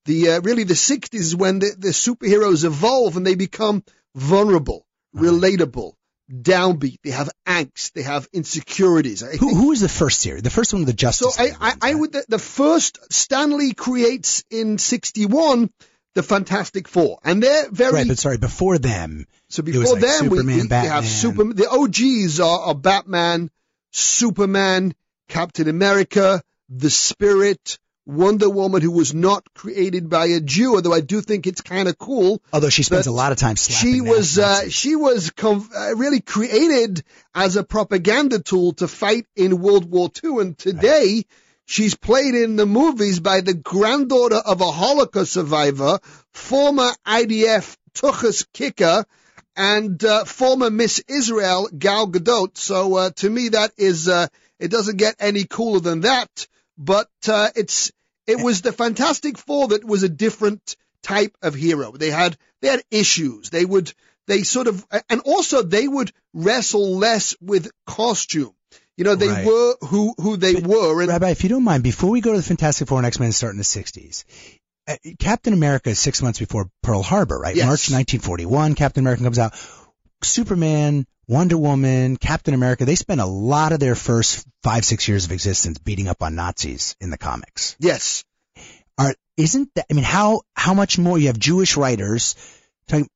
the, 0.04 0.32
uh, 0.32 0.40
really 0.42 0.64
the 0.64 0.74
60s 0.74 1.14
is 1.14 1.34
when 1.34 1.60
the, 1.60 1.74
the 1.78 1.88
superheroes 1.88 2.64
evolve 2.64 3.16
and 3.16 3.26
they 3.26 3.36
become 3.36 3.82
vulnerable, 4.14 4.86
relatable, 5.14 5.92
downbeat. 6.30 6.98
They 7.02 7.10
have 7.10 7.30
angst. 7.46 7.92
They 7.92 8.02
have 8.02 8.28
insecurities. 8.32 9.20
Who 9.20 9.28
think- 9.28 9.52
who 9.56 9.68
was 9.68 9.80
the 9.80 9.88
first 9.88 10.22
here? 10.24 10.40
The 10.40 10.50
first 10.50 10.72
one 10.72 10.84
the 10.84 10.92
Justice. 10.92 11.34
so 11.34 11.42
I, 11.42 11.50
I, 11.60 11.74
I 11.90 11.94
would, 11.94 12.12
the, 12.12 12.24
the 12.28 12.38
first 12.38 12.98
Stan 13.12 13.56
Lee 13.56 13.74
creates 13.74 14.44
in 14.50 14.78
61 14.78 15.70
the 16.14 16.22
Fantastic 16.22 16.86
Four. 16.88 17.18
And 17.24 17.42
they're 17.42 17.68
very, 17.70 17.92
Right, 17.92 18.08
but 18.08 18.18
sorry, 18.18 18.38
before 18.38 18.78
them, 18.78 19.26
so 19.48 19.62
before 19.62 19.82
like 19.94 20.00
them, 20.00 20.28
we, 20.28 20.38
Superman, 20.38 20.46
we, 20.56 20.62
we 20.62 20.68
Batman. 20.68 20.92
have 20.92 21.06
Superman. 21.06 21.56
The 21.56 21.68
OGs 21.70 22.40
are, 22.40 22.60
are 22.60 22.74
Batman, 22.74 23.50
Superman, 23.90 24.94
Captain 25.28 25.68
America, 25.68 26.42
The 26.68 26.90
Spirit, 26.90 27.78
Wonder 28.06 28.50
Woman, 28.50 28.82
who 28.82 28.90
was 28.90 29.14
not 29.14 29.54
created 29.54 30.10
by 30.10 30.26
a 30.26 30.40
Jew, 30.40 30.74
although 30.74 30.92
I 30.92 31.00
do 31.00 31.20
think 31.22 31.46
it's 31.46 31.62
kind 31.62 31.88
of 31.88 31.96
cool. 31.98 32.42
although 32.52 32.68
she 32.68 32.82
spends 32.82 33.06
a 33.06 33.12
lot 33.12 33.32
of 33.32 33.38
time 33.38 33.56
slapping 33.56 33.94
She 33.94 34.00
was, 34.00 34.38
uh, 34.38 34.68
she 34.68 34.94
was 34.94 35.30
com- 35.30 35.70
uh, 35.74 35.96
really 35.96 36.20
created 36.20 37.02
as 37.34 37.56
a 37.56 37.64
propaganda 37.64 38.40
tool 38.40 38.72
to 38.74 38.88
fight 38.88 39.26
in 39.36 39.60
World 39.60 39.90
War 39.90 40.10
II. 40.22 40.40
And 40.40 40.58
today 40.58 41.24
she's 41.64 41.94
played 41.94 42.34
in 42.34 42.56
the 42.56 42.66
movies 42.66 43.20
by 43.20 43.40
the 43.40 43.54
granddaughter 43.54 44.36
of 44.36 44.60
a 44.60 44.70
Holocaust 44.70 45.32
survivor, 45.32 45.98
former 46.32 46.90
IDF 47.06 47.76
Tuchus 47.94 48.44
kicker, 48.52 49.06
and 49.56 50.04
uh, 50.04 50.24
former 50.24 50.68
Miss 50.68 51.02
Israel 51.08 51.68
Gal 51.76 52.08
Gadot. 52.08 52.58
So 52.58 52.96
uh, 52.96 53.10
to 53.16 53.30
me, 53.30 53.50
that 53.50 53.72
is 53.78 54.08
uh, 54.08 54.26
it 54.58 54.70
doesn't 54.70 54.96
get 54.96 55.14
any 55.20 55.44
cooler 55.44 55.80
than 55.80 56.00
that. 56.00 56.46
But 56.76 57.08
uh, 57.28 57.50
it's 57.54 57.92
it 58.26 58.40
was 58.40 58.62
the 58.62 58.72
Fantastic 58.72 59.38
Four 59.38 59.68
that 59.68 59.84
was 59.84 60.02
a 60.02 60.08
different 60.08 60.76
type 61.02 61.36
of 61.42 61.54
hero. 61.54 61.92
They 61.92 62.10
had 62.10 62.36
they 62.60 62.68
had 62.68 62.82
issues. 62.90 63.50
They 63.50 63.64
would 63.64 63.92
they 64.26 64.42
sort 64.42 64.66
of 64.66 64.84
and 65.08 65.20
also 65.20 65.62
they 65.62 65.86
would 65.86 66.12
wrestle 66.32 66.96
less 66.96 67.36
with 67.40 67.70
costume. 67.86 68.54
You 68.96 69.04
know, 69.04 69.14
they 69.16 69.28
Right. 69.28 69.44
were 69.46 69.74
who 69.82 70.14
who 70.18 70.36
they 70.36 70.54
were, 70.54 71.00
and 71.00 71.08
Rabbi, 71.10 71.30
if 71.30 71.42
you 71.42 71.48
don't 71.50 71.64
mind, 71.64 71.82
before 71.82 72.10
we 72.10 72.20
go 72.20 72.30
to 72.32 72.38
the 72.38 72.42
Fantastic 72.44 72.88
Four 72.88 72.98
and 72.98 73.06
X 73.06 73.18
Men 73.18 73.32
start 73.32 73.52
in 73.52 73.58
the 73.58 73.64
60s, 73.64 74.24
uh, 74.86 74.96
Captain 75.18 75.52
America 75.52 75.90
is 75.90 75.98
six 75.98 76.22
months 76.22 76.38
before 76.38 76.70
Pearl 76.82 77.02
Harbor, 77.02 77.38
right? 77.38 77.56
Yes. 77.56 77.66
March 77.66 77.90
1941, 77.90 78.74
Captain 78.76 79.02
America 79.02 79.24
comes 79.24 79.38
out. 79.38 79.52
Superman, 80.24 81.06
Wonder 81.28 81.56
Woman, 81.56 82.16
Captain 82.16 82.54
America, 82.54 82.84
they 82.84 82.96
spend 82.96 83.20
a 83.20 83.26
lot 83.26 83.72
of 83.72 83.80
their 83.80 83.94
first 83.94 84.46
five, 84.62 84.84
six 84.84 85.08
years 85.08 85.24
of 85.24 85.32
existence 85.32 85.78
beating 85.78 86.08
up 86.08 86.22
on 86.22 86.34
Nazis 86.34 86.96
in 87.00 87.10
the 87.10 87.18
comics. 87.18 87.76
yes, 87.78 88.24
Are, 88.98 89.14
isn't 89.36 89.70
that, 89.74 89.86
I 89.90 89.94
mean, 89.94 90.04
how, 90.04 90.42
how 90.54 90.74
much 90.74 90.98
more 90.98 91.18
you 91.18 91.28
have 91.28 91.38
Jewish 91.38 91.76
writers 91.76 92.34
talking, 92.88 93.08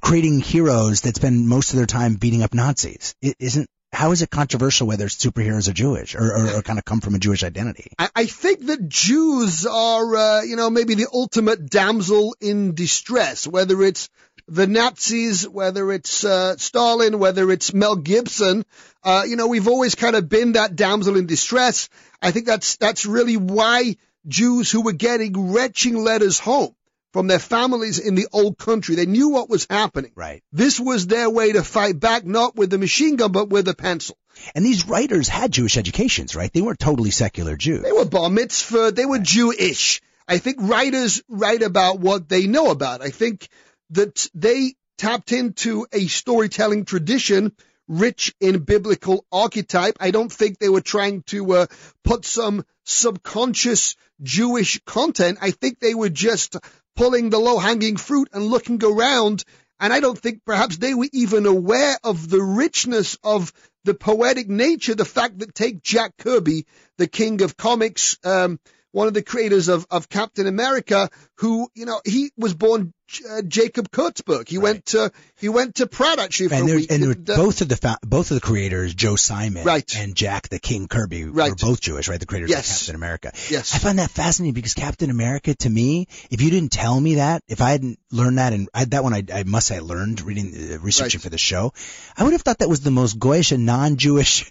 creating 0.00 0.40
heroes 0.40 1.02
that 1.02 1.16
spend 1.16 1.48
most 1.48 1.70
of 1.70 1.76
their 1.76 1.86
time 1.86 2.14
beating 2.14 2.42
up 2.42 2.54
Nazis? 2.54 3.14
It 3.20 3.36
isn't, 3.38 3.68
how 3.92 4.12
is 4.12 4.22
it 4.22 4.30
controversial 4.30 4.86
whether 4.86 5.06
superheroes 5.06 5.68
are 5.68 5.72
Jewish 5.72 6.14
or, 6.14 6.22
or, 6.22 6.50
or 6.58 6.62
kind 6.62 6.78
of 6.78 6.84
come 6.84 7.00
from 7.00 7.16
a 7.16 7.18
Jewish 7.18 7.42
identity? 7.42 7.92
I, 7.98 8.08
I 8.14 8.26
think 8.26 8.66
that 8.66 8.88
Jews 8.88 9.66
are, 9.66 10.16
uh, 10.16 10.42
you 10.42 10.54
know, 10.54 10.70
maybe 10.70 10.94
the 10.94 11.08
ultimate 11.12 11.68
damsel 11.68 12.36
in 12.40 12.76
distress, 12.76 13.48
whether 13.48 13.82
it's 13.82 14.08
the 14.50 14.66
Nazis, 14.66 15.48
whether 15.48 15.92
it's 15.92 16.24
uh, 16.24 16.56
Stalin, 16.56 17.18
whether 17.18 17.50
it's 17.50 17.72
Mel 17.72 17.96
Gibson. 17.96 18.64
Uh, 19.02 19.24
you 19.26 19.36
know, 19.36 19.46
we've 19.46 19.68
always 19.68 19.94
kind 19.94 20.16
of 20.16 20.28
been 20.28 20.52
that 20.52 20.76
damsel 20.76 21.16
in 21.16 21.26
distress. 21.26 21.88
I 22.20 22.32
think 22.32 22.46
that's 22.46 22.76
that's 22.76 23.06
really 23.06 23.36
why 23.36 23.96
Jews 24.26 24.70
who 24.70 24.82
were 24.82 24.92
getting 24.92 25.52
retching 25.52 25.96
letters 25.96 26.38
home 26.38 26.74
from 27.12 27.28
their 27.28 27.38
families 27.38 27.98
in 27.98 28.14
the 28.14 28.28
old 28.32 28.58
country, 28.58 28.94
they 28.94 29.06
knew 29.06 29.30
what 29.30 29.48
was 29.48 29.66
happening. 29.68 30.12
Right. 30.14 30.42
This 30.52 30.78
was 30.78 31.06
their 31.06 31.30
way 31.30 31.52
to 31.52 31.62
fight 31.62 31.98
back, 31.98 32.24
not 32.24 32.56
with 32.56 32.70
the 32.70 32.78
machine 32.78 33.16
gun, 33.16 33.32
but 33.32 33.50
with 33.50 33.66
a 33.68 33.74
pencil. 33.74 34.16
And 34.54 34.64
these 34.64 34.86
writers 34.86 35.28
had 35.28 35.52
Jewish 35.52 35.76
educations, 35.76 36.36
right? 36.36 36.52
They 36.52 36.60
weren't 36.60 36.78
totally 36.78 37.10
secular 37.10 37.56
Jews. 37.56 37.82
They 37.82 37.92
were 37.92 38.04
bar 38.04 38.30
mitzvah. 38.30 38.92
They 38.92 39.06
were 39.06 39.18
Jewish. 39.18 40.00
I 40.26 40.38
think 40.38 40.58
writers 40.60 41.22
write 41.28 41.62
about 41.62 41.98
what 41.98 42.28
they 42.28 42.46
know 42.46 42.70
about. 42.70 43.02
I 43.02 43.10
think 43.10 43.48
that 43.90 44.28
they 44.34 44.74
tapped 44.98 45.32
into 45.32 45.86
a 45.92 46.06
storytelling 46.06 46.84
tradition 46.84 47.52
rich 47.88 48.34
in 48.40 48.60
biblical 48.60 49.24
archetype. 49.32 49.96
I 49.98 50.12
don't 50.12 50.32
think 50.32 50.58
they 50.58 50.68
were 50.68 50.80
trying 50.80 51.22
to 51.24 51.52
uh, 51.52 51.66
put 52.04 52.24
some 52.24 52.64
subconscious 52.84 53.96
Jewish 54.22 54.80
content. 54.84 55.38
I 55.42 55.50
think 55.50 55.80
they 55.80 55.94
were 55.94 56.08
just 56.08 56.56
pulling 56.96 57.30
the 57.30 57.38
low 57.38 57.58
hanging 57.58 57.96
fruit 57.96 58.28
and 58.32 58.44
looking 58.44 58.82
around. 58.84 59.44
And 59.80 59.92
I 59.92 60.00
don't 60.00 60.18
think 60.18 60.44
perhaps 60.44 60.76
they 60.76 60.94
were 60.94 61.08
even 61.12 61.46
aware 61.46 61.98
of 62.04 62.28
the 62.28 62.42
richness 62.42 63.18
of 63.24 63.52
the 63.84 63.94
poetic 63.94 64.48
nature, 64.48 64.94
the 64.94 65.04
fact 65.04 65.38
that 65.38 65.54
take 65.54 65.82
Jack 65.82 66.16
Kirby, 66.18 66.66
the 66.98 67.08
king 67.08 67.42
of 67.42 67.56
comics, 67.56 68.18
um, 68.22 68.60
one 68.92 69.06
of 69.06 69.14
the 69.14 69.22
creators 69.22 69.68
of, 69.68 69.86
of 69.90 70.08
Captain 70.08 70.46
America, 70.46 71.08
who, 71.36 71.68
you 71.74 71.86
know, 71.86 72.00
he 72.04 72.32
was 72.36 72.54
born 72.54 72.92
uh, 73.28 73.42
Jacob 73.42 73.90
Kurtzberg. 73.90 74.48
He 74.48 74.58
Right. 74.58 74.62
went 74.62 74.86
to, 74.86 75.10
he 75.36 75.48
went 75.48 75.76
to 75.76 75.86
Pratt 75.88 76.18
actually 76.20 76.48
for 76.48 76.54
And, 76.56 76.70
a 76.70 76.74
week. 76.76 76.92
and 76.92 77.04
uh, 77.30 77.36
both 77.36 77.60
of 77.60 77.68
the 77.68 77.76
fa- 77.76 77.98
both 78.02 78.30
of 78.30 78.36
the 78.36 78.40
creators, 78.40 78.94
Joe 78.94 79.16
Simon 79.16 79.64
Right. 79.64 79.92
and 79.96 80.14
Jack 80.14 80.48
the 80.48 80.60
King 80.60 80.86
Kirby, 80.86 81.24
right. 81.24 81.50
were 81.50 81.56
both 81.56 81.80
Jewish, 81.80 82.08
right? 82.08 82.20
The 82.20 82.26
creators 82.26 82.50
Yes. 82.50 82.70
of 82.70 82.76
Captain 82.78 82.94
America. 82.94 83.32
yes. 83.48 83.74
I 83.74 83.78
find 83.78 83.98
that 83.98 84.10
fascinating 84.10 84.54
because 84.54 84.74
Captain 84.74 85.10
America, 85.10 85.54
to 85.56 85.70
me, 85.70 86.06
if 86.30 86.40
you 86.40 86.50
didn't 86.50 86.70
tell 86.70 87.00
me 87.00 87.16
that, 87.16 87.42
if 87.48 87.60
I 87.60 87.70
hadn't 87.72 87.98
learned 88.12 88.38
that, 88.38 88.52
and 88.52 88.68
I, 88.72 88.84
that 88.86 89.02
one 89.02 89.12
I, 89.14 89.24
I 89.34 89.42
must 89.44 89.66
say 89.68 89.76
I 89.76 89.80
learned 89.80 90.20
reading, 90.20 90.52
uh, 90.74 90.78
researching 90.78 91.18
Right. 91.18 91.22
for 91.24 91.30
the 91.30 91.38
show, 91.38 91.72
I 92.16 92.22
would 92.24 92.32
have 92.32 92.42
thought 92.42 92.58
that 92.58 92.68
was 92.68 92.80
the 92.80 92.90
most 92.92 93.18
Goyish 93.18 93.50
and 93.52 93.66
non-Jewish 93.66 94.50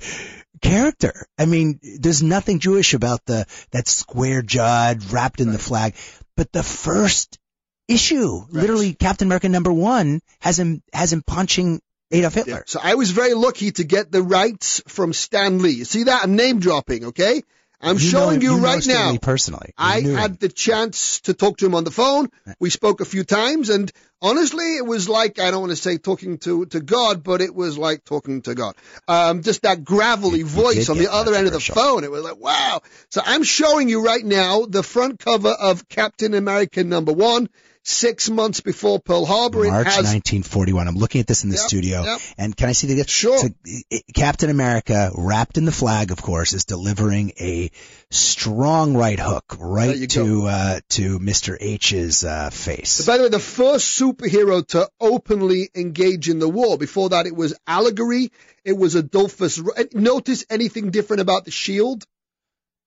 character. 0.62 1.28
I 1.38 1.46
mean, 1.46 1.80
there's 1.82 2.24
nothing 2.24 2.60
Jewish 2.60 2.94
about 2.94 3.26
the 3.26 3.46
that 3.72 3.88
square 3.88 4.42
jawed, 4.42 5.12
wrapped 5.12 5.40
in 5.40 5.52
the 5.52 5.60
flag, 5.60 5.96
but 6.36 6.52
the 6.52 6.64
first 6.64 7.40
issue, 7.88 8.46
literally 8.50 8.94
Captain 8.94 9.28
America 9.28 9.50
number 9.50 9.74
one, 9.74 10.22
has 10.40 10.60
him 10.60 10.82
has 10.94 11.12
him 11.14 11.24
punching 11.26 11.82
Adolf 12.12 12.34
Hitler. 12.34 12.54
Yeah. 12.54 12.62
So 12.66 12.80
I 12.82 12.96
was 12.96 13.12
very 13.12 13.34
lucky 13.34 13.72
to 13.72 13.84
get 13.84 14.12
the 14.12 14.24
rights 14.24 14.82
from 14.88 15.14
Stan 15.14 15.60
Lee. 15.60 15.72
You 15.72 15.86
see 15.86 16.04
that? 16.04 16.24
I'm 16.24 16.36
name 16.36 16.60
dropping, 16.60 17.06
okay? 17.06 17.44
I'm 17.82 17.96
You 17.96 18.02
showing 18.02 18.42
you, 18.42 18.58
know 18.58 18.64
right 18.64 18.86
now. 18.86 19.16
Personally. 19.18 19.74
I 19.78 20.02
knew 20.02 20.10
him. 20.12 20.18
had 20.18 20.40
the 20.40 20.50
chance 20.50 21.22
to 21.22 21.34
talk 21.34 21.58
to 21.60 21.66
him 21.66 21.76
on 21.76 21.84
the 21.86 21.92
phone. 21.92 22.30
We 22.60 22.70
spoke 22.70 23.00
a 23.00 23.06
few 23.06 23.24
times, 23.24 23.70
and 23.70 23.90
honestly, 24.22 24.76
it 24.78 24.86
was 24.86 25.08
like 25.08 25.40
I 25.40 25.50
don't 25.52 25.62
want 25.62 25.72
to 25.72 25.78
say 25.78 25.98
talking 25.98 26.40
to 26.40 26.66
to 26.68 26.82
God, 26.82 27.24
but 27.24 27.42
it 27.42 27.56
was 27.56 27.78
like 27.78 28.04
talking 28.04 28.42
to 28.44 28.56
God. 28.56 28.76
Um, 29.08 29.44
just 29.44 29.62
that 29.62 29.84
gravelly 29.86 30.40
You- 30.40 30.46
you 30.46 30.52
voice 30.52 30.90
on 30.90 30.98
the 30.98 31.12
other 31.12 31.34
end 31.36 31.48
of 31.48 31.54
the 31.54 31.60
phone. 31.62 32.04
It 32.04 32.12
was 32.12 32.24
like 32.24 32.38
wow. 32.38 32.82
So 33.12 33.22
I'm 33.26 33.44
showing 33.44 33.88
you 33.88 34.04
right 34.04 34.26
now 34.26 34.66
the 34.66 34.84
front 34.84 35.20
cover 35.20 35.50
of 35.50 35.88
Captain 35.88 36.34
America 36.34 36.84
number 36.84 37.14
one, 37.14 37.48
six 37.84 38.30
months 38.30 38.60
before 38.62 39.00
Pearl 39.00 39.26
Harbor. 39.26 39.64
March 39.64 39.88
has 39.88 39.96
1941. 40.06 40.88
I'm 40.88 40.96
looking 40.96 41.22
at 41.22 41.28
this 41.28 41.44
in 41.44 41.50
the 41.50 41.56
Yep, 41.56 41.66
studio, 41.68 42.04
yep. 42.04 42.20
and 42.38 42.56
can 42.56 42.70
I 42.70 42.74
see 42.74 42.88
the 42.94 43.08
Sure. 43.08 43.38
So, 43.40 43.50
i- 43.92 44.02
Captain 44.14 44.50
America, 44.50 45.12
wrapped 45.16 45.58
in 45.58 45.66
the 45.66 45.72
flag, 45.72 46.12
of 46.12 46.22
course, 46.22 46.54
is 46.54 46.66
delivering 46.66 47.32
a 47.40 47.72
strong 48.12 48.96
right 48.96 49.20
hook 49.20 49.56
right 49.60 50.10
to 50.12 50.48
uh, 50.48 50.80
to 50.90 51.20
Mr. 51.20 51.58
H's 51.60 52.24
uh, 52.24 52.50
face. 52.50 53.06
By 53.06 53.18
the 53.18 53.24
way, 53.24 53.30
the 53.30 53.40
first 53.40 54.00
superhero 54.00 54.66
to 54.68 54.90
openly 55.00 55.70
engage 55.76 56.30
in 56.30 56.40
the 56.40 56.50
war. 56.50 56.78
Before 56.78 57.10
that, 57.10 57.26
it 57.28 57.36
was 57.36 57.54
Allegory. 57.68 58.32
It 58.66 58.74
was 58.78 58.96
Adolphus. 58.96 59.60
Notice 59.94 60.46
anything 60.50 60.92
different 60.92 61.22
about 61.22 61.46
the 61.46 61.52
shield? 61.52 62.06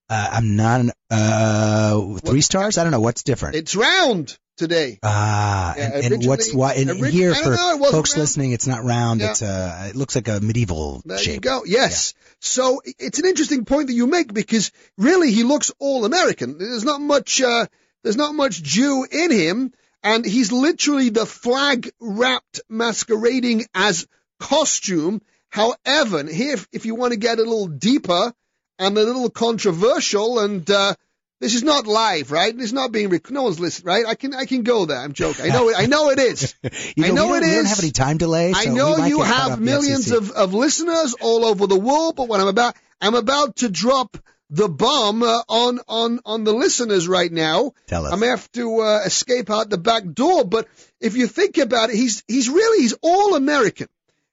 Uh, 0.09 0.29
I'm 0.33 0.57
not 0.57 0.81
an, 0.81 0.93
uh, 1.11 2.19
three 2.19 2.43
stars. 2.43 2.77
I 2.77 2.83
don't 2.83 2.93
know 2.93 3.01
what's 3.01 3.23
different. 3.23 3.57
It's 3.57 3.75
round 3.75 4.37
today. 4.57 4.99
Ah, 5.03 5.75
Yeah, 5.77 5.91
and, 5.95 6.13
and 6.15 6.27
what's 6.27 6.53
why? 6.55 6.75
And 6.75 7.05
here 7.07 7.35
for 7.35 7.51
know, 7.51 7.79
folks 7.91 8.13
round. 8.13 8.21
listening, 8.21 8.53
it's 8.53 8.67
not 8.67 8.85
round. 8.85 9.21
Yeah. 9.21 9.31
It's 9.31 9.43
uh, 9.43 9.87
it 9.91 9.97
looks 9.97 10.15
like 10.15 10.29
a 10.29 10.41
medieval 10.41 11.03
There 11.05 11.19
shape. 11.19 11.35
you 11.35 11.41
go. 11.41 11.63
Yes. 11.65 12.15
So 12.41 12.83
it's 12.85 13.19
an 13.19 13.27
interesting 13.27 13.65
point 13.65 13.87
that 13.89 13.95
you 13.95 14.07
make 14.07 14.33
because 14.33 14.73
really 14.99 15.31
he 15.33 15.43
looks 15.45 15.73
all 15.79 16.05
American. 16.05 16.59
There's 16.59 16.85
not 16.85 17.01
much, 17.01 17.41
uh, 17.41 17.67
there's 18.03 18.17
not 18.17 18.35
much 18.35 18.63
Jew 18.63 19.07
in 19.11 19.31
him. 19.31 19.73
And 20.05 20.27
he's 20.27 20.51
literally 20.51 21.11
the 21.11 21.27
flag 21.27 21.89
wrapped 22.01 22.61
masquerading 22.69 23.67
as 23.73 24.09
costume. 24.41 25.23
However, 25.49 26.25
here, 26.27 26.55
if, 26.55 26.67
if 26.73 26.87
you 26.87 26.97
want 26.97 27.13
to 27.13 27.19
get 27.19 27.39
a 27.39 27.43
little 27.43 27.69
deeper 27.69 28.33
and 28.81 28.99
a 28.99 29.03
little 29.05 29.31
controversial 29.31 30.41
and, 30.41 30.69
uh, 30.69 30.95
this 31.43 31.55
is 31.57 31.65
not 31.65 31.89
live, 31.89 32.31
right? 32.31 32.57
This 32.57 32.67
is 32.67 32.73
not 32.73 32.93
being, 32.93 33.09
rec- 33.09 33.31
no 33.31 33.43
one's 33.43 33.59
listening, 33.59 33.87
right? 33.93 34.07
I 34.07 34.15
can, 34.15 34.33
I 34.33 34.45
can 34.45 34.63
go 34.63 34.87
there. 34.87 34.99
I'm 34.99 35.13
joking. 35.13 35.47
I 35.47 35.49
know, 35.49 35.69
it, 35.71 35.75
I 35.77 35.87
know 35.87 36.11
it 36.11 36.19
is. 36.19 36.55
You 36.95 37.07
I 37.07 37.11
know 37.11 37.35
it 37.35 37.41
don't, 37.41 37.51
we 37.51 37.57
don't 37.57 37.65
have 37.67 37.79
any 37.81 37.91
time 37.91 38.19
delay. 38.19 38.53
I 38.53 38.65
so 38.65 38.71
we 38.71 38.77
know 38.77 39.05
you 39.07 39.23
have 39.23 39.53
up 39.53 39.59
in 39.59 39.65
the 39.65 39.71
millions 39.71 40.11
of, 40.13 40.31
of 40.31 40.55
listeners 40.55 41.15
all 41.21 41.45
over 41.45 41.67
the 41.67 41.79
world, 41.79 42.17
but 42.17 42.29
what 42.29 42.41
I'm 42.41 42.47
about, 42.49 42.77
I'm 43.01 43.15
about 43.15 43.57
to 43.57 43.69
drop 43.69 44.17
the 44.51 44.69
bomb 44.69 45.23
uh, 45.23 45.43
on 45.49 45.81
on 45.89 46.21
on 46.27 46.45
the 46.45 46.53
listeners 46.53 47.09
right 47.09 47.33
now. 47.33 47.73
Tell 47.87 48.05
us. 48.05 48.13
I'm 48.13 48.21
gonna 48.21 48.33
have 48.33 48.53
to 48.53 48.81
uh, 48.81 49.01
escape 49.07 49.51
out 49.51 49.71
the 49.71 49.79
back 49.79 50.05
door. 50.05 50.45
But 50.45 50.69
if 51.01 51.17
you 51.17 51.27
think 51.27 51.57
about 51.57 51.89
it, 51.89 51.97
he's 51.97 52.23
he's 52.29 52.51
really 52.51 52.83
he's 52.83 52.95
all 53.01 53.35
American. 53.35 53.89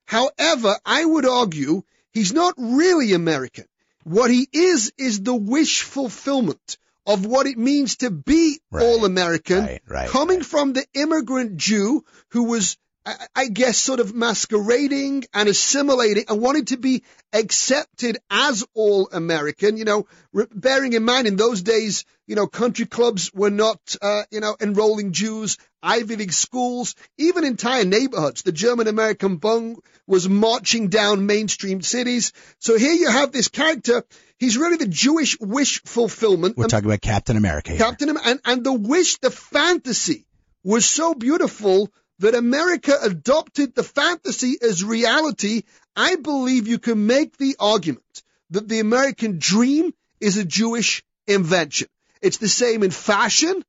However, 0.06 0.76
I 0.86 1.06
would 1.06 1.26
argue 1.26 1.84
he's 2.12 2.34
not 2.34 2.56
really 2.58 3.14
American. 3.14 3.66
What 4.04 4.30
he 4.30 4.48
is 4.52 4.92
is 4.98 5.22
the 5.22 5.36
wish 5.36 5.84
fulfillment 5.84 6.78
of 7.10 7.26
what 7.26 7.48
it 7.48 7.58
means 7.58 7.98
to 7.98 8.12
be 8.12 8.60
Right, 8.72 8.84
all 8.84 9.04
American, 9.04 9.66
right, 9.66 9.82
right, 9.88 10.10
coming 10.10 10.44
from 10.44 10.74
the 10.74 10.86
immigrant 10.94 11.58
Jew 11.58 12.06
who 12.30 12.44
was, 12.44 12.78
I, 13.04 13.16
I 13.36 13.48
guess, 13.48 13.80
sort 13.80 14.00
of 14.00 14.14
masquerading 14.14 15.26
and 15.34 15.50
assimilating 15.50 16.26
and 16.30 16.40
wanted 16.40 16.68
to 16.68 16.78
be 16.78 17.04
accepted 17.34 18.20
as 18.30 18.64
all 18.76 19.10
American. 19.12 19.78
You 19.78 19.86
know, 19.86 20.08
re- 20.34 20.46
bearing 20.54 20.94
in 20.94 21.04
mind 21.04 21.26
in 21.26 21.36
those 21.36 21.64
days, 21.64 22.06
you 22.28 22.36
know, 22.36 22.46
country 22.46 22.86
clubs 22.86 23.34
were 23.34 23.50
not, 23.50 23.80
uh, 24.04 24.24
you 24.30 24.40
know, 24.40 24.56
enrolling 24.62 25.12
Jews. 25.12 25.58
Ivy 25.82 26.18
League 26.18 26.34
schools, 26.34 26.94
even 27.18 27.46
entire 27.46 27.86
neighborhoods. 27.86 28.42
The 28.42 28.52
German 28.52 28.90
American 28.90 29.38
Bund 29.38 29.78
was 30.06 30.28
marching 30.28 30.90
down 30.90 31.26
mainstream 31.26 31.82
cities. 31.82 32.34
So 32.60 32.78
here 32.78 32.92
you 32.92 33.10
have 33.10 33.32
this 33.32 33.48
character. 33.48 34.04
He's 34.40 34.58
really 34.58 34.78
the 34.78 34.88
Jewish 34.88 35.38
wish 35.40 35.82
fulfillment. 35.84 36.56
We're 36.58 36.68
talking 36.68 36.86
about 36.86 37.02
Captain 37.02 37.36
America. 37.36 37.72
Here. 37.72 37.80
Captain 37.80 38.10
Am- 38.10 38.18
and, 38.24 38.40
and 38.46 38.64
the 38.64 38.74
wish, 38.74 39.18
the 39.18 39.32
fantasy 39.32 40.26
was 40.64 40.86
so 40.86 41.14
beautiful 41.14 41.92
that 42.20 42.36
America 42.36 42.98
adopted 43.02 43.76
the 43.76 43.84
fantasy 43.84 44.58
as 44.62 44.84
reality. 44.84 45.64
I 45.96 46.16
believe 46.16 46.68
you 46.68 46.80
can 46.80 47.06
make 47.06 47.38
the 47.38 47.58
argument 47.60 48.24
that 48.52 48.68
the 48.68 48.80
American 48.80 49.40
dream 49.40 49.94
is 50.20 50.38
a 50.38 50.46
Jewish 50.46 51.04
invention. 51.28 51.88
It's 52.22 52.38
the 52.38 52.50
same 52.50 52.84
in 52.84 52.92
fashion, 52.92 53.64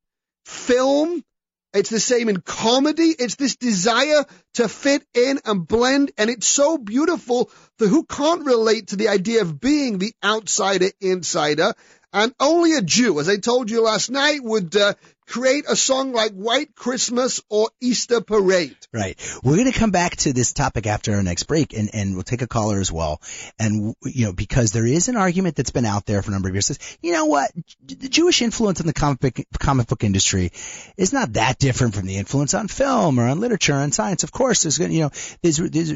film, 0.45 1.25
it's 1.73 1.91
the 1.91 2.01
same 2.01 2.29
in 2.29 2.41
comedy. 2.41 3.15
It's 3.17 3.37
this 3.37 3.57
desire 3.57 4.25
to 4.55 4.69
fit 4.69 5.05
in 5.15 5.41
and 5.45 5.67
blend. 5.67 6.11
And 6.19 6.29
it's 6.29 6.49
so 6.49 6.79
beautiful 6.79 7.51
for 7.79 7.87
who 7.87 8.05
can't 8.05 8.45
relate 8.45 8.89
to 8.89 8.97
the 8.97 9.09
idea 9.09 9.43
of 9.43 9.61
being 9.61 9.99
the 9.99 10.13
outsider 10.23 10.91
insider? 11.01 11.75
And 12.13 12.35
only 12.41 12.75
a 12.75 12.83
Jew, 12.83 13.21
as 13.21 13.29
I 13.29 13.37
told 13.37 13.71
you 13.71 13.83
last 13.83 14.11
night, 14.11 14.43
would 14.43 14.75
uh, 14.75 14.95
create 15.31 15.65
a 15.69 15.77
song 15.77 16.13
like 16.13 16.33
White 16.33 16.75
Christmas 16.75 17.41
or 17.49 17.71
Easter 17.81 18.21
Parade. 18.21 18.77
Right. 18.93 19.17
We're 19.45 19.55
going 19.55 19.71
to 19.71 19.79
come 19.79 19.93
back 19.93 20.17
to 20.17 20.33
this 20.33 20.53
topic 20.53 20.89
after 20.89 21.15
our 21.15 21.23
next 21.23 21.45
break 21.45 21.73
and, 21.73 21.89
and 21.93 22.15
we'll 22.15 22.25
take 22.25 22.43
a 22.43 22.49
caller 22.49 22.81
as 22.81 22.91
well. 22.91 23.23
And, 23.57 23.95
you 24.05 24.27
know, 24.27 24.33
because 24.33 24.73
there 24.73 24.85
is 24.85 25.09
an 25.09 25.17
argument 25.17 25.55
that's 25.55 25.71
been 25.71 25.85
out 25.85 26.05
there 26.05 26.21
for 26.23 26.31
a 26.31 26.33
number 26.33 26.49
of 26.49 26.55
years 26.55 26.67
says, 26.67 26.81
you 27.01 27.13
know 27.13 27.27
what? 27.27 27.53
The 27.87 28.09
Jewish 28.09 28.43
influence 28.43 28.81
in 28.81 28.89
the 28.89 28.93
comic 28.93 29.21
book, 29.21 29.39
comic 29.61 29.87
book 29.87 30.03
industry 30.03 30.51
is 30.97 31.13
not 31.13 31.35
that 31.35 31.59
different 31.59 31.95
from 31.95 32.07
the 32.07 32.17
influence 32.17 32.53
on 32.53 32.67
film 32.67 33.21
or 33.21 33.29
on 33.29 33.39
literature 33.39 33.75
and 33.75 33.95
science. 33.95 34.25
Of 34.25 34.33
course, 34.33 34.65
there's 34.65 34.79
going 34.79 34.91
to, 34.91 34.97
you 34.97 35.03
know, 35.05 35.11
there's, 35.43 35.59
there's 35.59 35.93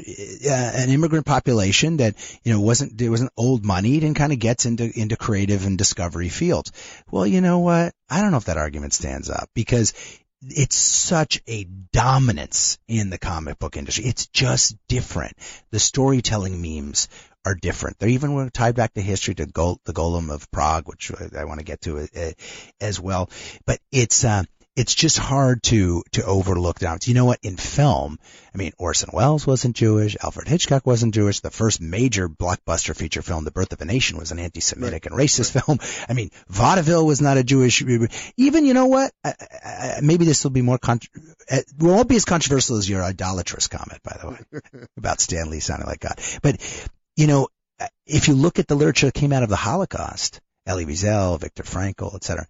uh, 0.46 0.72
an 0.76 0.90
immigrant 0.90 1.26
population 1.26 1.96
that, 1.96 2.14
you 2.44 2.52
know, 2.52 2.60
wasn't, 2.60 2.96
there 2.96 3.10
wasn't 3.10 3.32
old 3.36 3.64
moneyed 3.64 4.04
and 4.04 4.14
kind 4.14 4.32
of 4.32 4.38
gets 4.38 4.64
into, 4.64 4.88
into 4.96 5.16
creative 5.16 5.66
and 5.66 5.76
discovery 5.76 6.28
fields. 6.28 6.70
Well, 7.10 7.26
you 7.26 7.40
know 7.40 7.58
what? 7.58 7.94
I 8.08 8.20
don't 8.20 8.30
know 8.30 8.36
if 8.36 8.44
that 8.44 8.58
argument 8.58 8.92
stands 8.92 9.30
up 9.30 9.48
because 9.54 9.94
it's 10.42 10.76
such 10.76 11.40
a 11.46 11.64
dominance 11.92 12.78
in 12.86 13.10
the 13.10 13.18
comic 13.18 13.58
book 13.58 13.76
industry. 13.76 14.04
It's 14.04 14.26
just 14.26 14.76
different. 14.88 15.36
The 15.70 15.78
storytelling 15.78 16.60
memes 16.60 17.08
are 17.46 17.54
different. 17.54 17.98
They're 17.98 18.08
even 18.10 18.50
tied 18.50 18.74
back 18.74 18.94
to 18.94 19.00
history 19.00 19.34
to 19.36 19.46
Gol- 19.46 19.80
the 19.84 19.92
Golem 19.92 20.32
of 20.32 20.50
Prague, 20.50 20.86
which 20.86 21.12
I 21.36 21.44
want 21.44 21.60
to 21.60 21.64
get 21.64 21.82
to 21.82 22.00
uh, 22.00 22.32
as 22.80 23.00
well. 23.00 23.30
But 23.66 23.80
it's 23.92 24.24
uh, 24.24 24.44
it's 24.76 24.94
just 24.94 25.18
hard 25.18 25.62
to 25.62 26.02
to 26.12 26.24
overlook 26.24 26.80
that. 26.80 27.06
You 27.06 27.14
know 27.14 27.24
what? 27.24 27.38
In 27.42 27.56
film, 27.56 28.18
I 28.52 28.58
mean, 28.58 28.72
Orson 28.76 29.10
Welles 29.12 29.46
wasn't 29.46 29.76
Jewish. 29.76 30.16
Alfred 30.22 30.48
Hitchcock 30.48 30.84
wasn't 30.84 31.14
Jewish. 31.14 31.40
The 31.40 31.50
first 31.50 31.80
major 31.80 32.28
blockbuster 32.28 32.96
feature 32.96 33.22
film, 33.22 33.44
The 33.44 33.52
Birth 33.52 33.72
of 33.72 33.80
a 33.80 33.84
Nation, 33.84 34.18
was 34.18 34.32
an 34.32 34.40
anti-Semitic 34.40 35.06
and 35.06 35.14
racist 35.14 35.52
film. 35.52 35.78
I 36.08 36.12
mean, 36.12 36.30
vaudeville 36.48 37.06
was 37.06 37.20
not 37.20 37.36
a 37.36 37.44
Jewish. 37.44 37.82
Even 38.36 38.64
you 38.64 38.74
know 38.74 38.86
what? 38.86 39.12
I, 39.22 39.34
I, 39.64 39.98
maybe 40.02 40.24
this 40.24 40.42
will 40.42 40.50
be 40.50 40.62
more. 40.62 40.78
Con- 40.78 41.00
it 41.48 41.66
won't 41.78 42.08
be 42.08 42.16
as 42.16 42.24
controversial 42.24 42.76
as 42.76 42.88
your 42.88 43.02
idolatrous 43.02 43.68
comment, 43.68 44.02
by 44.02 44.16
the 44.20 44.30
way, 44.30 44.86
about 44.96 45.20
Stan 45.20 45.50
Lee 45.50 45.60
sounding 45.60 45.86
like 45.86 46.00
God. 46.00 46.18
But 46.42 46.60
you 47.16 47.28
know, 47.28 47.48
if 48.06 48.26
you 48.26 48.34
look 48.34 48.58
at 48.58 48.66
the 48.66 48.74
literature 48.74 49.06
that 49.06 49.14
came 49.14 49.32
out 49.32 49.44
of 49.44 49.48
the 49.48 49.56
Holocaust, 49.56 50.40
Elie 50.66 50.86
Wiesel, 50.86 51.38
Viktor 51.38 51.62
Frankl, 51.62 52.14
etc 52.16 52.46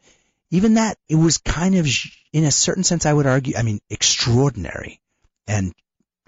even 0.55 0.75
that, 0.75 0.99
it 1.09 1.17
was 1.17 1.39
kind 1.39 1.75
of, 1.75 1.87
in 2.33 2.45
a 2.45 2.51
certain 2.51 2.85
sense, 2.85 3.07
I 3.07 3.13
would 3.13 3.27
argue, 3.27 3.57
I 3.57 3.63
mean, 3.63 3.81
extraordinary 3.91 5.01
and, 5.47 5.73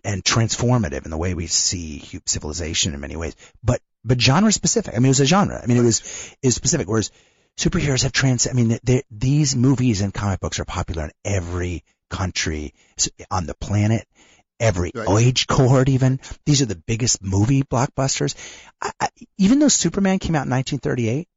and 0.04 0.24
transformative 0.24 1.04
in 1.04 1.10
the 1.10 1.16
way 1.16 1.34
we 1.34 1.46
see 1.46 2.20
civilization 2.26 2.94
in 2.94 3.00
many 3.00 3.16
ways, 3.16 3.36
but, 3.62 3.80
but 4.04 4.20
genre 4.20 4.52
specific. 4.52 4.94
I 4.94 4.98
mean, 4.98 5.06
it 5.06 5.08
was 5.10 5.20
a 5.20 5.26
genre. 5.26 5.60
I 5.62 5.66
mean, 5.66 5.76
it 5.76 5.82
was, 5.82 6.34
was 6.42 6.54
specific. 6.54 6.88
Whereas 6.88 7.10
superheroes 7.58 8.02
have 8.02 8.12
trans, 8.12 8.46
I 8.46 8.52
mean, 8.52 8.78
these 9.10 9.56
movies 9.56 10.00
and 10.00 10.12
comic 10.12 10.40
books 10.40 10.60
are 10.60 10.64
popular 10.64 11.04
in 11.04 11.10
every 11.24 11.84
country 12.10 12.74
on 13.30 13.46
the 13.46 13.54
planet. 13.54 14.06
Every 14.58 14.90
right. 14.94 15.20
age 15.20 15.46
cohort, 15.46 15.90
even 15.90 16.18
these 16.46 16.62
are 16.62 16.66
the 16.66 16.82
biggest 16.86 17.22
movie 17.22 17.62
blockbusters. 17.62 18.34
I, 18.80 18.90
I, 18.98 19.08
even 19.36 19.58
though 19.58 19.68
Superman 19.68 20.18
came 20.18 20.34
out 20.34 20.46
in 20.46 20.50
1938, 20.50 21.28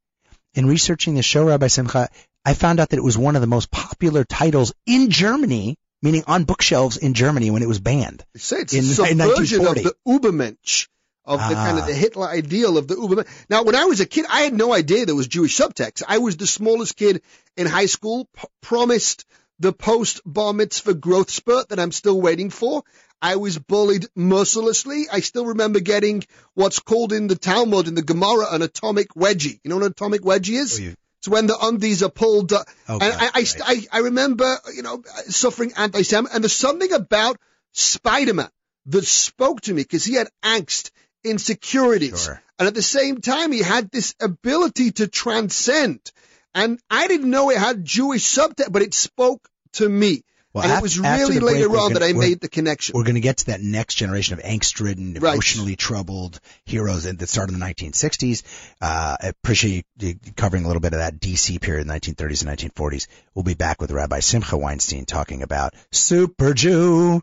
in 0.54 0.66
researching 0.66 1.14
the 1.14 1.22
show, 1.22 1.44
Rabbi 1.44 1.66
Simcha, 1.66 2.08
I 2.44 2.54
found 2.54 2.80
out 2.80 2.90
that 2.90 2.96
it 2.98 3.04
was 3.04 3.18
one 3.18 3.36
of 3.36 3.40
the 3.42 3.46
most 3.46 3.70
popular 3.70 4.24
titles 4.24 4.72
in 4.86 5.10
Germany, 5.10 5.76
meaning 6.02 6.24
on 6.26 6.44
bookshelves 6.44 6.96
in 6.96 7.14
Germany 7.14 7.50
when 7.50 7.62
it 7.62 7.68
was 7.68 7.80
banned. 7.80 8.24
They 8.34 8.40
say 8.40 8.60
it's 8.60 8.72
in, 8.72 8.80
a 8.84 8.84
subversion 8.84 9.60
in 9.62 9.66
of 9.66 9.74
the 9.74 9.94
Ubermensch, 10.08 10.88
of 11.26 11.38
the 11.38 11.44
Ah. 11.54 11.66
kind 11.66 11.78
of 11.78 11.86
the 11.86 11.94
Hitler 11.94 12.26
ideal 12.28 12.78
of 12.78 12.88
the 12.88 12.94
Ubermensch. 12.96 13.28
Now, 13.50 13.62
when 13.64 13.74
I 13.74 13.84
was 13.84 14.00
a 14.00 14.06
kid, 14.06 14.24
I 14.28 14.40
had 14.42 14.54
no 14.54 14.72
idea 14.72 15.04
there 15.06 15.14
was 15.14 15.28
Jewish 15.28 15.56
subtext. 15.56 16.02
I 16.08 16.18
was 16.18 16.36
the 16.38 16.46
smallest 16.46 16.96
kid 16.96 17.22
in 17.56 17.66
high 17.66 17.86
school, 17.86 18.26
p- 18.34 18.48
promised 18.62 19.26
the 19.58 19.74
post 19.74 20.22
bar 20.24 20.54
mitzvah 20.54 20.94
growth 20.94 21.30
spurt 21.30 21.68
that 21.68 21.78
I'm 21.78 21.92
still 21.92 22.18
waiting 22.18 22.48
for. 22.48 22.82
I 23.20 23.36
was 23.36 23.58
bullied 23.58 24.06
mercilessly. 24.16 25.06
I 25.12 25.20
still 25.20 25.44
remember 25.44 25.80
getting 25.80 26.24
what's 26.54 26.78
called 26.78 27.12
in 27.12 27.26
the 27.26 27.36
Talmud, 27.36 27.86
in 27.86 27.94
the 27.94 28.00
Gemara, 28.02 28.46
an 28.50 28.62
atomic 28.62 29.08
wedgie. 29.14 29.60
You 29.62 29.68
know 29.68 29.76
what 29.76 29.84
an 29.84 29.90
atomic 29.92 30.22
wedgie 30.22 30.58
is? 30.58 30.78
Oh, 30.78 30.82
you- 30.82 30.94
It's 31.20 31.28
when 31.28 31.46
the 31.46 31.56
undies 31.60 32.02
are 32.02 32.10
pulled. 32.10 32.52
Oh, 32.52 32.62
and 32.88 33.02
I, 33.02 33.26
I, 33.26 33.30
right. 33.34 33.60
I, 33.62 33.86
I 33.92 33.98
remember, 33.98 34.56
you 34.74 34.82
know, 34.82 35.02
suffering 35.26 35.72
anti-Semitism. 35.76 36.34
And 36.34 36.42
there's 36.42 36.54
something 36.54 36.92
about 36.92 37.36
Spider-Man 37.72 38.48
that 38.86 39.04
spoke 39.04 39.60
to 39.62 39.74
me 39.74 39.82
because 39.82 40.02
he 40.02 40.14
had 40.14 40.30
angst, 40.42 40.90
insecurities. 41.22 42.24
Sure. 42.24 42.42
And 42.58 42.66
at 42.66 42.74
the 42.74 42.80
same 42.80 43.20
time, 43.20 43.52
he 43.52 43.60
had 43.60 43.90
this 43.90 44.14
ability 44.18 44.92
to 44.92 45.08
transcend. 45.08 46.10
And 46.54 46.80
I 46.90 47.06
didn't 47.06 47.30
know 47.30 47.50
it 47.50 47.58
had 47.58 47.84
Jewish 47.84 48.24
subtext, 48.24 48.72
but 48.72 48.80
it 48.80 48.94
spoke 48.94 49.46
to 49.74 49.86
me. 49.86 50.24
Well, 50.52 50.64
and 50.64 50.72
af- 50.72 50.78
it 50.78 50.82
was 50.82 50.98
really 50.98 51.34
the 51.34 51.40
break, 51.40 51.54
later 51.56 51.76
on 51.76 51.92
that 51.92 52.00
gonna- 52.00 52.10
I 52.10 52.12
made 52.12 52.40
the 52.40 52.48
connection. 52.48 52.94
We're 52.96 53.04
going 53.04 53.14
to 53.14 53.20
get 53.20 53.36
to 53.38 53.46
that 53.46 53.60
next 53.60 53.94
generation 53.94 54.34
of 54.36 54.44
angst-ridden, 54.44 55.14
Right. 55.20 55.34
emotionally 55.34 55.76
troubled 55.76 56.40
heroes 56.64 57.04
that 57.04 57.28
started 57.28 57.52
in 57.54 57.60
the 57.60 57.64
1960s. 57.66 58.42
Uh, 58.80 59.16
I 59.22 59.26
appreciate 59.28 59.86
you 60.00 60.14
covering 60.36 60.64
a 60.64 60.66
little 60.66 60.80
bit 60.80 60.92
of 60.92 60.98
that 60.98 61.20
DC 61.20 61.60
period, 61.60 61.86
1930s 61.86 62.42
and 62.42 62.48
1940s. 62.48 63.06
We'll 63.34 63.44
be 63.44 63.54
back 63.54 63.80
with 63.80 63.92
Rabbi 63.92 64.18
Simcha 64.20 64.56
Weinstein 64.56 65.04
talking 65.04 65.42
about 65.42 65.74
Super 65.92 66.52
Jew, 66.52 67.22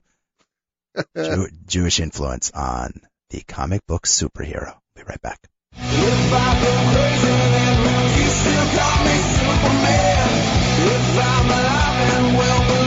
Jew 1.18 1.48
Jewish 1.68 2.00
influence 2.00 2.50
on 2.52 3.02
the 3.30 3.42
comic 3.42 3.86
book 3.88 4.08
superhero. 4.08 4.74
Be 4.96 5.04
right 5.04 5.22
back. 5.22 5.40
If 5.76 6.34
I 6.34 6.62
go 6.64 6.72
crazy, 6.94 7.28
then 7.28 7.78
you 8.18 8.28
still 8.30 8.68
call 8.80 8.98
me 9.04 9.16
Superman? 9.36 10.32
If 10.80 11.20
I'm 11.20 11.46
alive 11.46 11.98
and 12.16 12.38
well, 12.38 12.87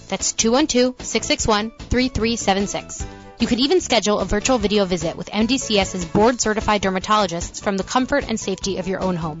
That's 0.11 0.31
212-661-3376. 0.33 3.05
You 3.39 3.47
can 3.47 3.59
even 3.59 3.79
schedule 3.79 4.19
a 4.19 4.25
virtual 4.25 4.57
video 4.57 4.83
visit 4.83 5.15
with 5.15 5.29
MDCS's 5.29 6.03
board-certified 6.03 6.81
dermatologists 6.81 7.61
from 7.61 7.77
the 7.77 7.85
comfort 7.85 8.25
and 8.27 8.37
safety 8.37 8.77
of 8.77 8.89
your 8.89 8.99
own 8.99 9.15
home. 9.15 9.39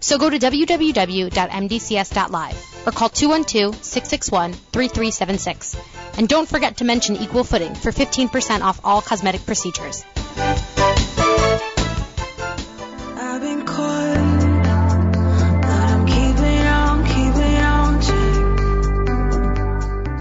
So 0.00 0.16
go 0.16 0.30
to 0.30 0.38
www.mdcs.live 0.38 2.86
or 2.86 2.92
call 2.92 3.10
212-661-3376. 3.10 5.76
And 6.16 6.30
don't 6.30 6.48
forget 6.48 6.78
to 6.78 6.84
mention 6.84 7.16
Equal 7.16 7.44
Footing 7.44 7.74
for 7.74 7.92
15% 7.92 8.62
off 8.62 8.80
all 8.82 9.02
cosmetic 9.02 9.44
procedures. 9.44 10.02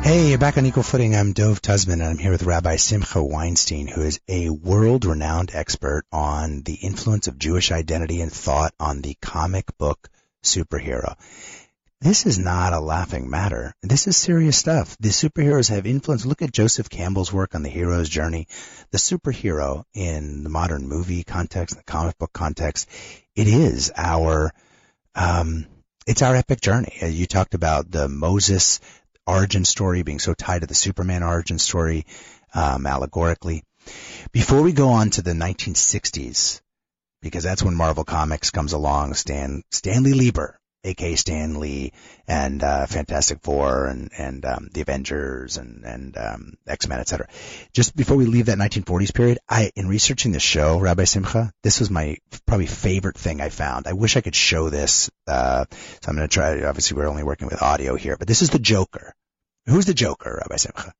Hey, 0.09 0.29
you're 0.29 0.39
back 0.39 0.57
on 0.57 0.65
Equal 0.65 0.81
Footing. 0.81 1.15
I'm 1.15 1.33
Dov 1.33 1.61
Tuzman, 1.61 2.01
and 2.01 2.09
I'm 2.09 2.17
here 2.17 2.31
with 2.31 2.41
Rabbi 2.41 2.77
Simcha 2.77 3.23
Weinstein, 3.23 3.85
who 3.85 4.01
is 4.01 4.19
a 4.27 4.49
world-renowned 4.49 5.51
expert 5.53 6.03
on 6.11 6.63
the 6.63 6.73
influence 6.73 7.27
of 7.27 7.37
Jewish 7.37 7.71
identity 7.71 8.19
and 8.19 8.33
thought 8.33 8.73
on 8.79 9.01
the 9.01 9.15
comic 9.21 9.65
book 9.77 10.09
superhero. 10.43 11.15
This 12.01 12.25
is 12.25 12.39
not 12.39 12.73
a 12.73 12.79
laughing 12.79 13.29
matter. 13.29 13.75
This 13.83 14.07
is 14.07 14.17
serious 14.17 14.57
stuff. 14.57 14.97
The 14.99 15.09
superheroes 15.09 15.69
have 15.69 15.85
influence. 15.85 16.25
Look 16.25 16.41
at 16.41 16.51
Joseph 16.51 16.89
Campbell's 16.89 17.31
work 17.31 17.53
on 17.53 17.61
the 17.61 17.69
hero's 17.69 18.09
journey. 18.09 18.47
The 18.89 18.97
superhero 18.97 19.83
in 19.93 20.41
the 20.41 20.49
modern 20.49 20.87
movie 20.87 21.23
context, 21.23 21.77
the 21.77 21.83
comic 21.83 22.17
book 22.17 22.33
context, 22.33 22.89
it 23.35 23.47
is 23.47 23.91
our, 23.95 24.51
um, 25.13 25.67
it's 26.07 26.23
our 26.23 26.35
epic 26.35 26.61
journey. 26.61 26.97
Uh, 26.99 27.05
You 27.05 27.27
talked 27.27 27.53
about 27.53 27.91
the 27.91 28.09
Moses 28.09 28.79
origin 29.29 29.65
story 29.65 30.03
being 30.03 30.19
so 30.19 30.33
tied 30.33 30.61
to 30.61 30.67
the 30.67 30.75
Superman 30.75 31.23
origin 31.23 31.59
story, 31.59 32.05
um, 32.53 32.85
allegorically. 32.85 33.63
Before 34.31 34.61
we 34.61 34.73
go 34.73 34.89
on 34.89 35.09
to 35.11 35.21
the 35.21 35.31
1960s, 35.31 36.61
because 37.21 37.43
that's 37.43 37.63
when 37.63 37.75
Marvel 37.75 38.03
Comics 38.03 38.51
comes 38.51 38.73
along, 38.73 39.13
Stan, 39.13 39.63
Stanley 39.71 40.13
Lieber, 40.13 40.59
aka 40.83 41.15
Stan 41.15 41.59
Lee, 41.59 41.91
and, 42.27 42.63
uh, 42.63 42.85
Fantastic 42.85 43.39
Four 43.41 43.87
and, 43.87 44.11
and, 44.17 44.45
um, 44.45 44.69
the 44.71 44.81
Avengers 44.81 45.57
and, 45.57 45.83
and, 45.83 46.17
um, 46.17 46.53
X-Men, 46.67 46.99
etc. 46.99 47.27
Just 47.73 47.95
before 47.95 48.15
we 48.15 48.25
leave 48.25 48.45
that 48.45 48.57
1940s 48.57 49.13
period, 49.13 49.39
I, 49.49 49.71
in 49.75 49.87
researching 49.87 50.31
the 50.31 50.39
show, 50.39 50.79
Rabbi 50.79 51.03
Simcha, 51.03 51.51
this 51.63 51.79
was 51.79 51.89
my 51.89 52.17
probably 52.45 52.67
favorite 52.67 53.17
thing 53.17 53.41
I 53.41 53.49
found. 53.49 53.87
I 53.87 53.93
wish 53.93 54.15
I 54.15 54.21
could 54.21 54.35
show 54.35 54.69
this, 54.69 55.09
uh, 55.27 55.65
so 55.71 56.09
I'm 56.09 56.15
going 56.15 56.27
to 56.27 56.33
try, 56.33 56.63
obviously 56.63 56.95
we're 56.95 57.09
only 57.09 57.23
working 57.23 57.47
with 57.47 57.61
audio 57.61 57.95
here, 57.95 58.15
but 58.17 58.27
this 58.27 58.41
is 58.41 58.49
the 58.49 58.59
Joker. 58.59 59.13
Who's 59.69 59.85
the 59.85 59.93
Joker, 59.93 60.39
Rabbi 60.41 60.57
Simcha? 60.57 60.93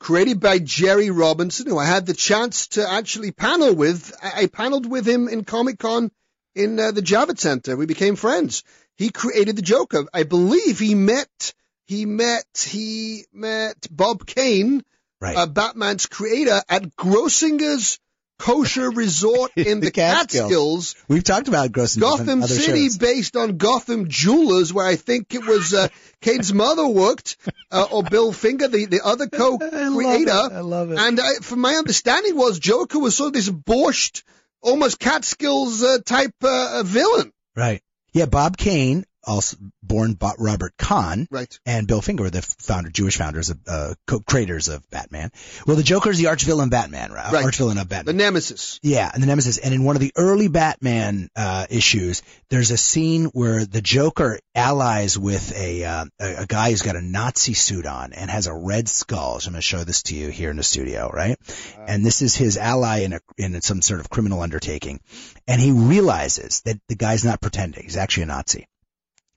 created 0.00 0.40
by 0.40 0.58
Jerry 0.58 1.10
Robinson, 1.10 1.66
who 1.66 1.78
I 1.78 1.84
had 1.84 2.06
the 2.06 2.14
chance 2.14 2.68
to 2.68 2.90
actually 2.90 3.32
panel 3.32 3.74
with. 3.74 4.12
I, 4.22 4.42
I 4.42 4.46
paneled 4.46 4.86
with 4.86 5.06
him 5.06 5.28
in 5.28 5.44
Comic 5.44 5.78
Con 5.78 6.10
in 6.54 6.80
uh, 6.80 6.90
the 6.90 7.02
Javits 7.02 7.40
Center. 7.40 7.76
We 7.76 7.86
became 7.86 8.16
friends. 8.16 8.64
He 8.96 9.10
created 9.10 9.56
the 9.56 9.62
Joker. 9.62 10.06
I 10.12 10.22
believe 10.22 10.78
he 10.78 10.94
met, 10.94 11.52
he 11.86 12.06
met, 12.06 12.66
he 12.66 13.24
met 13.32 13.86
Bob 13.90 14.26
Kane, 14.26 14.82
Right. 15.20 15.36
uh, 15.36 15.46
Batman's 15.46 16.06
creator, 16.06 16.62
at 16.66 16.96
Grossinger's 16.96 17.98
Kosher 18.40 18.90
Resort 18.90 19.52
in 19.54 19.80
The 19.80 19.86
the, 19.86 19.90
Catskills. 20.00 20.40
Catskills. 20.40 20.94
We've 21.08 21.22
talked 21.22 21.48
about 21.48 21.70
Gross 21.72 21.94
and 21.94 22.02
Gotham 22.02 22.42
City, 22.42 22.84
shows. 22.84 22.96
based 22.98 23.36
on 23.36 23.58
Gotham 23.58 24.08
Jewelers, 24.08 24.72
where 24.72 24.86
I 24.86 24.96
think 24.96 25.34
it 25.34 25.46
was 25.46 25.74
uh, 25.74 25.88
Kane's 26.22 26.52
mother 26.52 26.86
worked, 26.86 27.36
uh, 27.70 27.86
or 27.92 28.02
Bill 28.02 28.32
Finger, 28.32 28.66
the, 28.68 28.86
the 28.86 29.02
other 29.04 29.28
co-creator. 29.40 30.30
I 30.30 30.60
love 30.60 30.90
it. 30.90 30.98
And 30.98 31.20
I, 31.20 31.34
from 31.42 31.60
my 31.60 31.74
understanding 31.74 32.34
was 32.34 32.58
Joker 32.58 32.98
was 32.98 33.14
sort 33.16 33.28
of 33.28 33.32
this 33.34 33.50
borscht, 33.50 34.22
almost 34.62 34.98
Catskills 34.98 35.82
uh, 35.82 35.98
type 36.04 36.34
uh, 36.42 36.82
villain. 36.84 37.32
Right. 37.54 37.82
Yeah, 38.12 38.26
Bob 38.26 38.56
Kane, 38.56 39.04
also 39.24 39.56
born 39.82 40.16
Robert 40.38 40.74
Kahn, 40.78 41.28
Right. 41.30 41.58
and 41.66 41.86
Bill 41.86 42.00
Finger 42.00 42.24
were 42.24 42.30
the 42.30 42.42
founder, 42.42 42.90
Jewish 42.90 43.16
founders 43.16 43.50
of, 43.50 43.58
uh, 43.66 43.94
co-creators 44.06 44.68
of 44.68 44.88
Batman. 44.90 45.30
Well, 45.66 45.76
the 45.76 45.82
Joker 45.82 46.10
is 46.10 46.18
the 46.18 46.28
arch-villain 46.28 46.68
Batman, 46.70 47.12
right? 47.12 47.32
Right. 47.32 47.44
Arch-villain 47.44 47.78
of 47.78 47.88
Batman. 47.88 48.16
The 48.16 48.22
Nemesis. 48.22 48.80
Yeah, 48.82 49.10
and 49.12 49.22
the 49.22 49.26
Nemesis. 49.26 49.58
And 49.58 49.74
in 49.74 49.84
one 49.84 49.96
of 49.96 50.00
the 50.00 50.12
early 50.16 50.48
Batman 50.48 51.28
uh, 51.36 51.66
issues, 51.70 52.22
there's 52.48 52.70
a 52.70 52.76
scene 52.76 53.26
where 53.26 53.64
the 53.64 53.82
Joker 53.82 54.38
allies 54.54 55.18
with 55.18 55.52
a, 55.56 55.84
uh, 55.84 56.04
a 56.18 56.34
a 56.40 56.46
guy 56.46 56.70
who's 56.70 56.82
got 56.82 56.96
a 56.96 57.02
Nazi 57.02 57.54
suit 57.54 57.86
on 57.86 58.12
and 58.12 58.30
has 58.30 58.46
a 58.46 58.54
red 58.54 58.88
skull. 58.88 59.38
So 59.40 59.48
I'm 59.48 59.52
going 59.52 59.58
to 59.58 59.62
show 59.62 59.84
this 59.84 60.02
to 60.04 60.16
you 60.16 60.28
here 60.28 60.50
in 60.50 60.56
the 60.56 60.62
studio, 60.62 61.10
right? 61.12 61.38
And 61.86 62.04
this 62.04 62.22
is 62.22 62.34
his 62.34 62.56
ally 62.56 63.00
in 63.00 63.12
a 63.12 63.20
in 63.36 63.60
some 63.60 63.82
sort 63.82 64.00
of 64.00 64.08
criminal 64.08 64.40
undertaking, 64.40 65.00
and 65.46 65.60
he 65.60 65.72
realizes 65.72 66.62
that 66.62 66.80
the 66.88 66.94
guy's 66.96 67.24
not 67.24 67.40
pretending; 67.40 67.82
he's 67.84 67.96
actually 67.96 68.24
a 68.24 68.26
Nazi. 68.26 68.66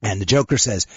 And 0.03 0.21
the 0.21 0.25
Joker 0.25 0.57
says, 0.57 0.87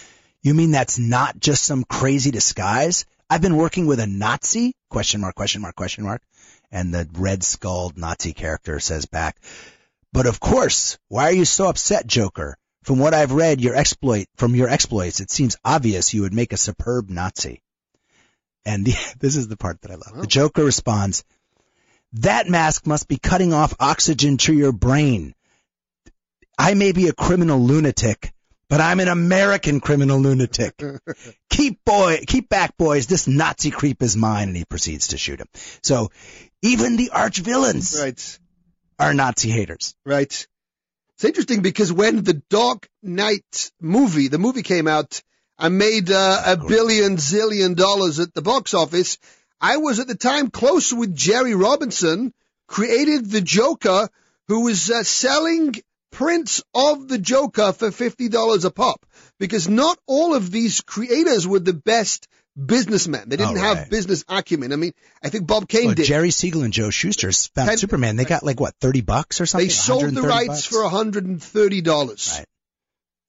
"You 0.42 0.54
mean 0.54 0.72
that's 0.72 0.98
not 0.98 1.38
just 1.38 1.64
some 1.64 1.84
crazy 1.84 2.30
disguise? 2.30 3.04
I've 3.30 3.42
been 3.42 3.56
working 3.56 3.86
with 3.86 4.00
a 4.00 4.06
Nazi?" 4.06 4.74
Question 4.90 5.20
mark? 5.20 5.34
Question 5.34 5.62
mark? 5.62 5.74
Question 5.76 6.04
mark? 6.04 6.22
And 6.70 6.92
the 6.92 7.08
red 7.12 7.44
skulled 7.44 7.96
Nazi 7.96 8.32
character 8.32 8.80
says 8.80 9.06
back, 9.06 9.36
but 10.16 10.26
of 10.26 10.40
course, 10.40 10.96
why 11.08 11.24
are 11.24 11.32
you 11.32 11.44
so 11.44 11.68
upset, 11.68 12.06
Joker? 12.06 12.56
From 12.84 12.98
what 12.98 13.12
I've 13.12 13.32
read 13.32 13.60
your 13.60 13.74
exploit, 13.74 14.28
from 14.36 14.54
your 14.54 14.66
exploits, 14.66 15.20
it 15.20 15.30
seems 15.30 15.58
obvious 15.62 16.14
you 16.14 16.22
would 16.22 16.32
make 16.32 16.54
a 16.54 16.56
superb 16.56 17.10
Nazi. 17.10 17.60
And 18.64 18.86
the, 18.86 18.94
this 19.18 19.36
is 19.36 19.48
the 19.48 19.58
part 19.58 19.82
that 19.82 19.90
I 19.90 19.96
love. 19.96 20.14
The 20.14 20.20
oh. 20.20 20.24
Joker 20.24 20.64
responds, 20.64 21.22
that 22.14 22.48
mask 22.48 22.86
must 22.86 23.08
be 23.08 23.18
cutting 23.18 23.52
off 23.52 23.74
oxygen 23.78 24.38
to 24.38 24.54
your 24.54 24.72
brain. 24.72 25.34
I 26.58 26.72
may 26.72 26.92
be 26.92 27.08
a 27.08 27.12
criminal 27.12 27.60
lunatic, 27.60 28.32
but 28.68 28.80
I'm 28.80 29.00
an 29.00 29.08
American 29.08 29.80
criminal 29.80 30.18
lunatic. 30.18 30.80
keep 31.50 31.84
boy, 31.84 32.24
keep 32.26 32.48
back 32.48 32.76
boys. 32.76 33.06
This 33.06 33.26
Nazi 33.26 33.70
creep 33.70 34.02
is 34.02 34.16
mine. 34.16 34.48
And 34.48 34.56
he 34.56 34.64
proceeds 34.64 35.08
to 35.08 35.18
shoot 35.18 35.40
him. 35.40 35.48
So 35.82 36.10
even 36.62 36.96
the 36.96 37.10
arch 37.10 37.38
villains 37.38 37.98
Right. 38.00 38.38
are 38.98 39.14
Nazi 39.14 39.50
haters. 39.50 39.94
Right. 40.04 40.46
It's 41.14 41.24
interesting 41.24 41.62
because 41.62 41.92
when 41.92 42.22
the 42.24 42.42
Dark 42.50 42.88
Knight 43.02 43.70
movie, 43.80 44.28
the 44.28 44.38
movie 44.38 44.62
came 44.62 44.88
out 44.88 45.22
I 45.58 45.70
made 45.70 46.10
uh, 46.10 46.42
a 46.44 46.56
billion 46.58 47.16
zillion 47.16 47.76
dollars 47.76 48.20
at 48.20 48.34
the 48.34 48.42
box 48.42 48.74
office, 48.74 49.16
I 49.58 49.78
was 49.78 50.00
at 50.00 50.06
the 50.06 50.14
time 50.14 50.50
close 50.50 50.92
with 50.92 51.16
Jerry 51.16 51.54
Robinson, 51.54 52.34
created 52.66 53.30
the 53.30 53.40
Joker, 53.40 54.10
who 54.48 54.64
was 54.64 54.90
uh, 54.90 55.02
selling 55.02 55.74
prints 56.16 56.62
of 56.74 57.08
the 57.08 57.18
Joker 57.18 57.72
for 57.72 57.90
$50 57.90 58.64
a 58.64 58.70
pop. 58.70 59.04
Because 59.38 59.68
not 59.68 59.98
all 60.06 60.34
of 60.34 60.50
these 60.50 60.80
creators 60.80 61.46
were 61.46 61.58
the 61.58 61.74
best 61.74 62.26
businessmen. 62.56 63.28
They 63.28 63.36
didn't 63.36 63.58
Oh, 63.58 63.60
have 63.60 63.90
business 63.90 64.24
acumen. 64.28 64.72
I 64.72 64.76
mean, 64.76 64.92
I 65.22 65.28
think 65.28 65.46
Bob 65.46 65.68
Kane 65.68 65.86
Well, 65.86 65.94
did. 65.94 66.06
Jerry 66.06 66.30
Siegel 66.30 66.62
and 66.62 66.72
Joe 66.72 66.88
Shuster 66.90 67.30
found 67.32 67.68
Ten- 67.68 67.78
Superman. 67.78 68.16
They 68.16 68.24
got 68.24 68.42
like 68.42 68.58
what, 68.58 68.74
30 68.80 69.02
bucks 69.02 69.42
or 69.42 69.46
something? 69.46 69.68
They 69.68 69.72
sold 69.72 70.14
the 70.14 70.22
rights 70.22 70.48
bucks? 70.48 70.66
for 70.66 70.78
$130. 70.84 72.38
Right. 72.38 72.46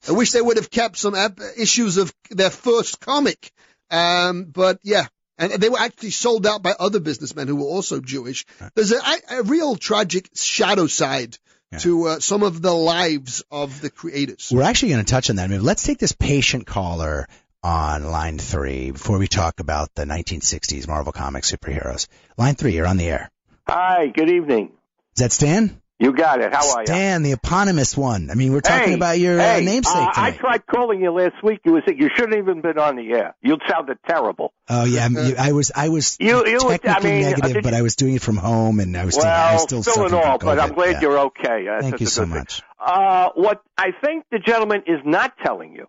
I 0.07 0.11
wish 0.13 0.31
they 0.31 0.41
would 0.41 0.57
have 0.57 0.69
kept 0.71 0.97
some 0.97 1.15
issues 1.57 1.97
of 1.97 2.13
their 2.29 2.49
first 2.51 2.99
comic. 3.01 3.51
Um, 3.91 4.45
but 4.45 4.79
yeah. 4.83 5.07
And 5.37 5.51
they 5.51 5.69
were 5.69 5.79
actually 5.79 6.11
sold 6.11 6.47
out 6.47 6.63
by 6.63 6.73
other 6.79 6.99
businessmen 6.99 7.47
who 7.47 7.57
were 7.57 7.65
also 7.75 7.99
Jewish. 7.99 8.45
There's 8.75 8.91
a, 8.91 9.01
a 9.31 9.43
real 9.43 9.75
tragic 9.75 10.29
shadow 10.35 10.87
side 10.87 11.37
Yeah. 11.71 11.79
to 11.79 12.03
uh, 12.05 12.19
some 12.19 12.43
of 12.43 12.61
the 12.61 12.73
lives 12.73 13.43
of 13.51 13.81
the 13.81 13.89
creators. 13.89 14.49
We're 14.53 14.63
actually 14.63 14.89
going 14.93 15.03
to 15.03 15.11
touch 15.11 15.29
on 15.29 15.35
that. 15.35 15.43
I 15.43 15.47
mean, 15.47 15.63
let's 15.63 15.83
take 15.83 15.97
this 15.97 16.13
patient 16.13 16.65
caller 16.65 17.27
on 17.61 18.05
line 18.05 18.37
three 18.37 18.91
before 18.91 19.17
we 19.17 19.27
talk 19.27 19.59
about 19.59 19.93
the 19.93 20.05
1960s 20.05 20.87
Marvel 20.87 21.11
Comics 21.11 21.51
superheroes. 21.51 22.07
Line 22.37 22.55
three, 22.55 22.73
you're 22.73 22.87
on 22.87 22.95
the 22.95 23.07
air. 23.09 23.29
Hi, 23.67 24.07
good 24.07 24.29
evening. 24.29 24.71
Is 25.15 25.21
that 25.23 25.33
Stan? 25.33 25.81
You 25.99 26.13
got 26.13 26.41
it. 26.41 26.53
How 26.53 26.73
are 26.75 26.81
you? 26.81 26.85
Stan, 26.85 27.23
the 27.23 27.31
eponymous 27.31 27.97
one. 27.97 28.29
I 28.29 28.35
mean, 28.35 28.53
we're 28.53 28.61
talking 28.61 28.89
hey, 28.89 28.93
about 28.93 29.17
your 29.19 29.39
hey, 29.39 29.57
uh, 29.57 29.61
namesake 29.61 29.95
uh, 29.95 30.11
I 30.15 30.29
tried 30.31 30.67
calling 30.67 31.01
you 31.01 31.11
last 31.11 31.41
week. 31.41 31.61
You 31.65 31.73
was 31.73 31.83
you 31.87 32.09
shouldn't 32.15 32.37
even 32.37 32.61
been 32.61 32.77
on 32.77 32.97
the 32.97 33.11
air. 33.13 33.35
You 33.41 33.57
sounded 33.67 33.97
terrible. 34.07 34.53
oh 34.69 34.83
yeah, 34.85 35.07
you- 35.09 35.35
I 35.39 35.53
was 35.53 35.71
I 35.75 35.89
was 35.89 36.17
You- 36.19 36.45
you- 36.45 36.59
I 36.69 36.77
technically 36.77 37.11
mean, 37.11 37.21
negative, 37.23 37.63
but 37.63 37.73
I 37.73 37.81
was 37.81 37.95
doing 37.95 38.13
it 38.13 38.21
from 38.21 38.37
home, 38.37 38.79
and 38.79 38.95
I 38.95 39.05
was 39.05 39.15
still, 39.15 39.25
I 39.25 39.29
well, 39.29 39.53
was 39.53 39.61
still, 39.63 39.83
still 39.83 40.05
and 40.05 40.13
all, 40.13 40.37
but 40.37 40.59
I'm 40.59 40.73
glad 40.73 40.91
Yeah. 40.91 41.01
you're 41.01 41.19
okay. 41.19 41.65
That's 41.65 41.81
Thank 41.81 41.99
you 41.99 42.05
so 42.05 42.21
thing. 42.21 42.29
much. 42.29 42.61
Uh, 42.79 43.29
what 43.33 43.63
I 43.75 43.87
think 44.03 44.25
the 44.31 44.37
gentleman 44.39 44.83
is 44.85 44.99
not 45.03 45.33
telling 45.43 45.73
you 45.73 45.87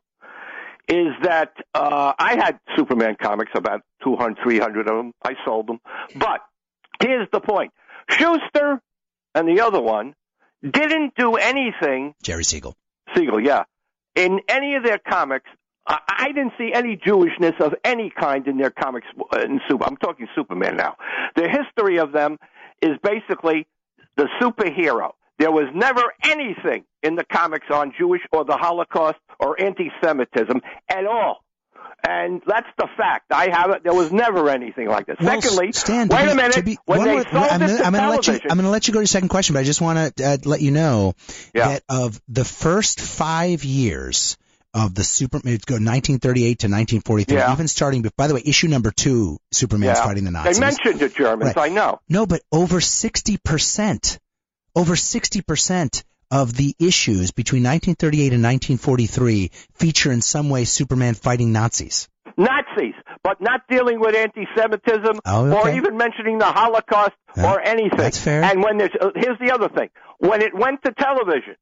is 0.88 1.12
that 1.22 1.52
uh, 1.74 2.14
I 2.18 2.36
had 2.36 2.59
Superman 2.78 3.16
comics, 3.20 3.50
about 3.54 3.82
200, 4.04 4.42
300 4.42 4.88
of 4.88 4.96
them. 4.96 5.12
I 5.22 5.34
sold 5.44 5.66
them. 5.66 5.80
But 6.16 6.40
here's 7.02 7.28
the 7.30 7.40
point. 7.40 7.72
Shuster 8.09 8.80
and 9.35 9.49
the 9.49 9.61
other 9.62 9.81
one 9.81 10.14
didn't 10.62 11.14
do 11.16 11.37
anything 11.37 12.14
Jerry 12.22 12.45
Siegel. 12.45 12.76
Siegel, 13.14 13.41
yeah. 13.41 13.64
In 14.14 14.41
any 14.49 14.74
of 14.74 14.83
their 14.83 14.99
comics, 14.99 15.49
I, 15.87 15.99
I 16.09 16.26
didn't 16.29 16.53
see 16.59 16.72
any 16.74 16.97
Jewishness 16.97 17.61
of 17.61 17.74
any 17.85 18.11
kind 18.11 18.47
in 18.49 18.59
their 18.59 18.70
comics. 18.70 19.07
uh, 19.33 19.41
In 19.41 19.61
Super, 19.68 19.85
I'm 19.85 19.97
talking 19.97 20.26
Superman 20.35 20.76
now. 20.76 20.97
The 21.37 21.49
history 21.49 21.99
of 21.99 22.12
them 22.12 22.39
is 22.83 22.93
basically 23.03 23.66
the 24.16 24.29
superhero. 24.41 25.12
There 25.39 25.53
was 25.53 25.66
never 25.72 26.03
anything 26.24 26.85
in 27.05 27.14
the 27.14 27.24
comics 27.24 27.66
on 27.72 27.93
Jewish 27.97 28.22
or 28.33 28.45
the 28.45 28.57
Holocaust 28.57 29.18
or 29.39 29.61
anti-Semitism 29.61 30.61
at 30.89 31.07
all. 31.07 31.45
And 32.07 32.40
that's 32.46 32.68
the 32.78 32.86
fact. 32.96 33.32
I 33.32 33.49
have 33.51 33.70
it. 33.70 33.82
There 33.82 33.92
was 33.94 34.12
never 34.12 34.49
anything 34.49 34.88
like 34.88 35.07
that. 35.07 35.20
Well, 35.20 35.40
Secondly, 35.40 35.72
Stan, 35.72 36.09
wait 36.09 36.26
be- 36.26 36.30
a 36.30 36.34
minute. 36.34 36.53
to 36.53 36.62
be- 36.62 36.78
when 36.86 37.03
they 37.03 37.22
sold 37.24 37.26
I'm 37.34 37.62
I'm 37.62 37.92
gonna 37.92 38.11
let 38.11 38.26
you. 38.28 38.38
I'm 38.49 38.57
gonna 38.57 38.70
let 38.70 38.86
you 38.86 38.94
go 38.94 38.99
to 38.99 39.03
your 39.03 39.07
second 39.09 39.28
question, 39.28 39.55
but 39.55 39.61
I 39.61 39.64
just 39.64 39.80
want 39.80 40.16
to 40.16 40.24
uh, 40.24 40.36
let 40.44 40.61
you 40.61 40.70
know 40.70 41.14
Yeah. 41.55 41.68
that 41.68 41.82
of 41.88 42.20
the 42.28 42.44
first 42.44 43.01
five 43.01 43.64
years 43.64 44.36
of 44.74 44.94
the 44.94 45.03
Superman, 45.03 45.59
go 45.66 45.74
1938 45.74 46.59
to 46.61 46.66
1943, 46.68 47.36
Yeah. 47.36 47.53
even 47.53 47.66
starting. 47.66 48.05
By 48.16 48.28
the 48.28 48.34
way, 48.34 48.42
issue 48.44 48.68
number 48.68 48.92
two, 48.92 49.38
Superman's 49.51 49.99
yeah. 49.99 50.05
fighting 50.05 50.24
the 50.24 50.30
Nazis. 50.30 50.59
They 50.59 50.64
mentioned 50.64 51.01
the 51.01 51.09
Germans. 51.09 51.57
Right. 51.57 51.70
I 51.70 51.74
know. 51.74 52.01
No, 52.09 52.26
but 52.26 52.42
over 52.53 52.80
60%, 52.80 54.18
over 54.76 54.94
60% 54.94 56.03
of 56.31 56.55
the 56.55 56.74
issues 56.79 57.31
between 57.31 57.62
1938 57.62 58.33
and 58.35 58.43
1943 58.43 59.51
feature 59.74 60.12
in 60.12 60.20
some 60.20 60.51
way 60.51 60.64
Superman 60.64 61.14
fighting 61.14 61.53
Nazis. 61.53 62.09
Nazis, 62.37 62.95
but 63.22 63.41
not 63.41 63.62
dealing 63.68 63.99
with 64.01 64.14
anti-Semitism 64.14 65.20
Oh, 65.24 65.51
or 65.53 65.70
even 65.70 65.97
mentioning 65.97 66.39
the 66.39 66.47
Holocaust 66.47 67.14
Yeah, 67.37 67.53
or 67.53 67.61
anything. 67.61 67.97
that's 67.99 68.18
fair. 68.18 68.43
And 68.45 68.62
when 68.62 68.79
there's, 68.79 68.93
uh, 69.01 69.11
here's 69.16 69.39
the 69.41 69.53
other 69.53 69.68
thing: 69.68 69.89
when 70.18 70.43
it 70.43 70.55
went 70.55 70.83
to 70.85 70.93
television, 70.93 71.57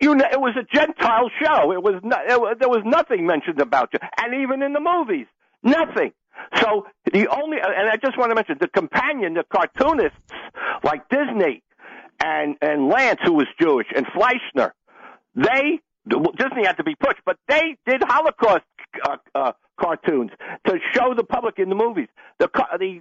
you 0.00 0.14
know, 0.14 0.24
it 0.30 0.40
was 0.40 0.54
a 0.56 0.64
Gentile 0.74 1.30
show. 1.42 1.72
It 1.72 1.82
was 1.82 2.00
not, 2.04 2.20
it 2.26 2.58
there 2.60 2.68
was 2.68 2.82
nothing 2.84 3.26
mentioned 3.26 3.60
about 3.60 3.90
you, 3.92 3.98
and 4.18 4.42
even 4.42 4.62
in 4.62 4.72
the 4.72 4.80
movies, 4.80 5.26
nothing. 5.62 6.12
So 6.60 6.86
the 7.12 7.28
only, 7.28 7.58
and 7.58 7.88
I 7.90 7.96
just 7.96 8.16
want 8.18 8.30
to 8.30 8.34
mention 8.34 8.56
the 8.60 8.68
companion, 8.68 9.34
the 9.34 9.44
cartoonists 9.52 10.16
like 10.82 11.08
Disney 11.08 11.62
and 12.22 12.56
and 12.62 12.90
Lantz, 12.92 13.18
who 13.24 13.32
was 13.34 13.46
Jewish, 13.60 13.86
and 13.94 14.06
Fleischer, 14.14 14.74
they 15.34 15.80
Disney 16.08 16.66
had 16.66 16.76
to 16.78 16.84
be 16.84 16.94
pushed, 16.94 17.20
but 17.24 17.36
they 17.48 17.76
did 17.86 18.02
Holocaust 18.02 18.64
uh, 19.08 19.16
uh, 19.34 19.52
cartoons 19.80 20.30
to 20.66 20.78
show 20.94 21.14
the 21.16 21.24
public 21.24 21.58
in 21.58 21.68
the 21.68 21.74
movies. 21.74 22.08
The 22.38 22.48
the 22.78 23.00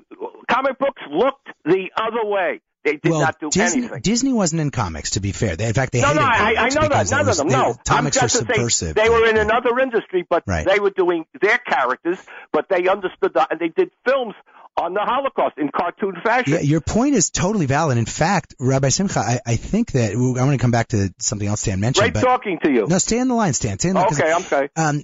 comic 0.49 0.77
books 0.79 1.01
looked 1.09 1.47
the 1.65 1.89
other 1.97 2.25
way. 2.25 2.61
They 2.83 2.93
did 2.97 3.11
well, 3.11 3.21
not 3.21 3.39
do 3.39 3.51
Disney, 3.51 3.83
anything. 3.83 4.01
Disney 4.01 4.33
wasn't 4.33 4.61
in 4.61 4.71
comics, 4.71 5.11
to 5.11 5.19
be 5.19 5.31
fair. 5.33 5.55
They, 5.55 5.67
in 5.67 5.73
fact, 5.73 5.91
they 5.91 6.01
No, 6.01 6.07
hated 6.07 6.19
no, 6.21 6.25
I, 6.25 6.55
I 6.57 6.69
know 6.69 6.87
that. 6.89 7.11
None 7.11 7.27
was- 7.27 7.39
of 7.39 7.47
them. 7.47 7.49
they- 7.49 7.55
No, 7.55 7.75
comics 7.85 8.17
I'm 8.17 8.21
just 8.23 8.37
say 8.39 8.45
subversive. 8.55 8.95
they 8.95 9.07
were 9.07 9.27
in 9.27 9.37
another 9.37 9.77
industry, 9.79 10.25
but 10.27 10.41
Right. 10.47 10.65
they 10.65 10.79
were 10.79 10.89
doing 10.89 11.25
their 11.39 11.59
characters, 11.59 12.17
but 12.51 12.69
they 12.69 12.87
understood 12.87 13.35
that, 13.35 13.49
and 13.51 13.59
they 13.59 13.67
did 13.69 13.91
films 14.03 14.33
on 14.77 14.93
the 14.93 15.01
Holocaust 15.01 15.57
in 15.57 15.69
cartoon 15.69 16.15
fashion. 16.23 16.53
Yeah, 16.53 16.59
your 16.61 16.81
point 16.81 17.15
is 17.15 17.29
totally 17.29 17.65
valid. 17.65 17.97
In 17.97 18.05
fact, 18.05 18.55
Rabbi 18.59 18.89
Simcha, 18.89 19.19
I, 19.19 19.39
I 19.45 19.55
think 19.55 19.91
that 19.91 20.13
I 20.13 20.15
want 20.15 20.51
to 20.51 20.57
come 20.57 20.71
back 20.71 20.89
to 20.89 21.13
something 21.19 21.47
else 21.47 21.61
Stan 21.61 21.79
mentioned. 21.79 22.13
Great 22.13 22.13
but 22.13 22.21
talking 22.21 22.59
to 22.63 22.71
you. 22.71 22.87
no, 22.87 22.97
stay 22.97 23.19
on 23.19 23.27
the 23.27 23.35
line, 23.35 23.53
Stan. 23.53 23.79
Stay 23.79 23.89
on 23.89 23.95
the 23.95 24.05
okay, 24.07 24.31
I'm 24.31 24.43
sorry. 24.43 24.69
Um, 24.75 25.01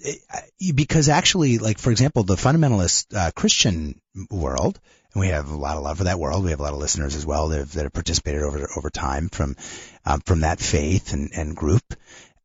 because 0.74 1.09
actually, 1.09 1.57
like 1.57 1.80
for 1.80 1.91
example, 1.91 2.24
the 2.24 2.36
fundamentalist 2.36 3.15
uh, 3.15 3.32
Christian 3.36 3.99
world, 4.32 4.80
and 5.13 5.22
we 5.22 5.28
have 5.28 5.49
a 5.49 5.57
lot 5.57 5.78
of 5.78 5.84
love 5.84 5.97
for 5.97 6.05
that 6.05 6.20
world. 6.20 6.43
We 6.43 6.51
have 6.51 6.59
a 6.59 6.63
lot 6.63 6.74
of 6.74 6.80
listeners 6.80 7.15
as 7.15 7.26
well 7.26 7.49
that 7.49 7.59
have, 7.59 7.74
that 7.74 7.84
have 7.84 7.93
participated 7.93 8.41
over 8.41 8.68
over 8.78 8.89
time 8.89 9.30
from 9.30 9.55
um, 10.05 10.22
from 10.26 10.41
that 10.41 10.59
faith 10.59 11.13
and, 11.13 11.32
and 11.36 11.55
group. 11.55 11.84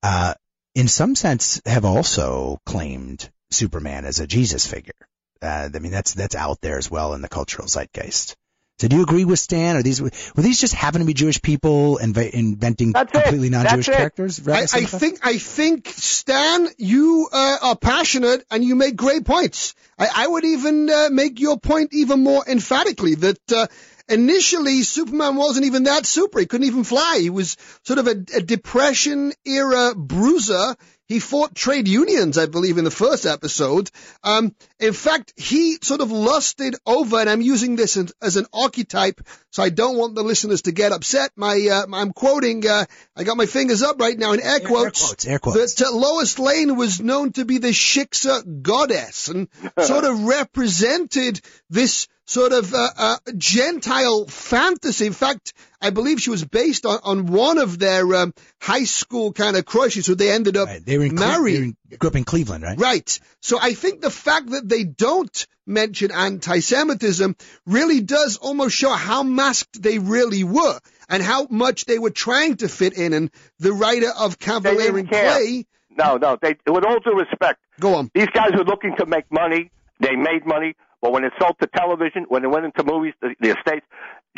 Uh, 0.02 0.34
in 0.74 0.88
some 0.88 1.14
sense, 1.14 1.60
have 1.66 1.84
also 1.84 2.58
claimed 2.66 3.30
Superman 3.50 4.04
as 4.04 4.20
a 4.20 4.26
Jesus 4.26 4.66
figure. 4.66 4.94
Uh, 5.42 5.68
I 5.74 5.78
mean, 5.78 5.92
that's 5.92 6.14
that's 6.14 6.34
out 6.34 6.60
there 6.60 6.78
as 6.78 6.90
well 6.90 7.14
in 7.14 7.22
the 7.22 7.28
cultural 7.28 7.66
zeitgeist. 7.66 8.36
So, 8.78 8.88
do 8.88 8.96
you 8.96 9.02
agree 9.02 9.24
with 9.24 9.38
Stan? 9.38 9.76
Are 9.76 9.82
these 9.82 10.02
were 10.02 10.10
these 10.36 10.60
just 10.60 10.74
happen 10.74 11.00
to 11.00 11.06
be 11.06 11.14
Jewish 11.14 11.40
people 11.40 12.00
inve- 12.02 12.30
inventing 12.30 12.92
That's 12.92 13.12
it. 13.12 13.22
completely 13.22 13.48
non-Jewish 13.48 13.86
That's 13.86 13.96
characters? 13.96 14.40
Rabbi 14.40 14.58
I, 14.58 14.78
I 14.78 14.84
think 14.86 15.18
I 15.22 15.38
think 15.38 15.88
Stan, 15.88 16.66
you 16.78 17.28
uh, 17.32 17.58
are 17.62 17.76
passionate 17.76 18.44
and 18.50 18.64
you 18.64 18.74
make 18.74 18.96
great 18.96 19.24
points. 19.24 19.74
I, 19.98 20.08
I 20.12 20.26
would 20.26 20.44
even 20.44 20.90
uh, 20.90 21.08
make 21.12 21.38
your 21.38 21.58
point 21.58 21.92
even 21.92 22.24
more 22.24 22.44
emphatically 22.48 23.14
that 23.16 23.52
uh, 23.52 23.66
initially 24.08 24.82
Superman 24.82 25.36
wasn't 25.36 25.66
even 25.66 25.84
that 25.84 26.06
super. 26.06 26.40
He 26.40 26.46
couldn't 26.46 26.66
even 26.66 26.84
fly. 26.84 27.18
He 27.20 27.30
was 27.30 27.56
sort 27.84 27.98
of 27.98 28.08
a, 28.08 28.16
a 28.34 28.40
depression 28.40 29.32
era 29.46 29.94
bruiser. 29.94 30.76
He 31.12 31.18
fought 31.18 31.54
trade 31.54 31.88
unions, 31.88 32.38
I 32.38 32.46
believe, 32.46 32.78
in 32.78 32.84
the 32.84 32.90
first 32.90 33.26
episode. 33.26 33.90
Um, 34.24 34.54
in 34.80 34.94
fact, 34.94 35.34
he 35.36 35.76
sort 35.82 36.00
of 36.00 36.10
lusted 36.10 36.74
over, 36.86 37.18
and 37.18 37.28
I'm 37.28 37.42
using 37.42 37.76
this 37.76 37.98
as, 37.98 38.14
as 38.22 38.36
an 38.38 38.46
archetype, 38.50 39.20
so 39.50 39.62
I 39.62 39.68
don't 39.68 39.98
want 39.98 40.14
the 40.14 40.22
listeners 40.22 40.62
to 40.62 40.72
get 40.72 40.90
upset. 40.92 41.32
My, 41.36 41.68
uh, 41.70 41.84
I'm 41.92 42.14
quoting, 42.14 42.66
uh, 42.66 42.86
I 43.14 43.24
got 43.24 43.36
my 43.36 43.44
fingers 43.44 43.82
up 43.82 44.00
right 44.00 44.18
now 44.18 44.32
in 44.32 44.40
air 44.40 44.52
Air- 44.52 44.60
air 44.62 44.66
quotes. 44.68 45.04
quotes, 45.06 45.26
air 45.26 45.38
quotes. 45.38 45.74
That 45.74 45.88
uh, 45.88 45.94
Lois 45.94 46.38
Lane 46.38 46.76
was 46.76 46.98
known 47.00 47.32
to 47.32 47.44
be 47.44 47.58
the 47.58 47.68
Shiksa 47.72 48.62
goddess 48.62 49.28
and 49.28 49.48
sort 49.82 50.04
of 50.04 50.24
represented 50.24 51.42
this 51.68 52.08
sort 52.26 52.52
of 52.52 52.72
uh, 52.72 52.88
uh, 52.96 53.16
Gentile 53.36 54.26
fantasy. 54.26 55.06
In 55.06 55.12
fact, 55.12 55.52
I 55.80 55.90
believe 55.90 56.20
she 56.20 56.30
was 56.30 56.44
based 56.44 56.86
on, 56.86 56.98
on 57.02 57.26
one 57.26 57.58
of 57.58 57.78
their 57.78 58.14
um, 58.14 58.32
high 58.60 58.84
school 58.84 59.32
kind 59.32 59.56
of 59.56 59.64
crushes 59.64 60.06
so 60.06 60.14
they 60.14 60.30
ended 60.30 60.56
up 60.56 60.68
Right. 60.68 60.84
They 60.84 60.98
were 60.98 61.04
in 61.04 61.16
Cle- 61.16 61.26
marrying. 61.26 61.54
they 61.54 61.60
were 61.60 61.64
in- 61.92 61.98
grew 61.98 62.08
up 62.10 62.16
in 62.16 62.24
Cleveland, 62.24 62.62
right? 62.64 62.78
Right. 62.78 63.20
So 63.40 63.58
I 63.60 63.74
think 63.74 64.00
the 64.00 64.10
fact 64.10 64.50
that 64.50 64.68
they 64.68 64.84
don't 64.84 65.46
mention 65.66 66.10
anti-Semitism 66.12 67.36
really 67.66 68.00
does 68.00 68.36
almost 68.36 68.76
show 68.76 68.90
how 68.90 69.22
masked 69.22 69.80
they 69.82 69.98
really 69.98 70.44
were 70.44 70.78
and 71.08 71.22
how 71.22 71.46
much 71.50 71.84
they 71.86 71.98
were 71.98 72.10
trying 72.10 72.56
to 72.58 72.68
fit 72.68 72.94
in. 72.96 73.12
And 73.12 73.30
the 73.58 73.72
writer 73.72 74.10
of 74.16 74.38
Kavalier 74.38 74.96
and 74.96 75.10
care. 75.10 75.30
Clay, 75.32 75.66
No, 75.90 76.16
no. 76.16 76.38
They, 76.40 76.56
with 76.66 76.84
all 76.84 77.00
due 77.00 77.14
respect, 77.18 77.60
go 77.80 77.94
on. 77.96 78.10
these 78.14 78.28
guys 78.32 78.50
were 78.56 78.64
looking 78.64 78.94
to 78.98 79.06
make 79.06 79.24
money. 79.30 79.70
They 80.00 80.16
made 80.16 80.46
money, 80.46 80.74
but 81.02 81.12
when 81.12 81.24
it 81.24 81.32
sold 81.40 81.56
to 81.60 81.66
television, 81.66 82.24
when 82.28 82.44
it 82.44 82.50
went 82.50 82.64
into 82.64 82.82
movies, 82.84 83.12
the, 83.20 83.34
the 83.40 83.50
estates, 83.50 83.84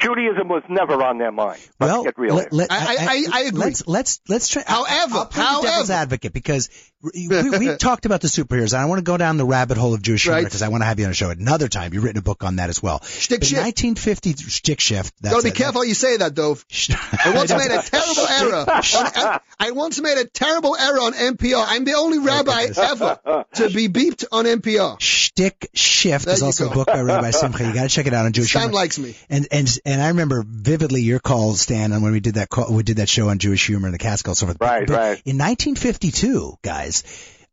Judaism 0.01 0.49
was 0.49 0.63
never 0.69 1.01
on 1.05 1.19
their 1.19 1.31
mind. 1.31 1.61
Let's 1.79 1.93
Well, 1.93 2.03
get 2.05 2.19
real 2.19 2.35
let, 2.35 2.53
let- 2.53 2.73
I- 2.73 2.77
I- 2.99 3.27
I 3.33 3.41
agree. 3.43 3.61
Let's 3.61 3.87
let's 3.87 4.21
let's 4.29 4.49
try. 4.49 4.65
However, 4.67 5.15
I'll 5.19 5.27
play 5.27 5.45
the 5.45 5.61
devil's 5.63 5.89
however- 5.89 5.93
advocate 5.93 6.33
because 6.33 6.69
we, 7.13 7.29
we 7.29 7.77
talked 7.79 8.07
about 8.07 8.21
the 8.21 8.29
superheroes, 8.29 8.73
and 8.73 8.81
I 8.83 8.87
want 8.87 8.99
to 8.99 9.03
go 9.05 9.17
down 9.17 9.37
the 9.37 9.45
rabbit 9.45 9.77
hole 9.77 9.95
of 9.95 10.03
Jewish 10.03 10.23
humor 10.25 10.43
because 10.43 10.63
I 10.63 10.69
want 10.69 10.83
to 10.83 10.87
have 10.87 10.99
you 10.99 11.05
on 11.07 11.11
a 11.11 11.15
show 11.15 11.31
at 11.31 11.39
another 11.39 11.69
time. 11.69 11.93
You've 11.93 12.05
written 12.05 12.19
a 12.19 12.23
book 12.23 12.45
on 12.45 12.57
that 12.57 12.71
as 12.71 12.83
well. 12.83 13.03
Shtick 13.05 13.41
But 13.41 13.49
shift. 13.49 13.63
1950 13.63 14.51
shtick 14.51 14.81
shift. 14.81 15.15
That's 15.21 15.35
Gotta 15.35 15.45
be 15.45 15.51
it. 15.51 15.55
careful 15.55 15.81
how 15.81 15.85
you 15.85 15.95
say 15.95 16.17
that, 16.17 16.35
Dove. 16.35 16.65
I 16.91 17.33
once 17.35 17.51
I 17.51 17.59
made 17.59 17.71
a 17.71 17.83
terrible 17.83 18.27
error. 18.27 18.65
On, 18.69 19.41
I 19.61 19.71
once 19.73 20.01
made 20.01 20.19
a 20.19 20.25
terrible 20.27 20.77
error 20.77 20.99
on 21.01 21.13
NPR. 21.13 21.65
I'm 21.67 21.85
the 21.85 21.95
only 21.95 22.19
oh, 22.19 22.23
rabbi 22.25 22.67
ever 22.77 23.45
to 23.55 23.71
be 23.71 23.89
beeped 23.89 24.25
on 24.33 24.45
NPR. 24.45 25.01
Shtick 25.01 25.71
Shift 25.75 26.27
There 26.27 26.35
is 26.35 26.43
also 26.43 26.67
go. 26.67 26.71
a 26.71 26.75
book 26.75 26.87
by 26.87 27.01
Rabbi 27.01 27.31
Simcha. 27.31 27.65
You 27.65 27.75
got 27.75 27.83
to 27.83 27.89
check 27.89 28.07
it 28.07 28.15
out 28.15 28.27
on 28.27 28.33
Jewish 28.33 28.51
Stan 28.51 28.63
humor. 28.63 28.75
likes 28.75 28.99
me. 28.99 29.17
And 29.29 29.49
and 29.51 29.79
and 29.85 30.01
I 30.01 30.09
remember 30.09 30.45
vividly 30.47 31.03
your 31.03 31.19
call, 31.19 31.55
Stan, 31.55 31.93
on 31.93 32.03
when 32.03 32.13
we 32.13 32.21
did 32.21 32.35
that 32.35 32.49
call, 32.49 32.73
we 32.73 32.83
did 32.83 32.99
that 32.99 33.09
show 33.09 33.29
on 33.29 33.39
Jewish 33.39 33.67
humor 33.67 33.87
and 33.89 33.95
the 33.95 33.99
Catskills, 33.99 34.39
so 34.39 34.47
forth. 34.47 34.59
Right, 34.61 34.87
But 34.87 34.95
right. 34.97 35.23
In 35.25 35.39
1952, 35.39 36.59
guys, 36.63 36.94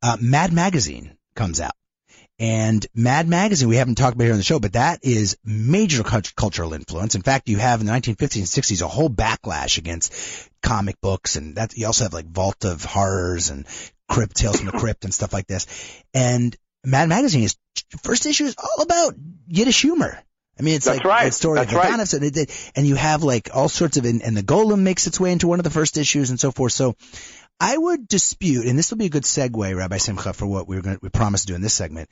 uh, 0.01 0.17
Mad 0.19 0.51
Magazine 0.53 1.17
comes 1.35 1.59
out. 1.61 1.71
And 2.39 2.83
Mad 2.95 3.27
Magazine, 3.27 3.69
we 3.69 3.75
haven't 3.75 3.95
talked 3.95 4.15
about 4.15 4.23
here 4.23 4.33
on 4.33 4.39
the 4.39 4.43
show, 4.43 4.59
but 4.59 4.73
that 4.73 5.01
is 5.03 5.37
major 5.45 6.01
cultural 6.03 6.73
influence. 6.73 7.13
In 7.13 7.21
fact, 7.21 7.49
you 7.49 7.57
have 7.57 7.81
in 7.81 7.85
the 7.85 7.93
1950s 7.93 8.37
and 8.37 8.45
60s 8.47 8.81
a 8.81 8.87
whole 8.87 9.09
backlash 9.11 9.77
against 9.77 10.11
comic 10.63 10.99
books, 11.01 11.35
and 11.35 11.55
that 11.57 11.77
you 11.77 11.85
also 11.85 12.05
have 12.05 12.13
like 12.13 12.25
Vault 12.25 12.65
of 12.65 12.83
Horrors 12.83 13.51
and 13.51 13.67
Crypt 14.09 14.35
Tales 14.35 14.57
from 14.57 14.65
the 14.71 14.71
Crypt 14.79 15.03
and 15.05 15.13
stuff 15.13 15.33
like 15.33 15.45
this. 15.45 15.67
And 16.15 16.55
Mad 16.83 17.09
Magazine 17.09 17.43
is 17.43 17.55
first 18.01 18.25
issue 18.25 18.45
is 18.45 18.55
all 18.57 18.81
about 18.83 19.13
Yiddish 19.47 19.81
humor. 19.81 20.19
I 20.59 20.63
mean, 20.63 20.75
it's 20.75 20.85
That's 20.85 20.97
like 20.97 21.05
right. 21.05 21.25
the 21.25 21.31
story 21.31 21.59
That's 21.59 21.71
of 21.71 21.77
right. 21.77 21.87
Adonis, 21.89 22.13
and, 22.13 22.23
it, 22.25 22.37
it- 22.37 22.71
and 22.75 22.85
you 22.87 22.95
have 22.95 23.21
like 23.23 23.49
all 23.53 23.69
sorts 23.69 23.97
of, 23.97 24.05
and, 24.05 24.21
and 24.23 24.35
the 24.35 24.43
Golem 24.43 24.79
makes 24.79 25.05
its 25.07 25.19
way 25.19 25.31
into 25.31 25.47
one 25.47 25.59
of 25.59 25.63
the 25.63 25.69
first 25.69 25.95
issues 25.97 26.29
and 26.31 26.39
so 26.39 26.51
forth. 26.51 26.73
So 26.73 26.95
I 27.61 27.77
would 27.77 28.07
dispute, 28.07 28.65
and 28.65 28.75
this 28.75 28.89
will 28.89 28.97
be 28.97 29.05
a 29.05 29.09
good 29.09 29.23
segue, 29.23 29.77
Rabbi 29.77 29.97
Simcha, 29.97 30.33
for 30.33 30.47
what 30.47 30.67
we 30.67 30.75
were 30.75 30.81
going 30.81 30.95
to, 30.95 30.99
we 31.03 31.09
promised 31.09 31.45
to 31.45 31.53
do 31.53 31.55
in 31.55 31.61
this 31.61 31.75
segment. 31.75 32.09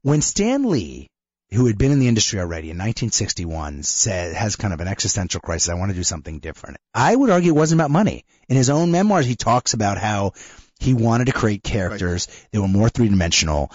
When 0.00 0.22
Stan 0.22 0.64
Lee, 0.64 1.10
who 1.52 1.66
had 1.66 1.76
been 1.76 1.92
in 1.92 2.00
the 2.00 2.08
industry 2.08 2.40
already 2.40 2.70
in 2.70 2.78
1961, 2.78 3.82
said, 3.82 4.34
has 4.34 4.56
kind 4.56 4.72
of 4.72 4.80
an 4.80 4.88
existential 4.88 5.42
crisis, 5.42 5.68
I 5.68 5.74
want 5.74 5.90
to 5.90 5.94
do 5.94 6.02
something 6.02 6.38
different. 6.38 6.78
I 6.94 7.14
would 7.14 7.28
argue 7.28 7.52
it 7.52 7.54
wasn't 7.54 7.82
about 7.82 7.90
money. 7.90 8.24
In 8.48 8.56
his 8.56 8.70
own 8.70 8.90
memoirs, 8.90 9.26
he 9.26 9.36
talks 9.36 9.74
about 9.74 9.98
how 9.98 10.32
he 10.80 10.94
wanted 10.94 11.26
to 11.26 11.32
create 11.32 11.62
characters 11.62 12.26
that 12.50 12.60
were 12.62 12.66
more 12.66 12.88
three 12.88 13.10
dimensional 13.10 13.70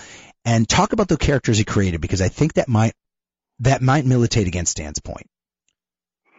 and 0.45 0.67
talk 0.67 0.93
about 0.93 1.09
the 1.09 1.17
characters 1.17 1.59
he 1.59 1.63
created 1.63 2.01
because 2.01 2.23
I 2.23 2.29
think 2.29 2.53
that 2.53 2.67
might, 2.67 2.93
that 3.59 3.83
might 3.83 4.07
militate 4.07 4.47
against 4.47 4.71
Stan's 4.71 4.99
point. 4.99 5.27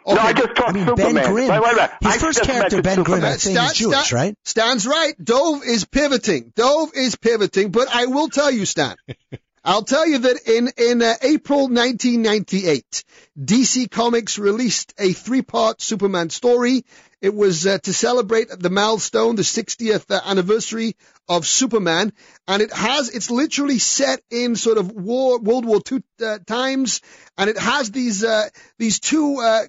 No, 0.07 0.21
I 0.21 0.33
just 0.33 0.55
talked 0.55 0.71
I 0.71 0.73
mean, 0.73 0.87
Superman. 0.87 1.15
Ben 1.15 1.33
Grimm, 1.33 1.49
Wait, 1.49 1.63
wait, 1.63 1.77
wait. 1.77 1.91
his 2.01 2.15
I 2.15 2.19
first 2.19 2.43
character, 2.43 2.83
Ben 2.83 3.03
Grimm, 3.03 3.07
Superman. 3.07 3.25
I 3.25 3.37
think 3.37 3.59
is 3.59 3.63
Stan- 3.63 3.75
Jewish, 3.75 4.07
Stan- 4.07 4.19
right? 4.19 4.35
Stan's 4.45 4.87
right. 4.87 5.15
Dove 5.23 5.65
is 5.65 5.85
pivoting. 5.85 6.53
Dove 6.55 6.91
is 6.95 7.17
pivoting, 7.17 7.71
but 7.71 7.89
I 7.89 8.07
will 8.07 8.29
tell 8.29 8.51
you, 8.51 8.67
Stan. 8.67 8.97
I'll 9.67 9.83
tell 9.83 10.07
you 10.07 10.19
that 10.19 10.47
in 10.47 10.71
in 10.77 11.01
uh, 11.01 11.15
April 11.23 11.69
1998, 11.69 13.05
DC 13.43 13.91
Comics 13.91 14.39
released 14.39 14.93
a 14.99 15.13
three-part 15.15 15.81
Superman 15.81 16.29
story. 16.29 16.85
It 17.23 17.35
was 17.35 17.67
uh, 17.67 17.79
to 17.79 17.95
celebrate 17.95 18.49
the 18.51 18.69
milestone, 18.69 19.37
the 19.37 19.43
60th 19.43 20.11
uh, 20.11 20.21
anniversary 20.27 20.97
of 21.27 21.47
Superman, 21.47 22.13
and 22.47 22.61
it 22.61 22.75
has 22.75 23.09
it's 23.09 23.31
literally 23.31 23.79
set 23.79 24.21
in 24.31 24.55
sort 24.57 24.77
of 24.77 24.93
war 24.93 25.39
World 25.41 25.65
War 25.65 25.81
II 25.91 26.03
uh, 26.23 26.39
times, 26.47 27.01
and 27.39 27.49
it 27.49 27.57
has 27.57 27.91
these 27.91 28.23
uh, 28.23 28.51
these 28.79 29.01
two 29.01 29.39
uh, 29.39 29.63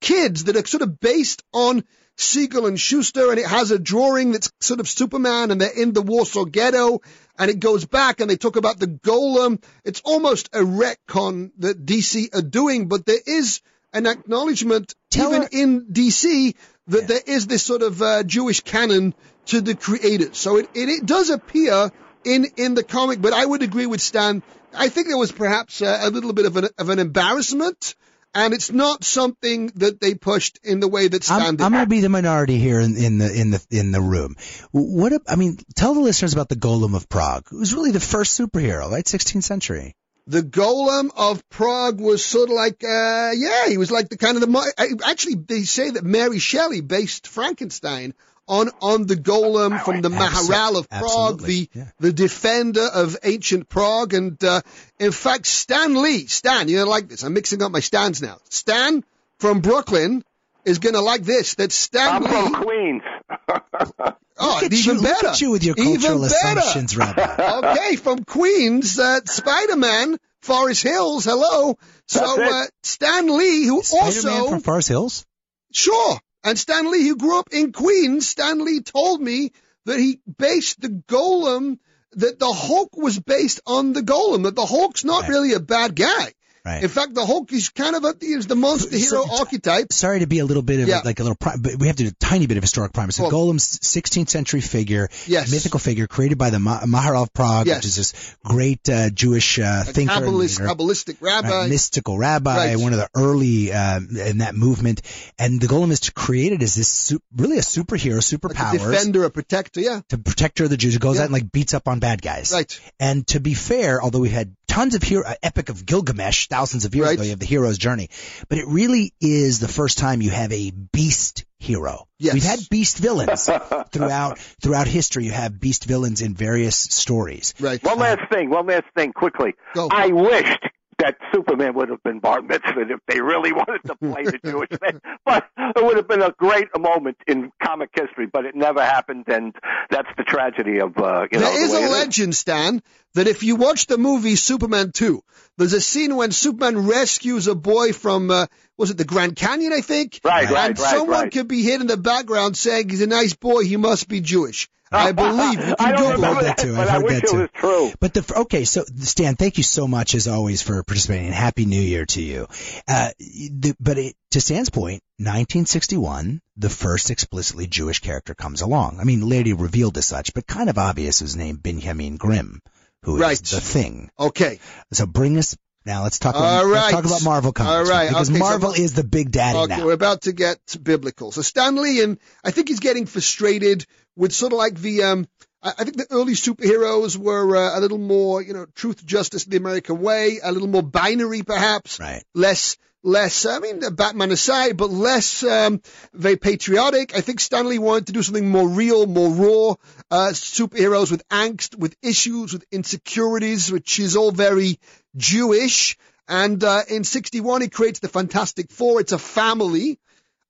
kids 0.00 0.44
that 0.44 0.56
are 0.56 0.66
sort 0.66 0.82
of 0.82 1.00
based 1.00 1.42
on 1.52 1.84
Siegel 2.16 2.66
and 2.66 2.80
Shuster, 2.80 3.30
and 3.30 3.38
it 3.38 3.46
has 3.46 3.70
a 3.70 3.78
drawing 3.78 4.32
that's 4.32 4.50
sort 4.60 4.80
of 4.80 4.88
Superman, 4.88 5.50
and 5.50 5.60
they're 5.60 5.70
in 5.70 5.92
the 5.92 6.02
Warsaw 6.02 6.44
Ghetto, 6.44 7.00
and 7.38 7.50
it 7.50 7.60
goes 7.60 7.84
back, 7.84 8.20
and 8.20 8.30
they 8.30 8.36
talk 8.36 8.56
about 8.56 8.78
the 8.78 8.86
Golem. 8.86 9.62
It's 9.84 10.00
almost 10.04 10.48
a 10.54 10.60
retcon 10.60 11.50
that 11.58 11.84
DC 11.84 12.34
are 12.34 12.42
doing, 12.42 12.88
but 12.88 13.04
there 13.04 13.20
is 13.26 13.60
an 13.92 14.06
acknowledgement, 14.06 14.94
Tell 15.10 15.30
even 15.30 15.42
her- 15.42 15.48
in 15.52 15.86
DC, 15.92 16.54
that 16.88 17.08
there 17.08 17.20
is 17.26 17.46
this 17.46 17.62
sort 17.62 17.82
of 17.82 18.00
uh, 18.00 18.22
Jewish 18.22 18.60
canon 18.60 19.14
to 19.46 19.60
the 19.60 19.74
creators. 19.74 20.38
So 20.38 20.56
it, 20.56 20.70
it, 20.74 20.88
it 20.88 21.06
does 21.06 21.30
appear 21.30 21.90
in, 22.24 22.46
in 22.56 22.74
the 22.74 22.82
comic, 22.82 23.20
but 23.20 23.32
I 23.32 23.44
would 23.44 23.62
agree 23.62 23.86
with 23.86 24.00
Stan. 24.00 24.42
I 24.74 24.88
think 24.88 25.08
there 25.08 25.18
was 25.18 25.32
perhaps 25.32 25.80
a, 25.80 25.98
a 26.02 26.10
little 26.10 26.32
bit 26.32 26.46
of 26.46 26.56
an, 26.56 26.68
of 26.78 26.88
an 26.88 26.98
embarrassment, 26.98 27.94
and 28.36 28.54
it's 28.54 28.70
not 28.70 29.02
something 29.04 29.72
that 29.76 30.00
they 30.00 30.14
pushed 30.14 30.58
in 30.62 30.80
the 30.80 30.88
way 30.88 31.08
that 31.08 31.24
Stan 31.24 31.40
I'm. 31.40 31.62
I'm 31.62 31.72
going 31.72 31.84
to 31.84 31.88
be 31.90 32.00
the 32.00 32.08
minority 32.08 32.58
here 32.58 32.78
in, 32.80 32.96
in 32.96 33.18
the 33.18 33.32
in 33.40 33.50
the 33.50 33.66
in 33.70 33.90
the 33.92 34.00
room. 34.00 34.36
What 34.72 35.12
I 35.26 35.36
mean, 35.36 35.58
tell 35.74 35.94
the 35.94 36.00
listeners 36.00 36.32
about 36.34 36.48
the 36.48 36.56
Golem 36.56 36.94
of 36.94 37.08
Prague. 37.08 37.48
It 37.50 37.56
was 37.56 37.74
really 37.74 37.92
the 37.92 38.00
first 38.00 38.38
superhero, 38.38 38.90
right? 38.90 39.04
16th 39.04 39.42
century. 39.44 39.94
the 40.26 40.42
Golem 40.42 41.10
of 41.16 41.48
Prague 41.50 42.00
was 42.00 42.24
sort 42.24 42.50
of 42.50 42.56
like, 42.56 42.82
uh, 42.84 43.30
yeah, 43.34 43.68
he 43.68 43.78
was 43.78 43.90
like 43.90 44.08
the 44.08 44.16
kind 44.18 44.36
of 44.36 44.40
the. 44.40 44.48
mo- 44.48 44.64
Actually, 45.04 45.36
they 45.36 45.62
say 45.62 45.90
that 45.90 46.04
Mary 46.04 46.38
Shelley 46.38 46.80
based 46.80 47.28
Frankenstein 47.28 48.12
on 48.48 48.70
on 48.80 49.06
the 49.06 49.16
Golem 49.16 49.82
from 49.84 50.00
the 50.02 50.08
Abso- 50.08 50.48
Maharal 50.48 50.78
of 50.78 50.88
Prague, 50.88 51.42
the 51.42 51.68
yeah. 51.72 51.84
the 51.98 52.12
defender 52.12 52.86
of 52.92 53.16
ancient 53.22 53.68
Prague, 53.68 54.14
and 54.14 54.42
uh, 54.44 54.60
in 54.98 55.12
fact, 55.12 55.46
Stan 55.46 56.00
Lee, 56.00 56.26
Stan, 56.26 56.68
you're 56.68 56.80
gonna 56.80 56.90
like 56.90 57.08
this. 57.08 57.22
I'm 57.22 57.34
mixing 57.34 57.62
up 57.62 57.72
my 57.72 57.80
Stans 57.80 58.22
now. 58.22 58.38
Stan 58.50 59.04
from 59.38 59.60
Brooklyn 59.60 60.22
is 60.64 60.78
gonna 60.78 61.00
like 61.00 61.22
this. 61.22 61.54
That 61.56 61.72
Stan 61.72 62.08
I'm 62.16 62.22
Lee. 62.24 62.30
from 62.30 62.54
Queens. 62.54 63.02
oh, 64.38 64.54
Look 64.54 64.62
at 64.64 64.72
even 64.72 64.96
you, 64.96 65.02
better. 65.02 65.26
Look 65.26 65.32
at 65.32 65.40
you 65.40 65.50
with 65.50 65.64
your 65.64 65.74
Even 65.78 66.00
cultural 66.00 66.20
better. 66.22 66.60
assumptions, 66.60 66.96
Rabbi. 66.96 67.70
okay, 67.72 67.96
from 67.96 68.24
Queens, 68.24 68.98
uh, 68.98 69.20
Spider-Man, 69.24 70.18
Forest 70.42 70.82
Hills, 70.82 71.24
hello. 71.24 71.76
So, 72.06 72.42
uh, 72.42 72.64
Stan 72.82 73.36
Lee, 73.36 73.64
who 73.66 73.82
Spider-Man 73.82 74.32
also, 74.32 74.50
from 74.50 74.60
Forest 74.60 74.88
Hills. 74.88 75.26
sure, 75.72 76.18
and 76.44 76.58
Stan 76.58 76.90
Lee, 76.90 77.06
who 77.06 77.16
grew 77.16 77.38
up 77.38 77.48
in 77.52 77.72
Queens, 77.72 78.28
Stan 78.28 78.64
Lee 78.64 78.80
told 78.80 79.20
me 79.20 79.52
that 79.84 79.98
he 79.98 80.20
based 80.38 80.80
the 80.80 80.88
Golem, 80.88 81.78
that 82.12 82.38
the 82.38 82.52
Hulk 82.52 82.96
was 82.96 83.18
based 83.18 83.60
on 83.66 83.92
the 83.92 84.02
Golem, 84.02 84.44
that 84.44 84.56
the 84.56 84.66
Hulk's 84.66 85.04
not 85.04 85.28
really 85.28 85.52
a 85.52 85.60
bad 85.60 85.94
guy. 85.94 86.32
Right. 86.66 86.82
In 86.82 86.88
fact, 86.88 87.14
the 87.14 87.24
Hulk 87.24 87.52
is 87.52 87.68
kind 87.68 87.94
of 87.94 88.04
a, 88.04 88.14
is 88.20 88.48
the 88.48 88.56
monster 88.56 88.98
So- 88.98 89.22
hero 89.24 89.36
archetype. 89.38 89.92
Sorry 89.92 90.18
to 90.18 90.26
be 90.26 90.40
a 90.40 90.44
little 90.44 90.64
bit 90.64 90.80
of 90.80 90.88
Yeah. 90.88 91.02
like 91.04 91.20
a 91.20 91.22
little, 91.22 91.36
pri- 91.36 91.56
but 91.60 91.76
we 91.78 91.86
have 91.86 91.94
to 91.96 92.02
do 92.02 92.08
a 92.08 92.24
tiny 92.24 92.46
bit 92.46 92.56
of 92.56 92.64
historic 92.64 92.92
primer. 92.92 93.12
So 93.12 93.22
Well- 93.28 93.32
Golem's 93.32 93.78
16th 93.86 94.28
century 94.30 94.60
figure, 94.60 95.08
Yes. 95.28 95.50
mythical 95.50 95.78
figure 95.78 96.06
created 96.08 96.38
by 96.38 96.50
the 96.50 96.58
Ma- 96.58 96.80
Maharal 96.82 97.22
of 97.22 97.32
Prague, 97.32 97.68
Yes. 97.68 97.76
which 97.78 97.86
is 97.86 97.96
this 97.96 98.12
great 98.44 98.88
uh, 98.88 99.10
Jewish 99.10 99.58
uh, 99.60 99.84
A 99.86 99.92
thinker, 99.92 100.12
Kabbalist, 100.14 100.58
leader. 100.58 100.74
Kabbalistic 100.74 101.16
rabbi. 101.20 101.48
Right, 101.48 101.70
mystical 101.70 102.18
rabbi, 102.18 102.56
Right. 102.56 102.76
one 102.78 102.92
of 102.92 102.98
the 102.98 103.08
early 103.14 103.72
um, 103.72 104.08
in 104.16 104.38
that 104.38 104.54
movement, 104.56 105.02
and 105.38 105.60
the 105.60 105.68
golem 105.68 105.90
is 105.92 106.00
created 106.10 106.26
create 106.26 106.62
as 106.62 106.74
this 106.74 106.88
su- 106.88 107.20
really 107.36 107.56
a 107.58 107.62
superhero, 107.62 108.16
like 108.42 108.74
a 108.74 108.78
defender, 108.78 109.24
a 109.24 109.30
protector, 109.30 109.80
yeah. 109.80 110.00
to 110.08 110.18
protector 110.18 110.64
of 110.64 110.70
the 110.70 110.76
Jews. 110.76 110.94
Who 110.94 110.98
goes 110.98 111.16
Yeah. 111.16 111.22
out 111.22 111.24
and 111.26 111.32
like 111.32 111.52
beats 111.52 111.72
up 111.72 111.86
on 111.86 112.00
bad 112.00 112.20
guys. 112.20 112.50
Right. 112.52 112.80
And 112.98 113.24
to 113.28 113.38
be 113.38 113.54
fair, 113.54 114.02
although 114.02 114.18
we 114.18 114.28
had 114.30 114.54
tons 114.66 114.94
of 114.96 115.02
hero, 115.04 115.24
uh, 115.24 115.34
Epic 115.42 115.68
of 115.68 115.86
Gilgamesh 115.86 116.48
thousands 116.56 116.86
of 116.86 116.94
years 116.94 117.06
Right. 117.08 117.14
ago, 117.14 117.22
you 117.24 117.30
have 117.30 117.38
the 117.38 117.46
hero's 117.46 117.76
journey, 117.76 118.08
but 118.48 118.56
it 118.58 118.66
really 118.66 119.12
is 119.20 119.58
the 119.60 119.68
first 119.68 119.98
time 119.98 120.22
you 120.22 120.30
have 120.30 120.52
a 120.52 120.70
beast 120.70 121.44
hero. 121.58 122.06
Yes. 122.18 122.32
We've 122.34 122.42
had 122.42 122.60
beast 122.70 122.96
villains 122.98 123.48
throughout 123.92 124.38
throughout 124.62 124.86
history. 124.86 125.24
You 125.24 125.32
have 125.32 125.60
beast 125.60 125.84
villains 125.84 126.22
in 126.22 126.34
various 126.34 126.76
stories. 126.76 127.52
Right. 127.60 127.82
One 127.84 127.98
last 127.98 128.30
thing, 128.32 128.48
one 128.48 128.66
last 128.66 128.86
thing, 128.94 129.12
quickly. 129.12 129.52
Go. 129.74 129.88
I 129.90 130.08
wished 130.08 130.64
that 130.98 131.16
Superman 131.32 131.74
would 131.74 131.90
have 131.90 132.02
been 132.02 132.20
bar 132.20 132.40
mitzvahed 132.40 132.90
if 132.90 133.00
they 133.06 133.20
really 133.20 133.52
wanted 133.52 133.82
to 133.86 133.96
play 133.96 134.24
the 134.24 134.38
Jewish 134.44 134.70
man. 134.80 135.00
But 135.24 135.46
it 135.56 135.84
would 135.84 135.96
have 135.96 136.08
been 136.08 136.22
a 136.22 136.32
great 136.32 136.68
moment 136.78 137.18
in 137.26 137.52
comic 137.62 137.90
history, 137.94 138.26
but 138.26 138.44
it 138.46 138.54
never 138.54 138.82
happened, 138.82 139.24
and 139.28 139.54
that's 139.90 140.08
the 140.16 140.24
tragedy 140.24 140.80
of, 140.80 140.96
uh, 140.96 141.26
you 141.30 141.38
know, 141.38 141.44
There 141.46 141.64
is 141.64 141.72
the 141.72 141.86
a 141.86 141.88
legend, 141.88 142.34
Stan, 142.34 142.82
that 143.14 143.26
if 143.26 143.42
you 143.42 143.56
watch 143.56 143.86
the 143.86 143.98
movie 143.98 144.36
Superman 144.36 144.92
2, 144.92 145.22
there's 145.58 145.72
a 145.72 145.80
scene 145.80 146.16
when 146.16 146.32
Superman 146.32 146.86
rescues 146.86 147.46
a 147.46 147.54
boy 147.54 147.92
from, 147.92 148.30
uh, 148.30 148.46
was 148.76 148.90
it 148.90 148.96
the 148.96 149.04
Grand 149.04 149.36
Canyon, 149.36 149.72
I 149.72 149.80
think? 149.80 150.20
Right, 150.24 150.48
right, 150.50 150.70
And 150.70 150.78
right, 150.78 150.90
someone 150.90 151.20
right. 151.20 151.32
could 151.32 151.48
be 151.48 151.62
hid 151.62 151.80
in 151.80 151.86
the 151.86 151.96
background 151.96 152.56
saying 152.56 152.88
he's 152.88 153.02
a 153.02 153.06
nice 153.06 153.34
boy, 153.34 153.64
he 153.64 153.76
must 153.76 154.08
be 154.08 154.20
Jewish. 154.20 154.68
I 154.92 155.12
believe. 155.12 155.66
You 155.66 155.74
I 155.78 155.92
can 155.92 155.92
don't 155.94 155.96
Google 155.96 156.12
remember 156.12 156.26
I've 156.26 156.34
heard 156.34 156.42
it. 156.44 156.46
that 156.46 156.58
too. 156.58 156.72
but 156.76 156.88
I've 156.88 156.88
I 156.88 157.00
heard 157.00 157.22
that 157.22 157.28
too. 157.28 157.48
true. 157.54 157.92
But 158.00 158.14
the 158.14 158.34
okay, 158.42 158.64
so 158.64 158.84
Stan, 158.98 159.34
thank 159.36 159.56
you 159.58 159.62
so 159.64 159.86
much 159.88 160.14
as 160.14 160.28
always 160.28 160.62
for 160.62 160.82
participating. 160.82 161.26
and 161.26 161.34
Happy 161.34 161.64
New 161.66 161.80
Year 161.80 162.06
to 162.06 162.22
you. 162.22 162.46
Uh, 162.88 163.10
the, 163.18 163.74
but 163.80 163.98
it, 163.98 164.14
to 164.30 164.40
Stan's 164.40 164.70
point, 164.70 165.02
1961, 165.18 166.40
the 166.56 166.68
first 166.70 167.10
explicitly 167.10 167.66
Jewish 167.66 168.00
character 168.00 168.34
comes 168.34 168.60
along. 168.60 168.98
I 169.00 169.04
mean, 169.04 169.28
later 169.28 169.54
revealed 169.56 169.96
as 169.98 170.06
such, 170.06 170.34
but 170.34 170.46
kind 170.46 170.70
of 170.70 170.78
obvious. 170.78 171.18
His 171.20 171.36
name 171.36 171.56
Benjamin 171.56 172.16
Grimm, 172.16 172.60
who 173.02 173.16
is 173.16 173.20
Right. 173.22 173.38
the 173.38 173.60
thing. 173.60 174.10
Okay. 174.18 174.60
So 174.92 175.06
bring 175.06 175.38
us 175.38 175.56
Now 175.84 176.02
let's 176.02 176.18
talk. 176.18 176.34
All 176.34 176.42
About, 176.42 176.66
let's 176.66 176.90
talk 176.92 177.04
about 177.04 177.22
Marvel 177.24 177.52
comics. 177.52 177.88
All 177.90 177.94
right. 177.96 178.08
Because 178.08 178.28
Okay, 178.30 178.38
Marvel 178.38 178.70
Mar- 178.70 178.78
is 178.78 178.92
the 178.94 179.04
big 179.04 179.30
daddy 179.30 179.58
Okay, 179.58 179.76
now. 179.78 179.86
we're 179.86 179.92
about 179.92 180.22
to 180.22 180.32
get 180.32 180.58
biblical. 180.82 181.30
So 181.32 181.42
Stan 181.42 181.76
Lee, 181.76 182.02
and 182.02 182.18
I 182.44 182.50
think 182.50 182.68
he's 182.68 182.80
getting 182.80 183.06
frustrated 183.06 183.86
with 184.16 184.32
sort 184.32 184.52
of 184.52 184.58
like 184.58 184.78
the. 184.80 185.02
Um, 185.04 185.28
I 185.62 185.82
think 185.82 185.96
the 185.96 186.06
early 186.10 186.34
superheroes 186.34 187.16
were 187.16 187.56
uh, 187.56 187.76
a 187.76 187.80
little 187.80 187.98
more, 187.98 188.40
you 188.40 188.52
know, 188.52 188.66
truth, 188.74 189.04
justice, 189.04 189.44
the 189.44 189.56
American 189.56 190.00
way, 190.00 190.38
a 190.40 190.52
little 190.52 190.68
more 190.68 190.82
binary, 190.82 191.42
perhaps. 191.42 191.98
Right. 191.98 192.22
Less, 192.34 192.76
less. 193.02 193.46
I 193.46 193.58
mean, 193.58 193.80
Batman 193.94 194.30
aside, 194.30 194.76
but 194.76 194.90
less 194.90 195.42
um, 195.42 195.80
very 196.12 196.36
patriotic. 196.36 197.16
I 197.16 197.20
think 197.20 197.40
Stan 197.40 197.68
Lee 197.68 197.78
wanted 197.78 198.08
to 198.08 198.12
do 198.12 198.22
something 198.22 198.48
more 198.48 198.68
real, 198.68 199.06
more 199.06 199.30
raw. 199.30 199.74
Uh, 200.10 200.30
superheroes 200.32 201.10
with 201.10 201.26
angst, 201.28 201.76
with 201.76 201.96
issues, 202.02 202.52
with 202.52 202.64
insecurities, 202.70 203.72
which 203.72 203.98
is 203.98 204.14
all 204.14 204.30
very 204.30 204.78
Jewish. 205.16 205.96
And 206.28 206.62
uh, 206.62 206.82
in 206.88 207.04
61, 207.04 207.62
he 207.62 207.68
creates 207.68 208.00
the 208.00 208.08
Fantastic 208.08 208.70
Four. 208.70 209.00
It's 209.00 209.12
a 209.12 209.18
family. 209.18 209.98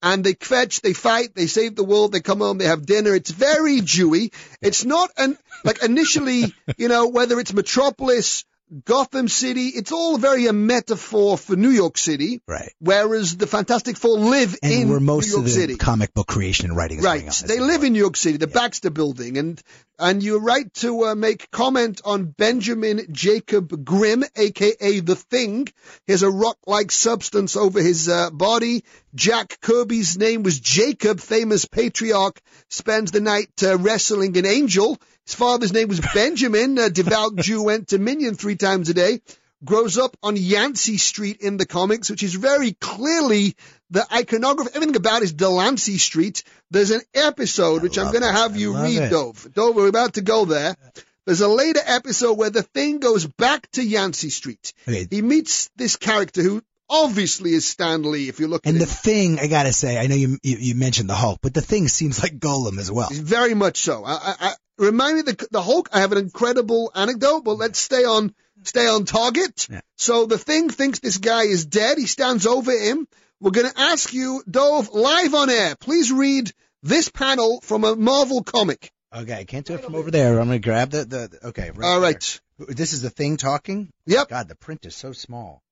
And 0.07 0.23
they 0.23 0.35
fetch, 0.35 0.83
they 0.83 0.93
fight, 0.93 1.35
they 1.35 1.49
save 1.49 1.75
the 1.75 1.83
world, 1.83 2.13
they 2.13 2.21
come 2.21 2.39
home, 2.39 2.59
they 2.59 2.67
have 2.67 2.87
dinner. 2.87 3.13
It's 3.13 3.33
very 3.33 3.81
Jewy. 3.81 4.33
It's 4.63 4.85
not 4.85 5.11
an, 5.17 5.37
like 5.65 5.83
initially, 5.83 6.55
you 6.77 6.87
know, 6.87 7.09
whether 7.09 7.41
it's 7.41 7.53
Metropolis, 7.53 8.45
Gotham 8.85 9.29
City, 9.29 9.67
it's 9.69 9.93
all 9.93 10.19
very 10.19 10.47
a 10.47 10.53
metaphor 10.53 11.39
for 11.39 11.55
New 11.55 11.71
York 11.71 11.97
City. 11.97 12.41
Right. 12.49 12.73
Whereas 12.81 13.37
the 13.37 13.47
Fantastic 13.47 13.97
Four 13.97 14.19
live 14.19 14.57
And 14.63 14.73
in 14.73 14.89
where 14.89 14.99
most 15.01 15.27
New 15.27 15.33
York 15.35 15.39
of 15.41 15.45
the 15.45 15.51
City. 15.53 15.77
comic 15.77 16.13
book 16.15 16.27
creation 16.27 16.67
and 16.67 16.77
writing 16.77 16.99
is 16.99 17.05
going 17.05 17.27
Right. 17.27 17.43
on. 17.43 17.49
They 17.49 17.61
live 17.61 17.85
in 17.85 17.93
New 17.93 18.01
York 18.01 18.17
City, 18.17 18.39
the 18.39 18.49
Baxter 18.49 18.91
Building, 18.91 19.39
and 19.39 19.63
and 19.99 20.23
you're 20.23 20.41
right 20.41 20.73
to 20.75 21.07
uh, 21.07 21.15
make 21.15 21.51
comment 21.51 22.03
on 22.05 22.25
Benjamin 22.27 23.07
Jacob 23.13 23.85
Grimm, 23.85 24.25
aka 24.35 25.01
the 25.01 25.17
Thing. 25.17 25.69
He 26.07 26.13
has 26.13 26.23
a 26.23 26.31
rock-like 26.31 26.91
substance 26.93 27.57
over 27.57 27.81
his 27.81 28.09
uh, 28.09 28.31
body. 28.31 28.85
Jack 29.15 29.59
Kirby's 29.63 30.19
name 30.19 30.43
was 30.43 30.61
Jacob, 30.61 31.21
famous 31.21 31.65
patriarch, 31.65 32.39
spends 32.69 33.11
the 33.13 33.21
night 33.21 33.49
uh, 33.63 33.79
wrestling 33.79 34.37
an 34.37 34.45
angel. 34.45 34.99
His 35.27 35.35
father's 35.35 35.73
name 35.73 35.89
was 35.89 36.01
Benjamin, 36.15 36.79
a 36.79 36.89
devout 36.91 37.37
Jew, 37.47 37.63
went 37.63 37.89
to 37.89 37.99
minyan 37.99 38.35
three 38.35 38.57
times 38.57 38.89
a 38.89 38.95
day 38.95 39.21
grows 39.65 39.97
up 39.99 40.17
on 40.23 40.37
Yancey 40.37 40.99
Street 40.99 41.41
in 41.41 41.57
the 41.57 41.67
comics, 41.67 42.11
which 42.11 42.23
is 42.23 42.35
very 42.35 42.73
clearly 42.73 43.57
the 43.91 44.07
iconography. 44.13 44.71
Everything 44.75 44.97
about 44.97 45.23
is 45.23 45.33
Delancey 45.33 45.99
Street. 45.99 46.45
There's 46.71 46.91
an 46.91 47.01
episode 47.15 47.83
which 47.83 47.99
I'm 47.99 48.13
going 48.13 48.23
to 48.23 48.31
have 48.31 48.55
I 48.55 48.59
you 48.59 48.77
read, 48.77 49.03
it. 49.05 49.11
Dove. 49.11 49.49
Dove, 49.55 49.75
we're 49.75 49.89
about 49.89 50.15
to 50.15 50.21
go 50.21 50.45
there. 50.45 50.77
There's 51.25 51.41
a 51.41 51.49
later 51.49 51.81
episode 51.85 52.35
where 52.35 52.51
the 52.51 52.63
thing 52.63 52.99
goes 53.01 53.27
back 53.27 53.69
to 53.73 53.83
Yancey 53.83 54.31
Street. 54.31 54.73
Okay. 54.87 55.09
He 55.11 55.23
meets 55.23 55.71
this 55.75 55.97
character 55.97 56.43
who 56.43 56.63
obviously 56.89 57.53
is 57.53 57.67
Stan 57.67 58.03
Lee, 58.03 58.29
if 58.29 58.39
you 58.39 58.47
look 58.47 58.67
And 58.67 58.77
at 58.77 58.79
the 58.81 58.85
him. 58.85 58.91
thing, 58.91 59.39
I 59.41 59.49
gotta 59.49 59.73
say, 59.73 59.99
I 59.99 60.07
know 60.07 60.15
you, 60.15 60.39
you 60.43 60.57
you 60.61 60.75
mentioned 60.77 61.09
the 61.11 61.15
Hulk, 61.15 61.41
but 61.43 61.55
the 61.55 61.63
thing 61.63 61.89
seems 61.89 62.23
like 62.23 62.39
Golem 62.39 62.79
as 62.79 62.93
well. 62.93 63.09
Very 63.11 63.55
much 63.55 63.79
so. 63.81 64.05
I, 64.05 64.35
I 64.39 64.55
remind 64.79 65.17
me 65.17 65.23
the 65.23 65.49
the 65.51 65.63
Hulk. 65.63 65.89
I 65.93 66.01
have 66.01 66.13
an 66.13 66.19
incredible 66.19 66.91
anecdote, 66.95 67.41
but 67.45 67.59
let's 67.59 67.79
stay 67.79 68.05
on 68.05 68.35
stay 68.63 68.87
on 68.87 69.05
target. 69.05 69.69
Yeah. 69.71 69.81
So 69.97 70.27
the 70.27 70.39
thing 70.39 70.71
thinks 70.71 70.99
this 70.99 71.19
guy 71.19 71.43
is 71.43 71.67
dead. 71.67 71.99
He 71.99 72.07
stands 72.07 72.47
over 72.47 72.73
him. 72.73 73.07
We're 73.41 73.51
going 73.51 73.71
to 73.71 73.79
ask 73.79 74.15
you, 74.15 74.43
Dove, 74.51 74.89
live 74.95 75.35
on 75.35 75.51
air. 75.51 75.77
Please 75.77 76.11
read 76.11 76.51
this 76.83 77.11
panel 77.11 77.61
from 77.61 77.85
a 77.85 77.95
Marvel 77.95 78.43
comic. 78.43 78.91
Okay, 79.15 79.35
I 79.35 79.45
can't 79.45 79.67
do 79.67 79.75
it 79.75 79.85
from 79.85 79.95
over 79.95 80.11
there. 80.11 80.39
I'm 80.39 80.49
gonna 80.49 80.59
grab 80.59 80.91
the 80.91 81.05
the. 81.05 81.49
Okay, 81.49 81.71
right 81.71 81.87
All 81.87 82.01
there. 82.01 82.19
This 82.59 82.93
is 82.93 83.03
the 83.03 83.11
thing 83.11 83.37
talking. 83.37 83.93
Yep. 84.07 84.29
God, 84.29 84.49
the 84.49 84.57
print 84.57 84.85
is 84.85 84.95
so 84.95 85.13
small. 85.13 85.63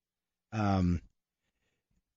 Um. 0.52 1.00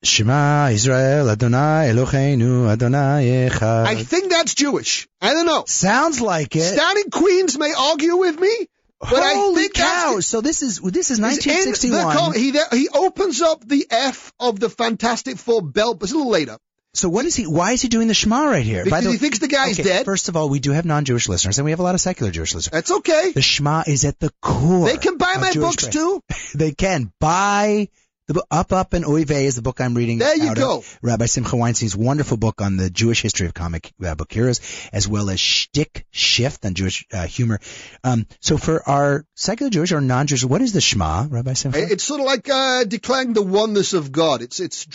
Shema 0.04 0.70
Israel 0.72 1.30
Adonai 1.30 1.90
Eloheinu 1.92 2.70
Adonai 2.70 3.50
Echad. 3.50 3.86
I 3.88 4.04
think 4.04 4.30
that's 4.30 4.54
Jewish. 4.54 5.08
I 5.22 5.34
don't 5.34 5.46
know. 5.46 5.64
Sounds 5.68 6.22
like 6.22 6.56
it. 6.56 6.62
Standing 6.74 7.10
Queens 7.10 7.58
may 7.58 7.74
argue 7.78 8.16
with 8.18 8.40
me, 8.40 8.68
but 9.00 9.14
I 9.14 9.34
Holy 9.34 9.62
think 9.64 9.74
cow! 9.74 10.16
the- 10.18 10.22
So 10.22 10.42
this 10.42 10.62
is 10.62 10.80
this 10.80 11.12
is 11.12 11.20
It's 11.20 11.46
in 11.46 11.52
the 11.52 11.98
1961. 11.98 12.34
he 12.36 12.78
he 12.80 12.90
opens 12.90 13.42
up 13.42 13.68
the 13.68 13.88
F 13.90 14.34
of 14.40 14.60
the 14.60 14.70
Fantastic 14.70 15.38
Four 15.38 15.62
belt, 15.62 16.00
but 16.00 16.06
it's 16.06 16.14
a 16.14 16.18
little 16.18 16.32
later 16.32 16.58
so 16.98 17.10
what 17.10 17.26
is 17.26 17.36
he? 17.36 17.46
Why 17.46 17.74
is 17.74 17.82
he 17.82 17.90
doing 17.90 18.08
the 18.08 18.14
Shema 18.16 18.46
right 18.46 18.66
here? 18.66 18.84
because 18.84 19.04
the 19.04 19.12
he 19.12 19.18
thinks 19.18 19.40
the 19.40 19.48
guy's 19.48 19.80
okay, 19.80 19.88
dead. 19.88 20.06
First 20.06 20.30
of 20.30 20.36
all, 20.36 20.50
we 20.50 20.60
do 20.60 20.72
have 20.72 20.84
non-Jewish 20.86 21.30
listeners, 21.30 21.60
and 21.60 21.66
we 21.66 21.72
have 21.72 21.80
a 21.80 21.84
lot 21.84 21.94
of 21.94 22.02
secular 22.02 22.32
Jewish 22.32 22.56
listeners. 22.56 22.72
That's 22.72 22.92
okay. 22.92 23.32
The 23.34 23.42
Shema 23.42 23.84
is 23.86 24.04
at 24.04 24.20
the 24.20 24.32
core. 24.42 24.88
They 24.88 24.98
can 24.98 25.18
buy 25.18 25.36
my 25.40 25.52
Jewish 25.52 25.64
books 25.68 25.84
faith. 25.86 25.94
too. 25.94 26.24
They 26.56 26.72
can 26.72 27.12
buy 27.20 27.90
the 28.28 28.34
book 28.34 28.48
Up 28.52 28.74
Up 28.74 28.94
and 28.94 29.06
Oy 29.06 29.24
Vey 29.24 29.46
is 29.46 29.56
the 29.56 29.62
book 29.62 29.80
I'm 29.80 29.96
reading. 29.96 30.18
There 30.20 30.36
you 30.36 30.50
out 30.50 30.58
go. 30.58 30.84
Rabbi 31.02 31.26
Simcha 31.26 31.56
Weinstein's 31.56 31.96
wonderful 31.96 32.38
book 32.38 32.62
on 32.62 32.76
the 32.76 32.90
Jewish 32.90 33.22
history 33.22 33.48
of 33.48 33.54
comic 33.54 33.92
uh, 34.06 34.16
book 34.16 34.32
heroes, 34.32 34.60
as 34.92 35.08
well 35.08 35.30
as 35.30 35.40
Shtick 35.40 36.06
Shift 36.12 36.66
on 36.66 36.74
Jewish 36.74 37.06
uh, 37.14 37.26
humor. 37.26 37.60
Um, 38.04 38.28
so 38.42 38.58
for 38.58 38.88
our 38.88 39.26
secular 39.36 39.70
Jewish 39.70 39.94
or 39.94 40.02
non-Jewish, 40.02 40.44
what 40.44 40.62
is 40.62 40.74
the 40.74 40.82
Shema, 40.82 41.28
Rabbi 41.30 41.54
Simcha? 41.54 41.80
It's 41.80 42.04
sort 42.04 42.20
of 42.20 42.26
like 42.26 42.50
uh, 42.50 42.84
declaring 42.84 43.32
the 43.34 43.42
oneness 43.42 43.94
of 43.94 44.12
God. 44.12 44.42
It's 44.42 44.60
it's 44.60 44.86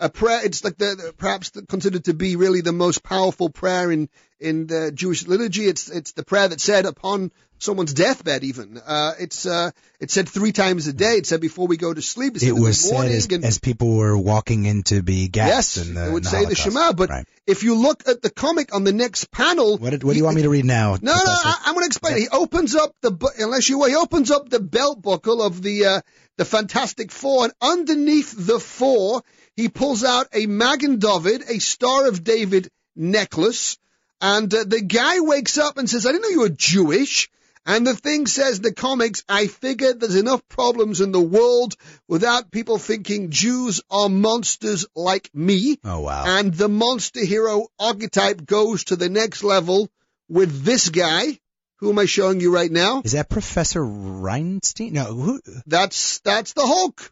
a 0.00 0.08
prayer. 0.08 0.44
It's 0.44 0.64
like 0.64 0.76
the, 0.76 0.96
the 0.96 1.14
perhaps 1.16 1.50
the, 1.50 1.62
considered 1.62 2.04
to 2.06 2.14
be 2.14 2.34
really 2.34 2.60
the 2.60 2.72
most 2.72 3.04
powerful 3.04 3.50
prayer 3.50 3.92
in 3.92 4.08
in 4.40 4.66
the 4.66 4.90
Jewish 4.92 5.28
liturgy. 5.28 5.66
It's 5.66 5.88
it's 5.88 6.12
the 6.12 6.24
prayer 6.24 6.48
that's 6.48 6.64
said 6.64 6.86
upon 6.86 7.30
someone's 7.64 7.94
deathbed. 7.94 8.44
Even 8.44 8.78
uh, 8.78 9.12
it's 9.18 9.46
uh, 9.46 9.70
it's 9.98 10.14
said 10.14 10.28
three 10.28 10.52
times 10.52 10.86
a 10.86 10.92
day. 10.92 11.14
It 11.16 11.26
said 11.26 11.40
before 11.40 11.66
we 11.66 11.76
go 11.76 11.92
to 11.92 12.02
sleep. 12.02 12.36
It 12.42 12.52
was 12.52 12.78
said 12.78 13.10
as, 13.10 13.26
and, 13.26 13.44
as 13.44 13.58
people 13.58 13.96
were 13.96 14.16
walking 14.16 14.64
in 14.66 14.82
to 14.84 15.02
be 15.02 15.30
yes, 15.32 15.76
gassed 15.76 15.76
in 15.78 15.94
the, 15.94 16.08
it 16.08 16.12
would 16.12 16.24
the 16.24 16.28
say 16.28 16.44
the 16.44 16.54
Shema. 16.54 16.92
But 16.92 17.10
Right. 17.10 17.26
if 17.46 17.62
you 17.64 17.74
look 17.76 18.06
at 18.08 18.22
the 18.22 18.30
comic 18.30 18.74
on 18.74 18.84
the 18.84 18.92
next 18.92 19.30
panel, 19.30 19.78
What, 19.78 19.90
did- 19.90 20.04
what 20.04 20.12
do 20.12 20.18
you 20.18 20.24
want 20.24 20.36
me 20.36 20.42
to 20.42 20.50
read 20.50 20.64
now? 20.64 20.96
No, 21.00 21.14
no, 21.14 21.22
I, 21.26 21.62
I'm 21.64 21.74
going 21.74 21.84
to 21.84 21.86
explain. 21.88 22.16
it. 22.16 22.20
He 22.20 22.28
opens 22.28 22.76
up 22.76 22.94
the 23.00 23.12
unless 23.38 23.68
you 23.68 23.82
he 23.84 23.96
opens 23.96 24.30
up 24.30 24.48
the 24.48 24.60
belt 24.60 25.02
buckle 25.02 25.42
of 25.42 25.60
the 25.62 25.86
uh, 25.86 26.00
the 26.36 26.44
Fantastic 26.44 27.10
Four, 27.12 27.44
and 27.44 27.52
underneath 27.60 28.34
the 28.36 28.58
four, 28.60 29.22
he 29.56 29.68
pulls 29.68 30.02
out 30.04 30.26
a 30.32 30.46
Magen 30.46 30.98
David, 30.98 31.42
a 31.48 31.58
Star 31.60 32.06
of 32.08 32.24
David 32.24 32.68
necklace, 32.96 33.78
and 34.20 34.52
uh, 34.54 34.64
the 34.64 34.80
guy 34.80 35.20
wakes 35.20 35.58
up 35.58 35.78
and 35.78 35.88
says, 35.88 36.06
"I 36.06 36.12
didn't 36.12 36.22
know 36.22 36.28
you 36.30 36.40
were 36.40 36.48
Jewish." 36.48 37.30
And 37.66 37.86
the 37.86 37.96
thing 37.96 38.26
says 38.26 38.56
in 38.58 38.62
the 38.62 38.74
comics, 38.74 39.22
I 39.28 39.46
figured 39.46 40.00
there's 40.00 40.16
enough 40.16 40.46
problems 40.48 41.00
in 41.00 41.12
the 41.12 41.20
world 41.20 41.74
without 42.06 42.50
people 42.50 42.78
thinking 42.78 43.30
Jews 43.30 43.80
are 43.90 44.08
monsters 44.10 44.86
like 44.94 45.30
me. 45.34 45.78
oh 45.84 46.00
wow. 46.00 46.24
And 46.26 46.52
the 46.52 46.68
monster 46.68 47.24
hero 47.24 47.68
archetype 47.78 48.44
goes 48.44 48.84
to 48.84 48.96
the 48.96 49.08
next 49.08 49.42
level 49.42 49.88
with 50.28 50.62
this 50.64 50.90
guy. 50.90 51.38
Who 51.78 51.90
am 51.90 51.98
I 51.98 52.04
showing 52.06 52.40
you 52.40 52.54
right 52.54 52.70
now? 52.70 53.02
is 53.04 53.12
that 53.12 53.28
Professor 53.28 53.80
Reinstein? 53.82 54.92
No, 54.92 55.04
who, 55.04 55.40
That's 55.66 56.20
that's 56.20 56.52
the 56.52 56.66
Hulk. 56.66 57.10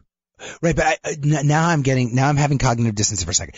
Right, 0.61 0.75
but 0.75 0.85
I, 0.85 0.97
I- 1.05 1.15
now 1.43 1.67
I'm 1.67 1.81
getting 1.81 2.15
now 2.15 2.29
I'm 2.29 2.37
having 2.37 2.57
cognitive 2.57 2.95
dissonance 2.95 3.23
for 3.23 3.31
a 3.31 3.33
second. 3.33 3.55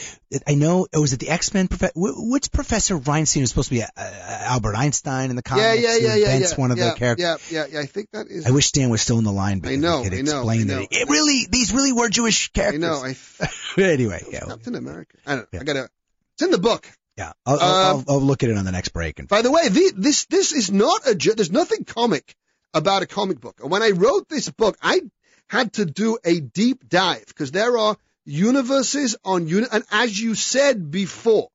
I 0.48 0.56
know 0.56 0.88
oh, 0.94 1.02
was 1.02 1.14
it 1.14 1.20
the 1.20 1.30
X 1.30 1.54
Men? 1.54 1.68
Profe- 1.68 1.94
wh- 1.94 2.32
which 2.32 2.52
Professor 2.52 2.98
Reinstein 2.98 3.42
was 3.42 3.50
supposed 3.50 3.70
to 3.70 3.76
be 3.76 3.84
uh, 3.84 3.88
uh, 3.98 4.02
Albert 4.46 4.76
Einstein 4.76 5.30
in 5.30 5.36
the 5.36 5.42
comics? 5.44 5.66
Yeah, 5.66 5.74
yeah, 5.74 5.96
yeah, 5.98 6.16
yeah, 6.16 6.38
yeah. 6.38 6.56
one 6.56 6.72
of 6.72 6.78
yeah, 6.78 6.92
the 6.92 6.96
characters. 6.96 7.52
Yeah, 7.52 7.66
yeah, 7.66 7.74
yeah. 7.74 7.80
I 7.80 7.86
think 7.86 8.10
that 8.12 8.28
is. 8.28 8.46
I 8.46 8.52
wish 8.52 8.68
Stan 8.68 8.90
was 8.90 9.02
still 9.02 9.18
in 9.18 9.24
the 9.24 9.32
line 9.32 9.60
because 9.60 9.78
know, 9.78 10.04
he 10.04 10.10
could 10.10 10.18
I 10.18 10.22
know, 10.22 10.38
explain 10.40 10.62
I 10.62 10.64
that 10.66 10.80
know. 10.82 10.88
it 10.92 11.10
really 11.10 11.48
these 11.50 11.74
really 11.74 11.94
were 11.94 12.10
Jewish 12.10 12.52
characters. 12.52 12.84
I 12.84 12.88
know. 12.88 13.04
I 13.04 13.82
anyway, 13.82 14.24
yeah, 14.32 14.46
Captain 14.46 14.76
America. 14.76 15.18
I 15.26 15.36
don't. 15.36 15.48
I 15.60 15.64
gotta. 15.64 15.90
It's 16.34 16.44
in 16.44 16.52
the 16.52 16.58
book. 16.58 16.86
yeah. 17.18 17.32
I'll, 17.46 17.56
Um, 17.56 17.62
I'll, 17.62 18.16
I'll 18.16 18.22
look 18.22 18.44
at 18.44 18.50
it 18.50 18.58
on 18.58 18.66
the 18.66 18.72
next 18.74 18.90
break. 18.90 19.20
And 19.20 19.28
By 19.30 19.42
the 19.42 19.52
way, 19.52 19.70
the, 19.70 19.94
this 19.96 20.26
this 20.26 20.52
is 20.52 20.72
not 20.72 21.08
a. 21.08 21.16
There's 21.16 21.52
nothing 21.52 21.86
comic 21.86 22.36
about 22.74 23.04
a 23.04 23.06
comic 23.06 23.40
book. 23.40 23.56
And 23.62 23.72
when 23.72 23.82
I 23.82 23.92
wrote 23.92 24.28
this 24.28 24.50
book, 24.50 24.78
I 24.82 25.02
had 25.50 25.74
to 25.74 25.86
do 25.86 26.18
a 26.24 26.40
deep 26.40 26.88
dive 26.88 27.26
because 27.28 27.52
there 27.52 27.78
are 27.78 27.98
universes 28.26 29.16
on 29.24 29.48
uni- 29.48 29.68
and 29.72 29.84
as 29.92 30.20
you 30.20 30.36
said 30.36 30.92
before, 30.92 31.50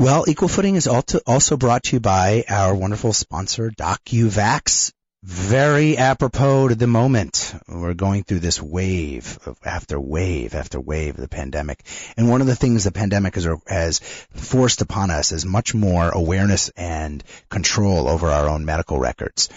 Well, 0.00 0.24
Equal 0.26 0.48
Footing 0.48 0.76
is 0.76 0.86
also 0.86 1.58
brought 1.58 1.82
to 1.82 1.96
you 1.96 2.00
by 2.00 2.44
our 2.48 2.74
wonderful 2.74 3.12
sponsor, 3.12 3.70
DocuVax. 3.70 4.92
Very 5.22 5.98
apropos 5.98 6.68
to 6.68 6.74
the 6.74 6.86
moment. 6.86 7.54
We're 7.68 7.92
going 7.92 8.24
through 8.24 8.38
this 8.38 8.62
wave 8.62 9.38
after 9.62 10.00
wave 10.00 10.54
after 10.54 10.80
wave 10.80 11.16
of 11.16 11.20
the 11.20 11.28
pandemic. 11.28 11.84
And 12.16 12.30
one 12.30 12.40
of 12.40 12.46
the 12.46 12.56
things 12.56 12.84
the 12.84 12.92
pandemic 12.92 13.34
has, 13.34 13.46
has 13.66 13.98
forced 14.30 14.80
upon 14.80 15.10
us 15.10 15.32
is 15.32 15.44
much 15.44 15.74
more 15.74 16.08
awareness 16.08 16.70
and 16.78 17.22
control 17.50 18.08
over 18.08 18.30
our 18.30 18.48
own 18.48 18.64
medical 18.64 18.98
records. 18.98 19.50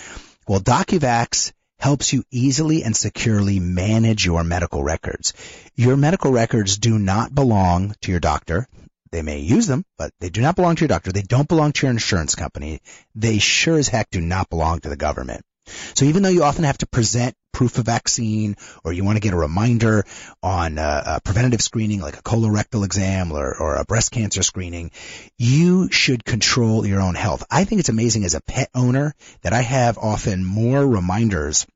Well, 0.46 0.60
DocuVax 0.60 1.54
helps 1.80 2.12
you 2.12 2.26
easily 2.32 2.84
and 2.84 2.98
securely 2.98 3.62
manage 3.62 4.26
your 4.26 4.44
medical 4.44 4.84
records. 4.84 5.34
Your 5.78 5.96
medical 5.96 6.34
records 6.34 6.80
do 6.80 7.00
not 7.00 7.34
belong 7.34 7.96
to 8.02 8.12
your 8.12 8.20
doctor. 8.20 8.68
They 9.14 9.22
may 9.22 9.38
use 9.38 9.68
them, 9.68 9.86
but 9.96 10.12
they 10.20 10.32
do 10.32 10.42
not 10.42 10.56
belong 10.56 10.76
to 10.76 10.82
your 10.82 10.88
doctor. 10.88 11.12
They 11.12 11.22
don't 11.22 11.48
belong 11.48 11.72
to 11.74 11.86
your 11.86 11.92
insurance 11.92 12.34
company. 12.34 12.82
They 13.14 13.38
sure 13.38 13.78
as 13.78 13.88
heck 13.88 14.10
do 14.10 14.20
not 14.20 14.50
belong 14.50 14.80
to 14.80 14.90
the 14.90 14.96
government. 14.96 15.46
So 15.94 16.06
even 16.06 16.24
though 16.24 16.30
you 16.30 16.44
often 16.44 16.64
have 16.64 16.80
to 16.80 16.88
present 16.88 17.36
proof 17.52 17.78
of 17.78 17.86
vaccine 17.86 18.56
or 18.84 18.92
you 18.92 19.04
want 19.04 19.18
to 19.18 19.22
get 19.22 19.36
a 19.36 19.38
reminder 19.38 20.04
on 20.42 20.80
uh, 20.80 21.04
a 21.06 21.22
preventative 21.22 21.62
screening 21.62 22.02
like 22.02 22.18
a 22.18 22.24
colorectal 22.24 22.84
exam 22.84 23.32
or, 23.32 23.56
or 23.56 23.76
a 23.76 23.86
breast 23.86 24.10
cancer 24.10 24.42
screening, 24.42 24.90
you 25.38 25.92
should 25.92 26.26
control 26.26 26.84
your 26.84 27.00
own 27.00 27.14
health. 27.14 27.46
I 27.52 27.66
think 27.66 27.80
it's 27.80 27.90
amazing 27.90 28.26
as 28.26 28.34
a 28.34 28.42
pet 28.42 28.70
owner 28.74 29.14
that 29.44 29.54
I 29.54 29.62
have 29.62 30.00
often 30.00 30.44
more 30.44 30.86
reminders 30.86 31.68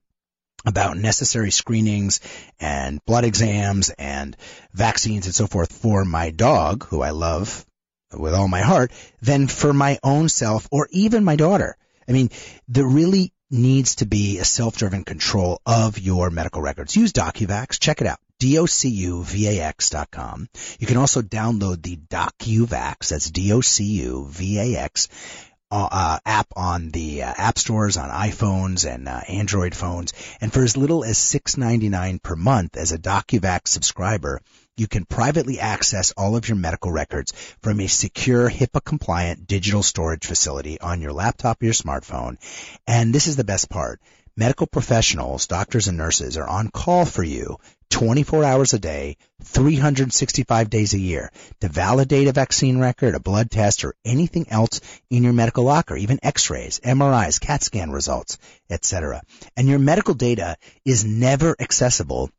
about 0.68 0.98
necessary 0.98 1.50
screenings 1.50 2.20
and 2.60 3.04
blood 3.06 3.24
exams 3.24 3.90
and 3.90 4.36
vaccines 4.74 5.26
and 5.26 5.34
so 5.34 5.48
forth 5.48 5.72
for 5.72 6.04
my 6.04 6.30
dog, 6.30 6.86
who 6.88 7.02
I 7.02 7.12
love 7.12 7.66
with 8.14 8.34
all 8.34 8.50
my 8.50 8.62
heart, 8.62 8.92
than 9.22 9.48
for 9.48 9.74
my 9.74 9.98
own 10.04 10.30
self 10.30 10.68
or 10.72 10.88
even 10.92 11.24
my 11.24 11.38
daughter. 11.38 11.78
I 12.08 12.12
mean, 12.12 12.30
there 12.68 12.86
really 12.86 13.34
needs 13.50 13.96
to 13.96 14.06
be 14.06 14.40
a 14.40 14.46
self-driven 14.46 15.06
control 15.06 15.62
of 15.66 15.98
your 16.00 16.30
medical 16.30 16.62
records. 16.62 16.96
Use 16.98 17.14
DocuVax. 17.14 17.80
Check 17.80 18.02
it 18.02 18.08
out. 18.08 18.20
DOCUVAX.com. 18.42 18.88
You 20.80 20.86
can 20.86 20.98
also 20.98 21.22
download 21.22 21.82
the 21.82 21.96
DocuVax. 21.96 23.10
That's 23.10 23.32
D-O-C-U-V-A-X 23.32 25.08
uh, 25.70 25.88
uh, 25.92 26.20
app 26.26 26.48
on 26.56 26.90
the 26.90 27.24
uh, 27.24 27.34
app 27.38 27.58
stores 27.58 27.98
on 27.98 28.10
iPhones 28.10 28.92
and 28.92 29.08
uh, 29.08 29.22
Android 29.28 29.76
phones. 29.76 30.14
And 30.40 30.52
for 30.52 30.64
as 30.64 30.78
little 30.78 31.04
as 31.04 31.18
$6.99 31.18 32.22
per 32.22 32.36
month 32.36 32.78
as 32.78 32.92
a 32.92 32.98
DocuVax 32.98 33.68
subscriber, 33.68 34.42
you 34.78 34.88
can 34.88 35.06
privately 35.06 35.60
access 35.60 36.14
all 36.16 36.36
of 36.36 36.48
your 36.48 36.56
medical 36.56 36.92
records 36.92 37.34
from 37.62 37.80
a 37.80 37.88
secure 37.88 38.50
HIPAA 38.50 38.84
compliant 38.84 39.48
digital 39.48 39.84
storage 39.84 40.26
facility 40.26 40.80
on 40.80 41.02
your 41.02 41.14
laptop 41.14 41.62
or 41.62 41.66
your 41.66 41.74
smartphone. 41.74 42.38
And 42.86 43.14
this 43.14 43.28
is 43.28 43.36
the 43.36 43.44
best 43.44 43.70
part. 43.70 44.00
Medical 44.36 44.68
professionals, 44.68 45.48
doctors 45.48 45.88
and 45.88 45.98
nurses 45.98 46.38
are 46.38 46.48
on 46.48 46.70
call 46.70 47.06
for 47.06 47.24
you 47.24 47.58
24 47.90 48.44
hours 48.44 48.74
a 48.74 48.80
day, 48.80 49.18
365 49.44 50.70
days 50.70 50.94
a 50.94 51.00
year 51.00 51.32
to 51.62 51.70
validate 51.70 52.28
a 52.28 52.32
vaccine 52.34 52.80
record, 52.80 53.16
a 53.16 53.20
blood 53.20 53.50
test, 53.50 53.84
or 53.84 53.96
anything 54.06 54.48
else 54.50 54.82
in 55.10 55.24
your 55.24 55.34
medical 55.34 55.64
locker, 55.64 55.96
even 55.96 56.20
x-rays, 56.22 56.80
MRIs, 56.82 57.40
CAT 57.40 57.64
scan 57.64 57.92
results, 57.92 58.38
etc. 58.70 59.22
And 59.56 59.68
your 59.68 59.80
medical 59.80 60.14
data 60.14 60.58
is 60.86 61.06
never 61.06 61.56
accessible 61.60 62.30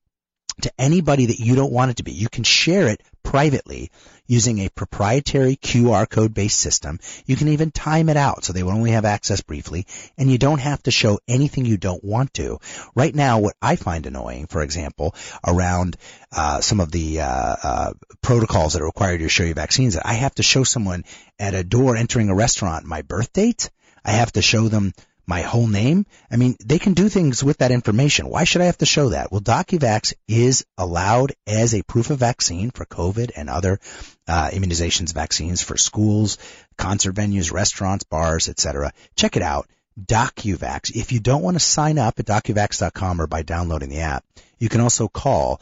to 0.63 0.73
anybody 0.79 1.27
that 1.27 1.39
you 1.39 1.55
don't 1.55 1.73
want 1.73 1.91
it 1.91 1.97
to 1.99 2.03
be. 2.03 2.13
You 2.13 2.29
can 2.29 2.45
share 2.45 2.89
it 2.89 3.03
privately 3.23 3.91
using 4.27 4.59
a 4.59 4.69
proprietary 4.69 5.57
QR 5.57 6.09
code 6.09 6.35
based 6.35 6.59
system. 6.59 6.99
You 7.27 7.37
can 7.37 7.49
even 7.49 7.71
time 7.71 8.09
it 8.09 8.17
out 8.17 8.45
so 8.45 8.53
they 8.53 8.63
will 8.63 8.73
only 8.73 8.93
have 8.93 9.05
access 9.05 9.41
briefly 9.41 9.87
and 10.17 10.31
you 10.31 10.39
don't 10.39 10.61
have 10.61 10.83
to 10.85 10.91
show 10.91 11.19
anything 11.29 11.65
you 11.65 11.77
don't 11.77 12.05
want 12.05 12.35
to. 12.35 12.59
Right 12.95 13.15
now, 13.15 13.39
what 13.39 13.57
I 13.61 13.77
find 13.77 14.07
annoying, 14.07 14.47
for 14.47 14.63
example, 14.63 15.15
around 15.47 15.97
uh, 16.33 16.61
some 16.61 16.81
of 16.81 16.91
the 16.91 17.21
uh, 17.21 17.57
uh, 17.63 17.93
protocols 18.23 18.75
that 18.75 18.83
are 18.83 18.87
required 18.87 19.21
to 19.21 19.29
show 19.29 19.45
you 19.45 19.55
vaccines, 19.55 19.97
I 19.97 20.15
have 20.15 20.35
to 20.37 20.43
show 20.43 20.65
someone 20.65 21.05
at 21.39 21.55
a 21.55 21.65
door 21.65 21.97
entering 21.97 22.29
a 22.31 22.35
restaurant 22.35 22.85
my 22.85 23.03
birth 23.03 23.33
date. 23.33 23.71
I 24.05 24.13
have 24.13 24.33
to 24.33 24.43
show 24.43 24.69
them 24.69 24.93
my 25.29 25.43
whole 25.43 25.67
name. 25.67 26.07
I 26.31 26.37
mean, 26.37 26.57
they 26.65 26.79
can 26.79 26.95
do 26.95 27.11
things 27.11 27.45
with 27.45 27.59
that 27.59 27.71
information. 27.71 28.31
Why 28.31 28.45
should 28.45 28.63
I 28.63 28.65
have 28.65 28.79
to 28.79 28.87
show 28.87 29.11
that? 29.11 29.31
Well, 29.31 29.43
DocuVax 29.43 30.15
is 30.27 30.65
allowed 30.79 31.35
as 31.47 31.75
a 31.75 31.83
proof 31.83 32.09
of 32.09 32.19
vaccine 32.19 32.71
for 32.71 32.87
COVID 32.87 33.33
and 33.37 33.51
other 33.51 33.79
uh, 34.27 34.49
immunizations 34.51 35.13
vaccines 35.13 35.61
for 35.61 35.77
schools, 35.77 36.39
concert 36.79 37.15
venues, 37.15 37.53
restaurants, 37.53 38.05
bars, 38.05 38.49
etc. 38.49 38.95
Check 39.17 39.37
it 39.37 39.43
out. 39.43 39.69
DocuVax. 40.03 40.97
If 40.97 41.13
you 41.13 41.21
don't 41.21 41.43
want 41.43 41.57
to 41.57 41.61
sign 41.61 41.99
up 41.99 42.19
at 42.19 42.25
docuvax.com 42.25 43.21
or 43.21 43.27
by 43.27 43.43
downloading 43.43 43.91
the 43.91 44.01
app, 44.01 44.25
you 44.59 44.71
can 44.71 44.81
also 44.81 45.09
call 45.09 45.61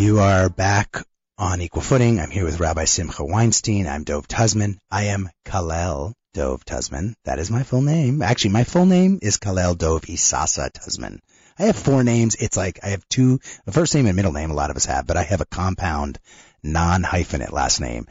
You 0.03 0.19
are 0.19 0.49
back 0.49 1.01
on 1.37 1.61
equal 1.61 1.81
footing. 1.81 2.19
I'm 2.19 2.29
here 2.29 2.43
with 2.43 2.59
Rabbi 2.59 2.83
Simcha 2.83 3.23
Weinstein. 3.23 3.87
I'm 3.87 4.03
Dov 4.03 4.27
Tuzman. 4.27 4.77
I 4.91 5.05
am 5.05 5.29
Kalel 5.45 6.11
Dov 6.33 6.65
Tuzman. 6.65 7.15
That 7.23 7.39
is 7.39 7.49
my 7.49 7.63
full 7.63 7.81
name. 7.81 8.21
Actually, 8.21 8.51
my 8.51 8.65
full 8.65 8.85
name 8.85 9.19
is 9.21 9.37
Kalel 9.37 9.77
Dov 9.77 10.01
Isaza 10.01 10.69
Tuzman. 10.73 11.21
I 11.57 11.67
have 11.67 11.77
four 11.77 12.03
names. 12.03 12.35
It's 12.35 12.57
like 12.57 12.81
I 12.83 12.89
have 12.89 13.07
two, 13.07 13.39
a 13.65 13.71
first 13.71 13.95
name 13.95 14.05
and 14.05 14.17
middle 14.17 14.33
name. 14.33 14.51
A 14.51 14.55
lot 14.55 14.71
of 14.71 14.75
us 14.75 14.83
have, 14.87 15.07
but 15.07 15.15
I 15.15 15.23
have 15.23 15.39
a 15.39 15.45
compound, 15.45 16.19
non-hyphenate 16.61 17.53
last 17.53 17.79
name. 17.79 18.07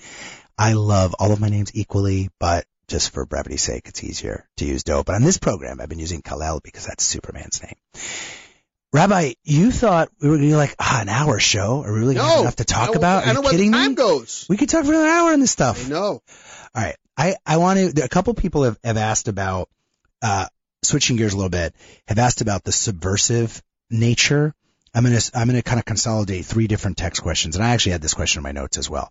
I 0.56 0.72
love 0.72 1.14
all 1.18 1.30
of 1.30 1.42
my 1.42 1.50
names 1.50 1.72
equally, 1.74 2.30
but 2.40 2.64
just 2.88 3.12
for 3.12 3.26
brevity's 3.26 3.60
sake, 3.60 3.86
it's 3.88 4.02
easier 4.02 4.48
to 4.56 4.64
use 4.64 4.82
Dove. 4.82 5.04
But 5.04 5.16
on 5.16 5.24
this 5.24 5.36
program, 5.36 5.78
I've 5.78 5.90
been 5.90 5.98
using 5.98 6.22
Kalel 6.22 6.62
because 6.62 6.86
that's 6.86 7.04
Superman's 7.04 7.62
name. 7.62 7.76
Rabbi, 8.92 9.32
you 9.44 9.70
thought 9.70 10.10
we 10.20 10.28
were 10.28 10.36
going 10.36 10.48
to 10.48 10.52
be 10.52 10.56
like 10.56 10.74
ah, 10.78 11.00
an 11.00 11.08
hour 11.08 11.40
show? 11.40 11.82
Are 11.82 11.92
we 11.92 12.00
really 12.00 12.14
going 12.14 12.26
to 12.26 12.30
have 12.30 12.36
No, 12.36 12.42
enough 12.42 12.56
to 12.56 12.64
talk 12.64 12.90
I 12.90 12.98
about? 12.98 13.24
I 13.24 13.30
Are 13.30 13.34
know 13.34 13.40
you 13.40 13.44
where 13.44 13.52
the 13.52 13.58
kidding 13.58 13.72
time 13.72 13.90
me? 13.90 13.94
goes. 13.94 14.46
We 14.50 14.56
could 14.58 14.68
talk 14.68 14.84
for 14.84 14.90
another 14.92 15.08
hour 15.08 15.32
on 15.32 15.40
this 15.40 15.50
stuff. 15.50 15.86
I 15.86 15.88
know. 15.88 16.04
All 16.04 16.20
right. 16.74 16.96
I, 17.16 17.36
I 17.46 17.56
want 17.56 17.96
to, 17.96 18.04
a 18.04 18.08
couple 18.08 18.34
people 18.34 18.64
have, 18.64 18.78
have 18.84 18.96
asked 18.98 19.28
about, 19.28 19.70
uh, 20.20 20.46
switching 20.82 21.16
gears 21.16 21.32
a 21.32 21.36
little 21.36 21.50
bit, 21.50 21.74
have 22.06 22.18
asked 22.18 22.42
about 22.42 22.64
the 22.64 22.72
subversive 22.72 23.62
nature. 23.90 24.54
I'm 24.94 25.04
going 25.04 25.18
to, 25.18 25.30
I'm 25.34 25.46
going 25.48 25.56
to 25.56 25.62
kind 25.62 25.78
of 25.78 25.86
consolidate 25.86 26.44
three 26.44 26.66
different 26.66 26.98
text 26.98 27.22
questions. 27.22 27.56
And 27.56 27.64
I 27.64 27.70
actually 27.70 27.92
had 27.92 28.02
this 28.02 28.14
question 28.14 28.40
in 28.40 28.42
my 28.42 28.52
notes 28.52 28.76
as 28.76 28.90
well. 28.90 29.10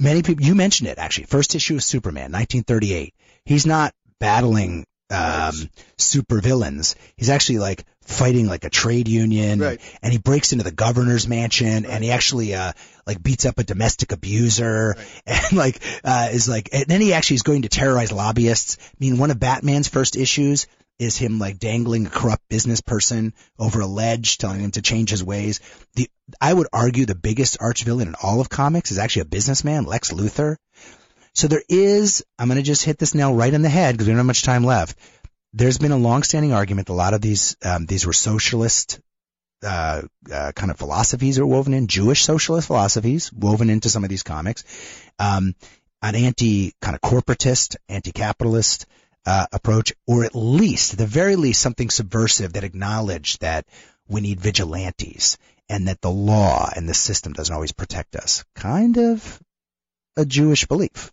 Many 0.00 0.22
people, 0.22 0.44
you 0.44 0.54
mentioned 0.56 0.88
it 0.88 0.98
actually. 0.98 1.24
First 1.26 1.54
issue 1.54 1.76
of 1.76 1.84
Superman, 1.84 2.32
1938. 2.32 3.14
He's 3.44 3.66
not 3.66 3.94
battling, 4.18 4.84
um, 5.10 5.52
super 5.98 6.40
villains. 6.40 6.96
He's 7.16 7.30
actually 7.30 7.58
like 7.58 7.84
fighting 8.10 8.46
like 8.46 8.64
a 8.64 8.70
trade 8.70 9.08
union 9.08 9.60
Right. 9.60 9.80
and 10.02 10.12
he 10.12 10.18
breaks 10.18 10.52
into 10.52 10.64
the 10.64 10.70
governor's 10.70 11.26
mansion 11.28 11.84
and 11.86 12.02
he 12.04 12.10
actually, 12.10 12.54
uh, 12.54 12.72
like 13.06 13.22
beats 13.22 13.44
up 13.46 13.58
a 13.58 13.64
domestic 13.64 14.12
abuser 14.12 14.96
and 15.26 15.52
like 15.56 15.80
uh 16.04 16.28
is 16.32 16.48
like 16.48 16.68
and 16.72 16.86
then 16.86 17.00
he 17.00 17.12
actually 17.12 17.36
is 17.36 17.42
going 17.42 17.62
to 17.62 17.68
terrorize 17.68 18.12
lobbyists. 18.12 18.78
I 18.80 18.96
mean 19.00 19.18
one 19.18 19.30
of 19.30 19.40
Batman's 19.40 19.88
first 19.88 20.16
issues 20.16 20.66
is 20.98 21.16
him 21.16 21.38
like 21.38 21.58
dangling 21.58 22.06
a 22.06 22.10
corrupt 22.10 22.46
business 22.50 22.80
person 22.82 23.32
over 23.58 23.80
a 23.80 23.86
ledge 23.86 24.36
telling 24.38 24.60
him 24.60 24.70
to 24.72 24.82
change 24.82 25.10
his 25.10 25.24
ways. 25.24 25.60
The 25.94 26.08
I 26.40 26.52
would 26.52 26.68
argue 26.72 27.06
the 27.06 27.14
biggest 27.14 27.56
arch 27.60 27.84
villain 27.84 28.08
in 28.08 28.14
all 28.22 28.40
of 28.40 28.48
comics 28.50 28.92
is 28.92 28.98
actually 28.98 29.22
a 29.22 29.26
businessman, 29.36 29.84
Lex 29.86 30.12
Luthor. 30.12 30.56
So 31.34 31.48
there 31.48 31.62
is 31.68 32.22
I'm 32.38 32.48
going 32.48 32.58
to 32.58 32.62
just 32.62 32.84
hit 32.84 32.98
this 32.98 33.14
nail 33.14 33.34
right 33.34 33.52
in 33.52 33.62
the 33.62 33.68
head 33.68 33.94
because 33.94 34.06
we 34.06 34.12
don't 34.12 34.18
have 34.18 34.26
much 34.26 34.42
time 34.42 34.62
left. 34.64 34.96
There's 35.52 35.78
been 35.78 35.92
a 35.92 35.96
long-standing 35.96 36.52
argument. 36.52 36.88
A 36.88 36.94
lot 36.94 37.14
of 37.14 37.20
these 37.20 37.56
um, 37.64 37.86
these 37.86 38.06
were 38.06 38.12
socialist 38.12 39.00
uh, 39.62 40.02
uh, 40.32 40.52
kind 40.52 40.70
of 40.70 40.78
philosophies 40.78 41.38
are 41.38 41.46
woven 41.46 41.74
in, 41.74 41.86
Jewish 41.86 42.24
socialist 42.24 42.66
philosophies 42.66 43.32
woven 43.32 43.68
into 43.68 43.90
some 43.90 44.04
of 44.04 44.10
these 44.10 44.22
comics, 44.22 44.64
um, 45.18 45.54
an 46.02 46.14
anti 46.14 46.72
kind 46.80 46.94
of 46.94 47.02
corporatist, 47.02 47.76
anti-capitalist 47.88 48.86
uh, 49.26 49.46
approach, 49.52 49.92
or 50.06 50.24
at 50.24 50.34
least, 50.34 50.94
at 50.94 50.98
the 50.98 51.06
very 51.06 51.36
least, 51.36 51.60
something 51.60 51.90
subversive 51.90 52.54
that 52.54 52.64
acknowledged 52.64 53.40
that 53.40 53.66
we 54.08 54.20
need 54.20 54.40
vigilantes 54.40 55.36
and 55.68 55.88
that 55.88 56.00
the 56.00 56.10
law 56.10 56.68
and 56.74 56.88
the 56.88 56.94
system 56.94 57.32
doesn't 57.32 57.54
always 57.54 57.72
protect 57.72 58.16
us. 58.16 58.44
Kind 58.54 58.96
of 58.96 59.40
a 60.16 60.24
Jewish 60.24 60.66
belief. 60.66 61.12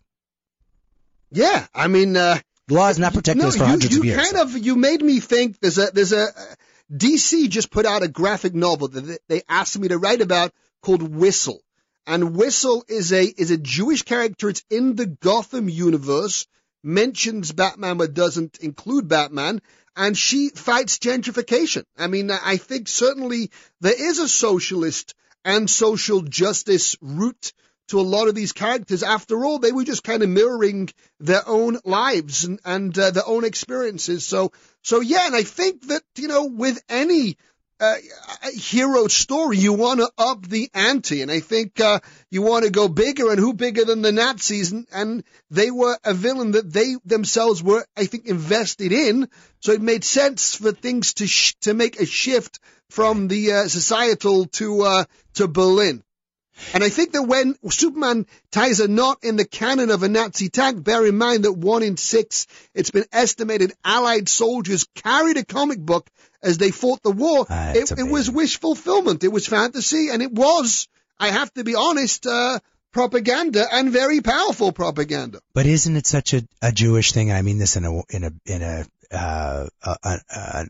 Yeah, 1.30 1.66
I 1.74 1.88
mean, 1.88 2.16
uh, 2.16 2.38
The 2.68 2.74
law 2.74 2.86
has 2.88 2.98
not 2.98 3.14
protected 3.14 3.42
no, 3.42 3.48
us 3.48 3.56
for 3.56 3.62
you, 3.62 3.68
hundreds 3.68 3.94
you 3.94 4.00
of 4.00 4.04
years. 4.04 4.22
kind 4.22 4.36
of 4.36 4.56
you 4.56 4.76
made 4.76 5.02
me 5.02 5.20
think. 5.20 5.58
There's 5.58 5.78
a 5.78 5.90
there's 5.92 6.12
a 6.12 6.28
DC 6.92 7.48
just 7.48 7.70
put 7.70 7.86
out 7.86 8.02
a 8.02 8.08
graphic 8.08 8.54
novel 8.54 8.88
that 8.88 9.20
they- 9.26 9.42
asked 9.48 9.78
me 9.78 9.88
to 9.88 9.98
write 9.98 10.20
about 10.20 10.52
called 10.82 11.02
Whistle, 11.02 11.62
and 12.06 12.36
Whistle 12.36 12.84
is 12.86 13.12
a 13.12 13.24
is 13.24 13.50
a 13.50 13.56
Jewish 13.56 14.02
character. 14.02 14.50
It's 14.50 14.64
in 14.68 14.96
the 14.96 15.06
Gotham 15.06 15.68
universe, 15.70 16.46
mentions 16.82 17.52
Batman 17.52 17.96
but 17.96 18.12
doesn't 18.12 18.58
include 18.58 19.08
Batman, 19.08 19.62
and 19.96 20.16
she 20.16 20.50
fights 20.50 20.98
gentrification. 20.98 21.84
I 21.96 22.06
mean, 22.06 22.30
I 22.30 22.58
think 22.58 22.88
certainly 22.88 23.50
there 23.80 23.98
is 24.10 24.18
a 24.18 24.28
socialist 24.28 25.14
and 25.44 25.70
social 25.70 26.20
justice 26.20 26.96
route 27.00 27.52
to 27.88 28.00
a 28.00 28.02
lot 28.02 28.28
of 28.28 28.34
these 28.34 28.52
characters. 28.52 29.02
After 29.02 29.44
all, 29.44 29.58
they 29.58 29.72
were 29.72 29.84
just 29.84 30.04
kind 30.04 30.22
of 30.22 30.28
mirroring 30.28 30.90
their 31.20 31.46
own 31.46 31.78
lives 31.84 32.44
and, 32.44 32.60
and 32.64 32.98
uh, 32.98 33.10
their 33.10 33.26
own 33.26 33.44
experiences. 33.44 34.26
So, 34.26 34.52
so 34.82 35.00
yeah, 35.00 35.26
and 35.26 35.34
I 35.34 35.42
think 35.42 35.88
that, 35.88 36.02
you 36.16 36.28
know, 36.28 36.44
with 36.46 36.82
any 36.88 37.36
uh, 37.80 37.94
hero 38.52 39.06
story, 39.06 39.56
you 39.56 39.72
want 39.72 40.00
to 40.00 40.10
up 40.18 40.46
the 40.46 40.68
ante. 40.74 41.22
And 41.22 41.30
I 41.30 41.40
think 41.40 41.80
uh, 41.80 42.00
you 42.30 42.42
want 42.42 42.64
to 42.64 42.70
go 42.70 42.88
bigger, 42.88 43.30
and 43.30 43.38
who 43.38 43.54
bigger 43.54 43.84
than 43.84 44.02
the 44.02 44.12
Nazis? 44.12 44.72
And, 44.72 44.86
and 44.92 45.24
they 45.50 45.70
were 45.70 45.96
a 46.04 46.12
villain 46.12 46.52
that 46.52 46.72
they 46.72 46.96
themselves 47.04 47.62
were, 47.62 47.86
I 47.96 48.06
think, 48.06 48.26
invested 48.26 48.92
in. 48.92 49.28
So 49.60 49.72
it 49.72 49.80
made 49.80 50.04
sense 50.04 50.56
for 50.56 50.72
things 50.72 51.14
to 51.14 51.26
sh- 51.26 51.54
to 51.62 51.74
make 51.74 52.00
a 52.00 52.06
shift 52.06 52.58
from 52.90 53.28
the 53.28 53.52
uh, 53.52 53.68
societal 53.68 54.46
to 54.46 54.82
uh, 54.82 55.04
to 55.34 55.46
Berlin. 55.46 56.02
And 56.74 56.84
I 56.84 56.88
think 56.88 57.12
that 57.12 57.22
when 57.22 57.56
Superman 57.70 58.26
ties 58.50 58.80
a 58.80 58.88
knot 58.88 59.18
in 59.22 59.36
the 59.36 59.44
cannon 59.44 59.90
of 59.90 60.02
a 60.02 60.08
Nazi 60.08 60.48
tank, 60.48 60.82
bear 60.82 61.06
in 61.06 61.16
mind 61.16 61.44
that 61.44 61.52
one 61.52 61.82
in 61.82 61.96
six, 61.96 62.46
it's 62.74 62.90
been 62.90 63.06
estimated, 63.12 63.72
Allied 63.84 64.28
soldiers 64.28 64.86
carried 64.94 65.36
a 65.36 65.44
comic 65.44 65.78
book 65.78 66.08
as 66.42 66.58
they 66.58 66.70
fought 66.70 67.02
the 67.02 67.10
war. 67.10 67.46
Ah, 67.48 67.72
it, 67.74 67.90
it 67.90 68.08
was 68.08 68.30
wish 68.30 68.58
fulfillment. 68.58 69.24
It 69.24 69.32
was 69.32 69.46
fantasy, 69.46 70.08
and 70.10 70.22
it 70.22 70.32
was, 70.32 70.88
I 71.18 71.30
have 71.30 71.52
to 71.54 71.64
be 71.64 71.74
honest, 71.74 72.26
uh, 72.26 72.60
propaganda 72.92 73.66
and 73.70 73.90
very 73.90 74.20
powerful 74.20 74.72
propaganda. 74.72 75.40
But 75.54 75.66
isn't 75.66 75.96
it 75.96 76.06
such 76.06 76.34
a, 76.34 76.42
a 76.62 76.72
Jewish 76.72 77.12
thing? 77.12 77.32
I 77.32 77.42
mean 77.42 77.58
this 77.58 77.76
in 77.76 77.84
a 77.84 78.02
in 78.10 78.24
a 78.24 78.32
in 78.46 78.62
a 78.62 78.86
uh, 79.10 79.66
uh, 79.82 79.96
uh 80.04 80.64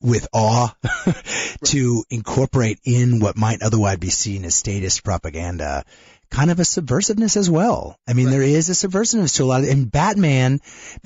with 0.00 0.26
awe 0.32 0.74
to 1.64 2.04
incorporate 2.10 2.78
in 2.84 3.20
what 3.20 3.36
might 3.36 3.62
otherwise 3.62 3.98
be 3.98 4.10
seen 4.10 4.44
as 4.44 4.54
statist 4.54 5.02
propaganda, 5.04 5.84
kind 6.30 6.50
of 6.50 6.58
a 6.60 6.64
subversiveness 6.64 7.36
as 7.36 7.48
well. 7.48 7.98
I 8.06 8.12
mean, 8.12 8.26
Right. 8.26 8.32
there 8.32 8.42
is 8.42 8.68
a 8.68 8.72
subversiveness 8.74 9.36
to 9.36 9.44
a 9.44 9.46
lot 9.46 9.62
of. 9.62 9.68
And 9.68 9.90
Batman, 9.90 10.60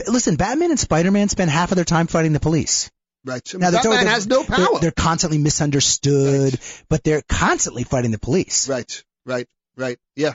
listen, 0.08 0.36
Batman 0.36 0.70
and 0.70 0.80
Spider-Man 0.80 1.28
spend 1.28 1.50
half 1.50 1.70
of 1.72 1.76
their 1.76 1.84
time 1.84 2.06
fighting 2.06 2.32
the 2.32 2.40
police. 2.40 2.90
Right. 3.24 3.42
Mean, 3.52 3.60
Now, 3.60 3.70
they're- 3.70 3.82
Batman 3.82 4.04
they're- 4.04 4.14
has 4.14 4.26
no 4.26 4.42
They're, 4.42 4.56
power. 4.66 4.78
they're 4.80 4.90
constantly 4.90 5.38
misunderstood, 5.38 6.58
but 6.88 7.04
they're 7.04 7.22
constantly 7.28 7.84
fighting 7.84 8.10
the 8.12 8.18
police. 8.18 8.68
Right, 8.68 9.04
right, 9.26 9.46
right. 9.76 9.98
Yeah. 10.16 10.32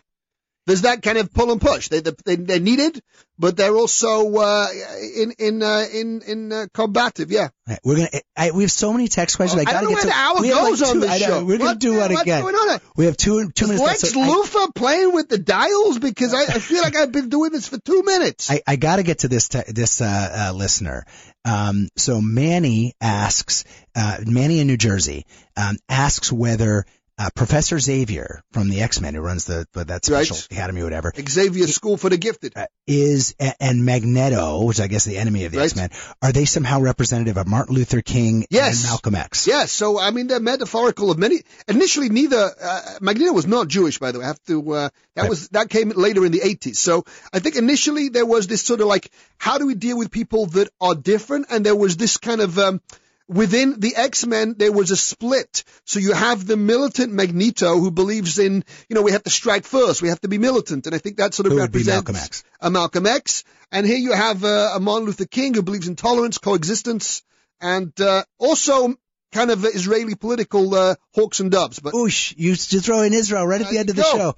There's 0.68 0.82
that 0.82 1.04
kind 1.04 1.18
of 1.20 1.32
pull 1.32 1.52
and 1.52 1.62
push. 1.62 1.90
They 1.90 2.00
they 2.00 2.36
they're 2.38 2.60
needed, 2.60 3.00
but 3.38 3.56
they're 3.56 3.76
also 3.76 4.36
uh, 4.38 4.68
in 5.16 5.32
in 5.38 5.62
uh, 5.62 5.86
in 5.94 6.22
in 6.26 6.52
uh, 6.52 6.66
combative. 6.74 7.32
Yeah. 7.32 7.50
Right, 7.68 7.80
We're 7.84 7.96
gonna. 7.98 8.10
I, 8.36 8.50
we 8.52 8.64
have 8.64 8.72
so 8.72 8.92
many 8.92 9.08
text 9.08 9.38
questions. 9.38 9.62
Oh, 9.62 9.66
I 9.68 9.70
I 9.70 9.82
don't 9.82 9.84
know 9.84 9.90
get 9.90 9.96
where 9.96 10.02
to. 10.04 10.08
the 10.08 10.16
hour 10.16 10.68
goes 10.70 10.82
like 10.82 10.90
on 10.90 11.00
this 11.02 11.20
show. 11.22 11.46
We're 11.46 11.58
gonna 11.60 11.70
What 11.72 11.80
do 11.80 11.98
what's 11.98 12.22
again. 12.22 12.80
We 12.96 13.06
have 13.06 13.16
two 13.16 13.52
two 13.52 13.68
minutes. 13.68 13.84
left, 13.84 14.04
Lex 14.04 14.14
so 14.14 14.22
I- 14.22 14.28
Luthor 14.28 14.74
playing 14.76 15.14
with 15.14 15.30
the 15.30 15.38
dials 15.38 16.00
because 16.00 16.34
I, 16.34 16.42
I 16.42 16.60
feel 16.60 16.82
like 16.82 16.96
I've 16.96 17.12
been 17.12 17.30
doing 17.30 17.52
this 17.52 17.68
for 17.68 17.78
two 17.80 18.02
minutes. 18.04 18.50
I, 18.50 18.62
I 18.66 18.76
got 18.76 18.96
to 18.96 19.04
get 19.04 19.20
to 19.20 19.28
this 19.28 19.50
te- 19.50 19.72
this 19.72 20.02
uh, 20.02 20.48
uh, 20.50 20.54
listener. 20.56 21.06
Um, 21.46 21.90
so 21.96 22.22
Manny 22.22 22.96
asks, 23.00 23.66
uh, 23.96 24.18
Manny 24.26 24.62
in 24.62 24.66
New 24.68 24.78
Jersey 24.78 25.28
um, 25.56 25.78
asks 25.88 26.32
whether 26.32 26.86
uh, 27.18 27.30
Professor 27.34 27.80
Xavier 27.80 28.42
from 28.52 28.70
the 28.70 28.82
X 28.82 29.00
Men, 29.00 29.16
who 29.16 29.22
runs 29.22 29.46
the 29.46 29.66
that 29.74 30.04
special 30.04 30.36
Right. 30.36 30.48
academy, 30.52 30.82
or 30.82 30.84
whatever, 30.86 31.14
Xavier 31.30 31.68
School 31.68 31.96
for 31.98 32.10
the 32.10 32.18
Gifted. 32.18 32.54
uh, 32.58 32.66
is 32.88 33.34
and 33.60 33.86
Magneto, 33.86 34.64
which 34.66 34.80
I 34.82 34.88
guess 34.88 35.06
the 35.06 35.18
enemy 35.18 35.46
of 35.46 35.52
the 35.54 35.60
Right. 35.60 35.64
X 35.66 35.76
Men, 35.76 35.90
are 36.22 36.32
they 36.32 36.46
somehow 36.46 36.82
representative 36.82 37.38
of 37.38 37.48
Martin 37.48 37.74
Luther 37.76 38.02
King 38.02 38.46
Yes. 38.50 38.82
and 38.84 38.90
Malcolm 38.92 39.16
X? 39.16 39.48
Yes. 39.48 39.72
so 39.72 39.98
I 40.00 40.12
mean 40.12 40.28
they're 40.28 40.40
metaphorical 40.42 41.10
of 41.10 41.18
many. 41.18 41.42
Initially, 41.68 42.10
neither 42.10 42.52
uh, 42.62 42.82
Magneto 43.02 43.32
was 43.34 43.48
not 43.48 43.68
Jewish, 43.70 43.98
by 43.98 44.12
the 44.12 44.20
way. 44.20 44.26
I 44.26 44.28
have 44.28 44.44
to. 44.48 44.74
Uh, 44.74 44.90
that 45.16 45.22
Right. 45.22 45.30
was 45.30 45.48
that 45.50 45.70
came 45.70 45.90
later 45.96 46.26
in 46.26 46.32
the 46.34 46.42
80s. 46.42 46.76
So 46.78 47.06
I 47.32 47.40
think 47.40 47.56
initially 47.56 48.10
there 48.10 48.26
was 48.26 48.48
this 48.48 48.62
sort 48.62 48.82
of 48.82 48.88
like, 48.88 49.10
how 49.38 49.58
do 49.58 49.66
we 49.66 49.76
deal 49.76 49.98
with 49.98 50.12
people 50.12 50.48
that 50.48 50.68
are 50.82 50.96
different? 50.96 51.48
And 51.50 51.66
there 51.66 51.76
was 51.76 51.96
this 51.96 52.18
kind 52.18 52.42
of 52.42 52.60
um, 52.60 52.82
within 53.28 53.80
the 53.80 53.96
X-Men 53.96 54.56
there 54.58 54.72
was 54.72 54.92
a 54.92 54.98
split. 54.98 55.64
So 55.86 56.00
you 56.00 56.14
have 56.14 56.46
the 56.46 56.58
militant 56.58 57.14
Magneto 57.14 57.80
who 57.80 57.92
believes 57.92 58.40
in, 58.40 58.64
you 58.90 58.96
know, 58.96 59.02
we 59.02 59.12
have 59.12 59.24
to 59.24 59.30
strike 59.30 59.66
first, 59.66 60.02
we 60.02 60.10
have 60.10 60.22
to 60.22 60.28
be 60.28 60.38
militant, 60.38 60.86
and 60.86 60.96
I 60.96 61.00
think 61.00 61.18
that 61.18 61.34
sort 61.34 61.48
of 61.48 61.54
Who 61.54 61.60
would 61.60 61.72
be 61.72 61.80
represents 61.80 62.12
Malcolm 62.12 62.16
X. 62.16 62.44
a 62.62 62.70
Malcolm 62.70 63.06
X. 63.06 63.44
And 63.72 63.86
here 63.86 63.98
you 63.98 64.14
have 64.14 64.44
uh, 64.44 64.74
a 64.76 64.80
Martin 64.80 65.08
Luther 65.08 65.26
King 65.26 65.54
who 65.54 65.64
believes 65.64 65.88
in 65.88 65.96
tolerance, 65.96 66.38
coexistence, 66.38 67.24
and 67.60 67.92
uh, 68.00 68.24
also 68.38 68.96
kind 69.32 69.52
of 69.52 69.66
Israeli 69.66 70.16
political 70.16 70.74
uh, 70.74 70.96
hawks 71.14 71.40
and 71.40 71.52
doves. 71.52 71.80
But 71.80 71.94
Oosh, 71.94 72.34
you 72.38 72.52
you 72.52 72.80
throw 72.80 73.02
in 73.02 73.14
Israel 73.14 73.46
right 73.46 73.62
at 73.62 73.70
the 73.70 73.78
end 73.78 73.90
of 73.90 73.96
the 73.96 74.04
go. 74.04 74.18
show. 74.18 74.36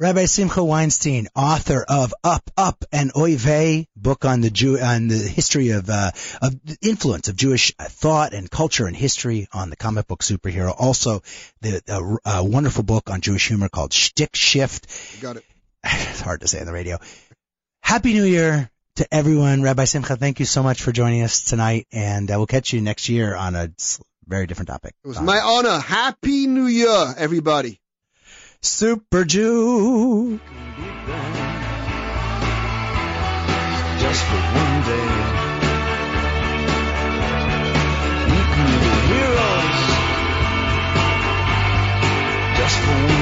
Rabbi 0.00 0.26
Simcha 0.26 0.62
Weinstein, 0.62 1.26
author 1.34 1.84
of 1.88 2.14
Up, 2.22 2.48
Up, 2.56 2.84
and 2.92 3.10
Oy 3.16 3.36
Vey, 3.36 3.88
book 3.96 4.24
on 4.24 4.40
the 4.40 4.48
Jew, 4.48 4.78
on 4.78 5.08
the 5.08 5.16
history 5.16 5.70
of, 5.70 5.90
uh, 5.90 6.12
of 6.40 6.54
the 6.64 6.76
influence 6.82 7.26
of 7.26 7.34
Jewish 7.34 7.74
thought 7.76 8.32
and 8.32 8.48
culture 8.48 8.86
and 8.86 8.94
history 8.94 9.48
on 9.52 9.70
the 9.70 9.76
comic 9.76 10.06
book 10.06 10.22
superhero. 10.22 10.72
Also, 10.78 11.24
the 11.62 11.82
uh, 11.88 12.38
uh, 12.38 12.44
wonderful 12.44 12.84
book 12.84 13.10
on 13.10 13.22
Jewish 13.22 13.48
humor 13.48 13.68
called 13.68 13.92
Shtick 13.92 14.36
Shift. 14.36 14.86
you 15.16 15.20
got 15.22 15.36
it. 15.36 15.44
It's 15.82 16.20
hard 16.20 16.42
to 16.42 16.48
say 16.48 16.60
on 16.60 16.66
the 16.66 16.72
radio. 16.72 16.98
Happy 17.82 18.12
New 18.12 18.24
Year 18.24 18.70
to 18.96 19.08
everyone. 19.12 19.62
Rabbi 19.62 19.84
Simcha, 19.84 20.14
thank 20.16 20.38
you 20.38 20.46
so 20.46 20.62
much 20.62 20.80
for 20.80 20.92
joining 20.92 21.22
us 21.22 21.42
tonight, 21.42 21.88
and 21.90 22.30
uh, 22.30 22.34
we'll 22.36 22.46
catch 22.46 22.72
you 22.72 22.80
next 22.80 23.08
year 23.08 23.34
on 23.34 23.56
a 23.56 23.72
very 24.28 24.46
different 24.46 24.68
topic. 24.68 24.94
It 25.04 25.08
was 25.08 25.20
my 25.20 25.40
honor. 25.40 25.80
Happy 25.80 26.46
New 26.46 26.66
Year, 26.66 27.14
everybody. 27.16 27.80
Super 28.60 29.24
Jew. 29.24 30.40
Just 33.98 34.22
for 34.24 34.40
one 34.58 34.82
day. 34.82 35.08
We 38.26 38.40
can 38.52 38.66
be 38.82 38.94
heroes. 39.08 39.82
Just 42.58 42.76
for 42.82 42.96
one 43.06 43.17